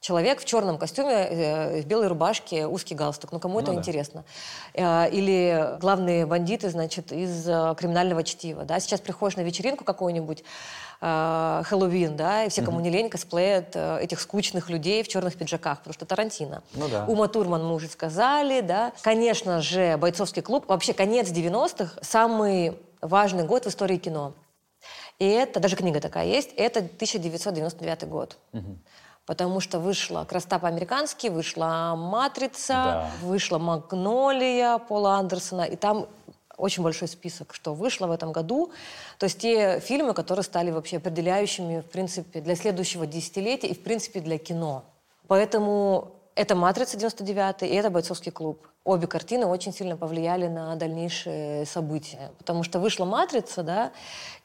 Человек 0.00 0.40
в 0.40 0.44
черном 0.44 0.78
костюме, 0.78 1.14
э, 1.14 1.80
в 1.80 1.86
белой 1.86 2.06
рубашке, 2.06 2.68
узкий 2.68 2.94
галстук. 2.94 3.32
Ну, 3.32 3.40
кому 3.40 3.58
это 3.58 3.72
да. 3.72 3.78
интересно? 3.78 4.24
Э, 4.72 5.10
Или 5.10 5.76
главные 5.80 6.26
бандиты, 6.26 6.70
значит, 6.70 7.10
из 7.10 7.48
э, 7.48 7.74
криминального 7.76 8.22
чтива. 8.22 8.64
Да? 8.64 8.78
Сейчас 8.78 9.00
приходишь 9.00 9.36
на 9.36 9.40
вечеринку 9.40 9.82
какую-нибудь, 9.82 10.44
э, 11.00 11.62
Хэллоуин, 11.64 12.16
да, 12.16 12.44
и 12.44 12.48
все, 12.48 12.62
кому 12.62 12.78
не 12.78 12.90
лень, 12.90 13.10
косплеят 13.10 13.74
э, 13.74 13.98
этих 14.00 14.20
скучных 14.20 14.70
людей 14.70 15.02
в 15.02 15.08
черных 15.08 15.34
пиджаках, 15.34 15.78
потому 15.78 15.94
что 15.94 16.06
Тарантино. 16.06 16.62
Ну 16.74 16.88
да. 16.88 17.04
Ума 17.06 17.26
Турман 17.26 17.66
мы 17.66 17.74
уже 17.74 17.88
сказали, 17.88 18.60
да. 18.60 18.92
Конечно 19.02 19.60
же, 19.60 19.96
бойцовский 19.96 20.42
клуб. 20.42 20.68
Вообще, 20.68 20.92
конец 20.92 21.30
90-х– 21.30 21.98
самый 22.00 22.78
важный 23.00 23.44
год 23.44 23.64
в 23.64 23.68
истории 23.68 23.96
кино. 23.96 24.32
И 25.18 25.26
это, 25.26 25.60
даже 25.60 25.76
книга 25.76 26.00
такая 26.00 26.26
есть, 26.26 26.50
это 26.56 26.80
1999 26.80 28.08
год. 28.08 28.36
Потому 29.24 29.58
что 29.58 29.80
вышла 29.80 30.24
«Красота 30.24 30.58
по-американски», 30.60 31.26
вышла 31.26 31.94
«Матрица», 31.96 32.72
Да. 32.72 33.10
вышла 33.22 33.58
«Магнолия» 33.58 34.78
Пола 34.78 35.16
Андерсона, 35.16 35.62
и 35.62 35.74
там 35.74 36.06
очень 36.56 36.82
большой 36.82 37.08
список, 37.08 37.52
что 37.52 37.74
вышло 37.74 38.06
в 38.06 38.12
этом 38.12 38.30
году. 38.32 38.70
То 39.18 39.24
есть 39.24 39.40
те 39.40 39.80
фильмы, 39.80 40.14
которые 40.14 40.44
стали 40.44 40.70
вообще 40.70 40.98
определяющими, 40.98 41.80
в 41.80 41.86
принципе, 41.86 42.40
для 42.40 42.54
следующего 42.54 43.06
десятилетия 43.06 43.66
и, 43.66 43.74
в 43.74 43.82
принципе, 43.82 44.20
для 44.20 44.38
кино. 44.38 44.84
Поэтому 45.26 46.12
это 46.36 46.54
«Матрица» 46.54 46.96
99 46.96 47.62
и 47.62 47.74
это 47.74 47.90
«Бойцовский 47.90 48.30
клуб». 48.30 48.66
Обе 48.86 49.08
картины 49.08 49.46
очень 49.46 49.72
сильно 49.72 49.96
повлияли 49.96 50.46
на 50.46 50.76
дальнейшие 50.76 51.66
события. 51.66 52.30
Потому 52.38 52.62
что 52.62 52.78
вышла 52.78 53.04
«Матрица», 53.04 53.64
да, 53.64 53.90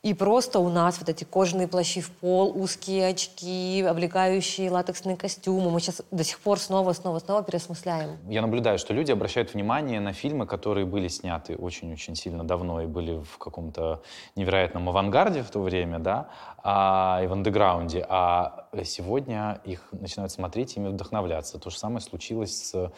и 0.02 0.16
просто 0.16 0.58
у 0.58 0.70
нас 0.70 0.98
вот 1.00 1.10
эти 1.10 1.26
кожаные 1.26 1.68
плащи 1.68 2.02
в 2.02 2.10
пол, 2.10 2.52
узкие 2.60 3.10
очки, 3.10 3.84
облегающие 3.84 4.72
латексные 4.72 5.16
костюмы. 5.16 5.70
Мы 5.70 5.80
сейчас 5.80 6.02
до 6.10 6.24
сих 6.24 6.40
пор 6.40 6.58
снова, 6.58 6.94
снова, 6.94 7.20
снова 7.20 7.44
переосмысляем. 7.44 8.18
Я 8.28 8.42
наблюдаю, 8.42 8.80
что 8.80 8.96
люди 8.96 9.12
обращают 9.12 9.54
внимание 9.54 10.00
на 10.00 10.12
фильмы, 10.12 10.48
которые 10.48 10.88
были 10.88 11.08
сняты 11.08 11.56
очень-очень 11.56 12.16
сильно 12.16 12.44
давно 12.44 12.82
и 12.82 12.88
были 12.88 13.22
в 13.24 13.38
каком-то 13.38 14.02
невероятном 14.36 14.90
авангарде 14.90 15.44
в 15.44 15.52
то 15.52 15.62
время, 15.62 16.00
да, 16.00 16.30
а, 16.64 17.22
и 17.24 17.28
в 17.28 17.34
андеграунде, 17.34 18.04
а 18.10 18.66
сегодня 18.86 19.62
их 19.66 19.88
начинают 19.92 20.32
смотреть 20.32 20.78
ими 20.78 20.88
вдохновляться. 20.88 21.60
То 21.60 21.70
же 21.70 21.78
самое 21.78 22.02
случилось 22.02 22.72
с, 22.72 22.92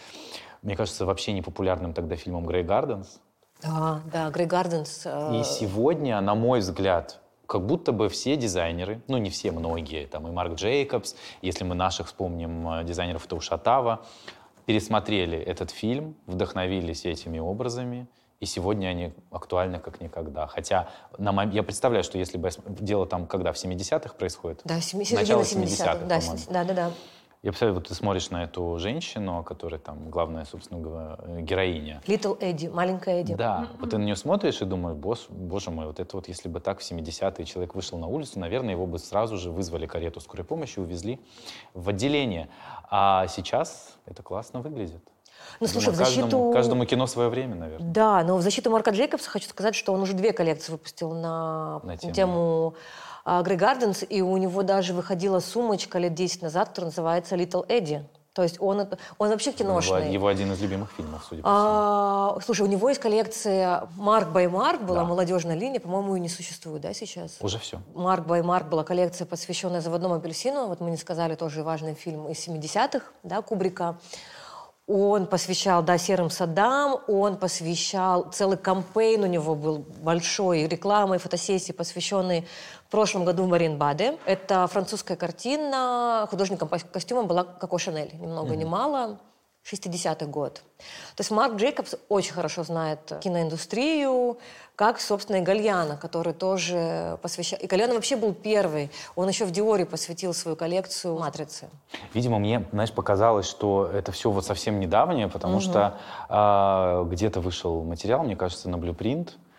мне 0.64 0.76
кажется, 0.76 1.06
вообще 1.06 1.34
непопулярным 1.34 1.94
тогда 1.94 2.16
фильмом 2.16 2.46
«Грей 2.46 2.64
Гарденс». 2.64 3.20
Да, 3.62 4.02
да, 4.12 4.30
Грей 4.30 4.48
Гарденс. 4.48 5.04
э, 5.06 5.40
И 5.40 5.44
сегодня, 5.44 6.20
на 6.22 6.36
мой 6.36 6.60
взгляд, 6.60 7.20
как 7.48 7.66
будто 7.66 7.92
бы 7.92 8.10
все 8.10 8.36
дизайнеры, 8.36 9.02
ну 9.08 9.18
не 9.18 9.30
все, 9.30 9.52
многие, 9.52 10.06
там 10.08 10.28
и 10.28 10.32
Марк 10.32 10.56
Джейкобс, 10.56 11.16
если 11.42 11.64
мы 11.64 11.76
наших 11.76 12.08
вспомним 12.08 12.68
э, 12.80 12.84
дизайнеров 12.84 13.26
Таушатава, 13.28 14.06
пересмотрели 14.66 15.38
этот 15.38 15.72
фильм, 15.72 16.16
вдохновились 16.26 17.06
этими 17.06 17.40
образами, 17.40 18.08
и 18.40 18.46
сегодня 18.46 18.88
они 18.88 19.14
актуальны 19.32 19.80
как 19.80 20.02
никогда. 20.02 20.48
Хотя 20.48 20.90
на 21.18 21.32
мом- 21.32 21.52
я 21.54 21.64
представляю, 21.64 22.04
что 22.04 22.18
если 22.18 22.38
бы 22.38 22.50
дело 22.68 23.06
там 23.06 23.26
когда, 23.28 23.54
в 23.54 23.56
70-х 23.58 24.16
происходит? 24.16 24.62
Да, 24.66 24.80
семи- 24.82 25.06
Начало 25.14 25.46
середина 25.46 25.66
70-х. 25.70 25.94
70-х, 25.94 26.52
Да, 26.52 26.64
да, 26.64 26.64
да, 26.64 26.74
да. 26.74 26.92
Я 27.44 27.52
представляю, 27.52 27.76
вот 27.76 27.90
ты 27.90 27.94
смотришь 27.94 28.30
на 28.30 28.46
эту 28.46 28.78
женщину, 28.80 29.44
которая 29.44 29.78
там 29.78 30.10
главная, 30.10 30.46
собственно 30.46 30.80
говоря, 30.80 31.18
э, 31.20 31.42
героиня. 31.42 32.02
Литл 32.08 32.36
Эдди, 32.40 32.68
маленькая 32.68 33.20
Эдди. 33.20 33.36
Да, 33.36 33.68
вот 33.82 33.90
ты 33.90 33.98
на 33.98 34.04
нее 34.04 34.16
смотришь 34.16 34.62
и 34.62 34.66
думаешь, 34.66 34.96
боже, 34.96 35.24
боже 35.28 35.70
мой, 35.70 35.88
вот 35.88 36.00
это 36.00 36.16
вот 36.16 36.30
если 36.30 36.48
бы 36.48 36.62
так 36.62 36.80
в 36.80 36.90
70-е 36.90 37.44
человек 37.44 37.76
вышел 37.76 37.98
на 37.98 38.08
улицу, 38.08 38.40
наверное, 38.40 38.72
его 38.72 38.86
бы 38.88 38.98
сразу 38.98 39.36
же 39.36 39.52
вызвали 39.52 39.88
карету 39.88 40.22
скорой 40.22 40.46
помощи, 40.46 40.80
увезли 40.80 41.20
в 41.74 41.90
отделение. 41.90 42.48
А 42.90 43.28
сейчас 43.28 43.98
это 44.06 44.24
классно 44.24 44.62
выглядит. 44.62 45.04
Ну, 45.60 45.68
слушай, 45.68 45.88
Думаю, 45.88 45.96
в 45.96 46.06
защиту... 46.06 46.22
каждому, 46.22 46.54
каждому 46.54 46.86
кино 46.86 47.08
свое 47.08 47.28
время, 47.28 47.56
наверное. 47.56 47.92
Да, 47.92 48.24
но 48.24 48.38
в 48.38 48.42
защиту 48.42 48.72
Марка 48.72 48.92
Джейкобса 48.92 49.30
хочу 49.30 49.50
сказать, 49.50 49.76
что 49.76 49.92
он 49.92 50.02
уже 50.02 50.14
две 50.14 50.32
коллекции 50.32 50.72
выпустил 50.72 51.12
на, 51.12 51.82
На 51.84 51.98
тему. 51.98 52.14
тему 52.14 52.76
Грей 53.26 53.58
Гарденс, 53.58 54.04
и 54.08 54.22
у 54.22 54.36
него 54.38 54.64
даже 54.64 54.94
выходила 54.94 55.40
сумочка 55.40 55.98
лет 56.00 56.14
10 56.14 56.42
назад, 56.42 56.70
которая 56.70 56.90
называется 56.90 57.36
Little 57.36 57.66
Эдди. 57.70 58.06
То 58.34 58.42
есть 58.42 58.60
он, 58.60 58.88
он 59.20 59.30
вообще 59.30 59.52
киношный. 59.52 60.12
его 60.12 60.26
один 60.28 60.52
из 60.54 60.60
любимых 60.60 60.92
фильмов, 60.98 61.24
судя 61.30 61.44
по 61.44 61.48
всему. 61.50 61.62
А, 61.62 62.38
слушай, 62.44 62.62
у 62.64 62.66
него 62.66 62.90
есть 62.90 63.00
коллекция 63.00 63.88
Марк 63.96 64.30
бай 64.30 64.48
Марк, 64.48 64.82
была 64.82 65.02
Да. 65.02 65.06
молодежная 65.06 65.56
линия, 65.56 65.80
по-моему, 65.80 66.16
и 66.16 66.20
не 66.20 66.30
существует, 66.30 66.82
да, 66.82 66.94
сейчас? 66.96 67.38
Уже 67.42 67.60
все. 67.60 67.80
Марк 67.94 68.26
бай 68.26 68.42
Марк 68.42 68.68
была 68.70 68.84
коллекция, 68.84 69.28
посвященная 69.28 69.82
заводному 69.82 70.16
апельсину. 70.16 70.66
Вот 70.66 70.80
мы 70.82 70.90
не 70.90 70.98
сказали, 70.98 71.36
тоже 71.36 71.62
важный 71.62 71.94
фильм 71.94 72.28
из 72.28 72.40
70-х, 72.48 73.06
да, 73.22 73.44
Кубрика. 73.44 73.98
Он 74.86 75.28
посвящал, 75.28 75.82
да, 75.82 75.98
серым 75.98 76.30
садам, 76.30 77.00
он 77.08 77.38
посвящал, 77.38 78.30
целый 78.34 78.58
кампейн 78.58 79.24
у 79.24 79.28
него 79.28 79.56
был 79.56 79.86
большой, 80.02 80.68
рекламы, 80.68 81.20
фотосессии, 81.20 81.72
посвященные 81.72 82.46
в 82.83 82.83
прошлом 82.94 83.26
году 83.26 83.46
в 83.46 83.48
Маринбаде. 83.48 84.20
Это 84.24 84.68
французская 84.68 85.16
картина, 85.16 86.28
художником 86.30 86.68
по 86.68 86.78
костюмам 86.78 87.26
была 87.26 87.44
Коко 87.44 87.80
Шанель, 87.80 88.12
ни 88.14 88.28
много 88.28 88.54
mm-hmm. 88.54 88.58
ни 88.58 88.66
мало. 88.66 89.18
60-й 89.66 90.28
год. 90.28 90.62
То 91.16 91.22
есть 91.22 91.32
Марк 91.32 91.56
Джейкобс 91.56 91.96
очень 92.10 92.34
хорошо 92.34 92.64
знает 92.64 93.00
киноиндустрию, 93.22 94.38
как, 94.76 95.00
собственно, 95.00 95.38
и 95.38 95.42
Гальяна, 95.42 95.98
который 95.98 96.34
тоже 96.34 97.18
посвящал... 97.22 97.58
И 97.60 97.66
Гальяна 97.66 97.96
вообще 97.96 98.16
был 98.16 98.34
первый. 98.34 98.92
Он 99.16 99.28
еще 99.28 99.46
в 99.46 99.52
Диоре 99.52 99.86
посвятил 99.86 100.34
свою 100.34 100.56
коллекцию 100.56 101.18
«Матрицы». 101.18 101.70
Видимо, 102.14 102.38
мне, 102.38 102.66
знаешь, 102.74 102.92
показалось, 102.92 103.48
что 103.48 103.90
это 103.92 104.12
все 104.12 104.30
вот 104.30 104.46
совсем 104.46 104.80
недавнее, 104.80 105.30
потому 105.30 105.56
угу. 105.56 105.62
что 105.62 105.98
э, 106.30 107.06
где-то 107.10 107.40
вышел 107.40 107.84
материал, 107.84 108.24
мне 108.24 108.36
кажется, 108.36 108.70
на 108.70 108.76
Blueprint, 108.76 109.30
а, 109.30 109.53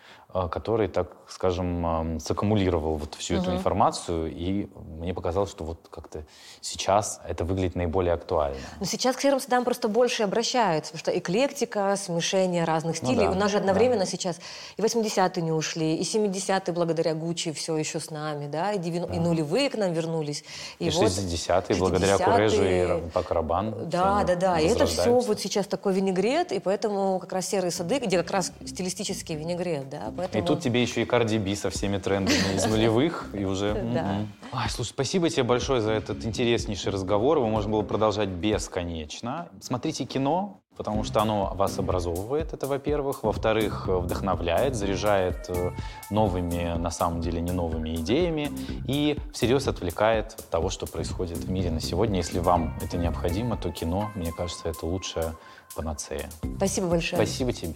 который, 0.51 0.89
так 0.89 1.11
скажем, 1.27 2.19
саккумулировал 2.19 2.97
вот 2.97 3.15
всю 3.15 3.35
uh-huh. 3.35 3.41
эту 3.41 3.53
информацию, 3.53 4.31
и 4.31 4.67
мне 4.99 5.13
показалось, 5.13 5.49
что 5.49 5.63
вот 5.63 5.87
как-то 5.89 6.25
сейчас 6.61 7.21
это 7.27 7.45
выглядит 7.45 7.75
наиболее 7.75 8.13
актуально. 8.13 8.59
Но 8.79 8.85
сейчас 8.85 9.15
к 9.15 9.21
серым 9.21 9.39
садам 9.39 9.63
просто 9.63 9.87
больше 9.87 10.23
обращаются, 10.23 10.91
потому 10.91 10.99
что 10.99 11.17
эклектика, 11.17 11.95
смешение 11.95 12.65
разных 12.65 13.01
ну 13.01 13.07
стилей. 13.07 13.25
Ну, 13.27 13.31
да, 13.31 13.37
У 13.37 13.39
нас 13.39 13.51
же 13.51 13.57
одновременно 13.57 14.03
да. 14.03 14.05
сейчас 14.05 14.39
и 14.77 14.81
80-е 14.81 15.41
не 15.41 15.51
ушли, 15.51 15.95
и 15.95 16.01
70-е 16.01 16.73
благодаря 16.73 17.13
Гуччи 17.13 17.53
все 17.53 17.77
еще 17.77 17.99
с 17.99 18.11
нами, 18.11 18.47
да, 18.47 18.73
и, 18.73 18.77
90... 18.77 19.07
да. 19.09 19.15
и 19.15 19.19
нулевые 19.19 19.69
к 19.69 19.75
нам 19.75 19.93
вернулись. 19.93 20.43
И, 20.79 20.87
и 20.87 20.89
вот 20.89 21.05
60-е, 21.05 21.77
благодаря 21.77 22.17
Курежу 22.17 22.63
и 22.63 23.09
Пакарабан. 23.11 23.89
Да, 23.89 24.23
да, 24.23 24.35
да. 24.35 24.59
И 24.59 24.67
это 24.67 24.85
все 24.85 25.17
вот 25.17 25.39
сейчас 25.39 25.65
такой 25.65 25.93
винегрет, 25.93 26.51
и 26.51 26.59
поэтому 26.59 27.19
как 27.19 27.31
раз 27.31 27.47
серые 27.47 27.71
сады, 27.71 27.99
где 27.99 28.17
как 28.17 28.31
раз 28.31 28.51
стилистический 28.65 29.35
винегрет, 29.35 29.89
да, 29.89 30.11
Поэтому... 30.31 30.43
И 30.43 30.47
тут 30.47 30.61
тебе 30.61 30.81
еще 30.81 31.01
и 31.01 31.05
Cardi 31.05 31.39
B 31.39 31.55
со 31.55 31.69
всеми 31.69 31.97
трендами 31.97 32.55
из 32.55 32.65
нулевых, 32.65 33.29
и 33.33 33.45
уже... 33.45 33.73
Да. 33.93 34.25
Ай, 34.53 34.69
слушай, 34.69 34.89
спасибо 34.89 35.29
тебе 35.29 35.43
большое 35.43 35.81
за 35.81 35.91
этот 35.91 36.25
интереснейший 36.25 36.91
разговор. 36.91 37.37
Его 37.37 37.47
можно 37.47 37.71
было 37.71 37.81
продолжать 37.81 38.29
бесконечно. 38.29 39.49
Смотрите 39.61 40.05
кино, 40.05 40.61
потому 40.77 41.03
что 41.03 41.21
оно 41.21 41.53
вас 41.55 41.77
образовывает, 41.79 42.53
это 42.53 42.67
во-первых. 42.67 43.23
Во-вторых, 43.23 43.87
вдохновляет, 43.87 44.75
заряжает 44.75 45.45
э, 45.49 45.71
новыми, 46.09 46.77
на 46.77 46.91
самом 46.91 47.21
деле, 47.21 47.41
не 47.41 47.51
новыми 47.51 47.95
идеями 47.95 48.51
и 48.87 49.17
всерьез 49.33 49.67
отвлекает 49.67 50.33
от 50.37 50.49
того, 50.49 50.69
что 50.69 50.85
происходит 50.85 51.37
в 51.37 51.49
мире 51.49 51.71
на 51.71 51.79
сегодня. 51.79 52.17
Если 52.17 52.39
вам 52.39 52.77
это 52.81 52.97
необходимо, 52.97 53.57
то 53.57 53.71
кино, 53.71 54.11
мне 54.15 54.31
кажется, 54.31 54.69
это 54.69 54.85
лучшая 54.85 55.35
панацея. 55.75 56.29
Спасибо 56.57 56.87
большое. 56.87 57.21
Спасибо 57.21 57.53
тебе. 57.53 57.75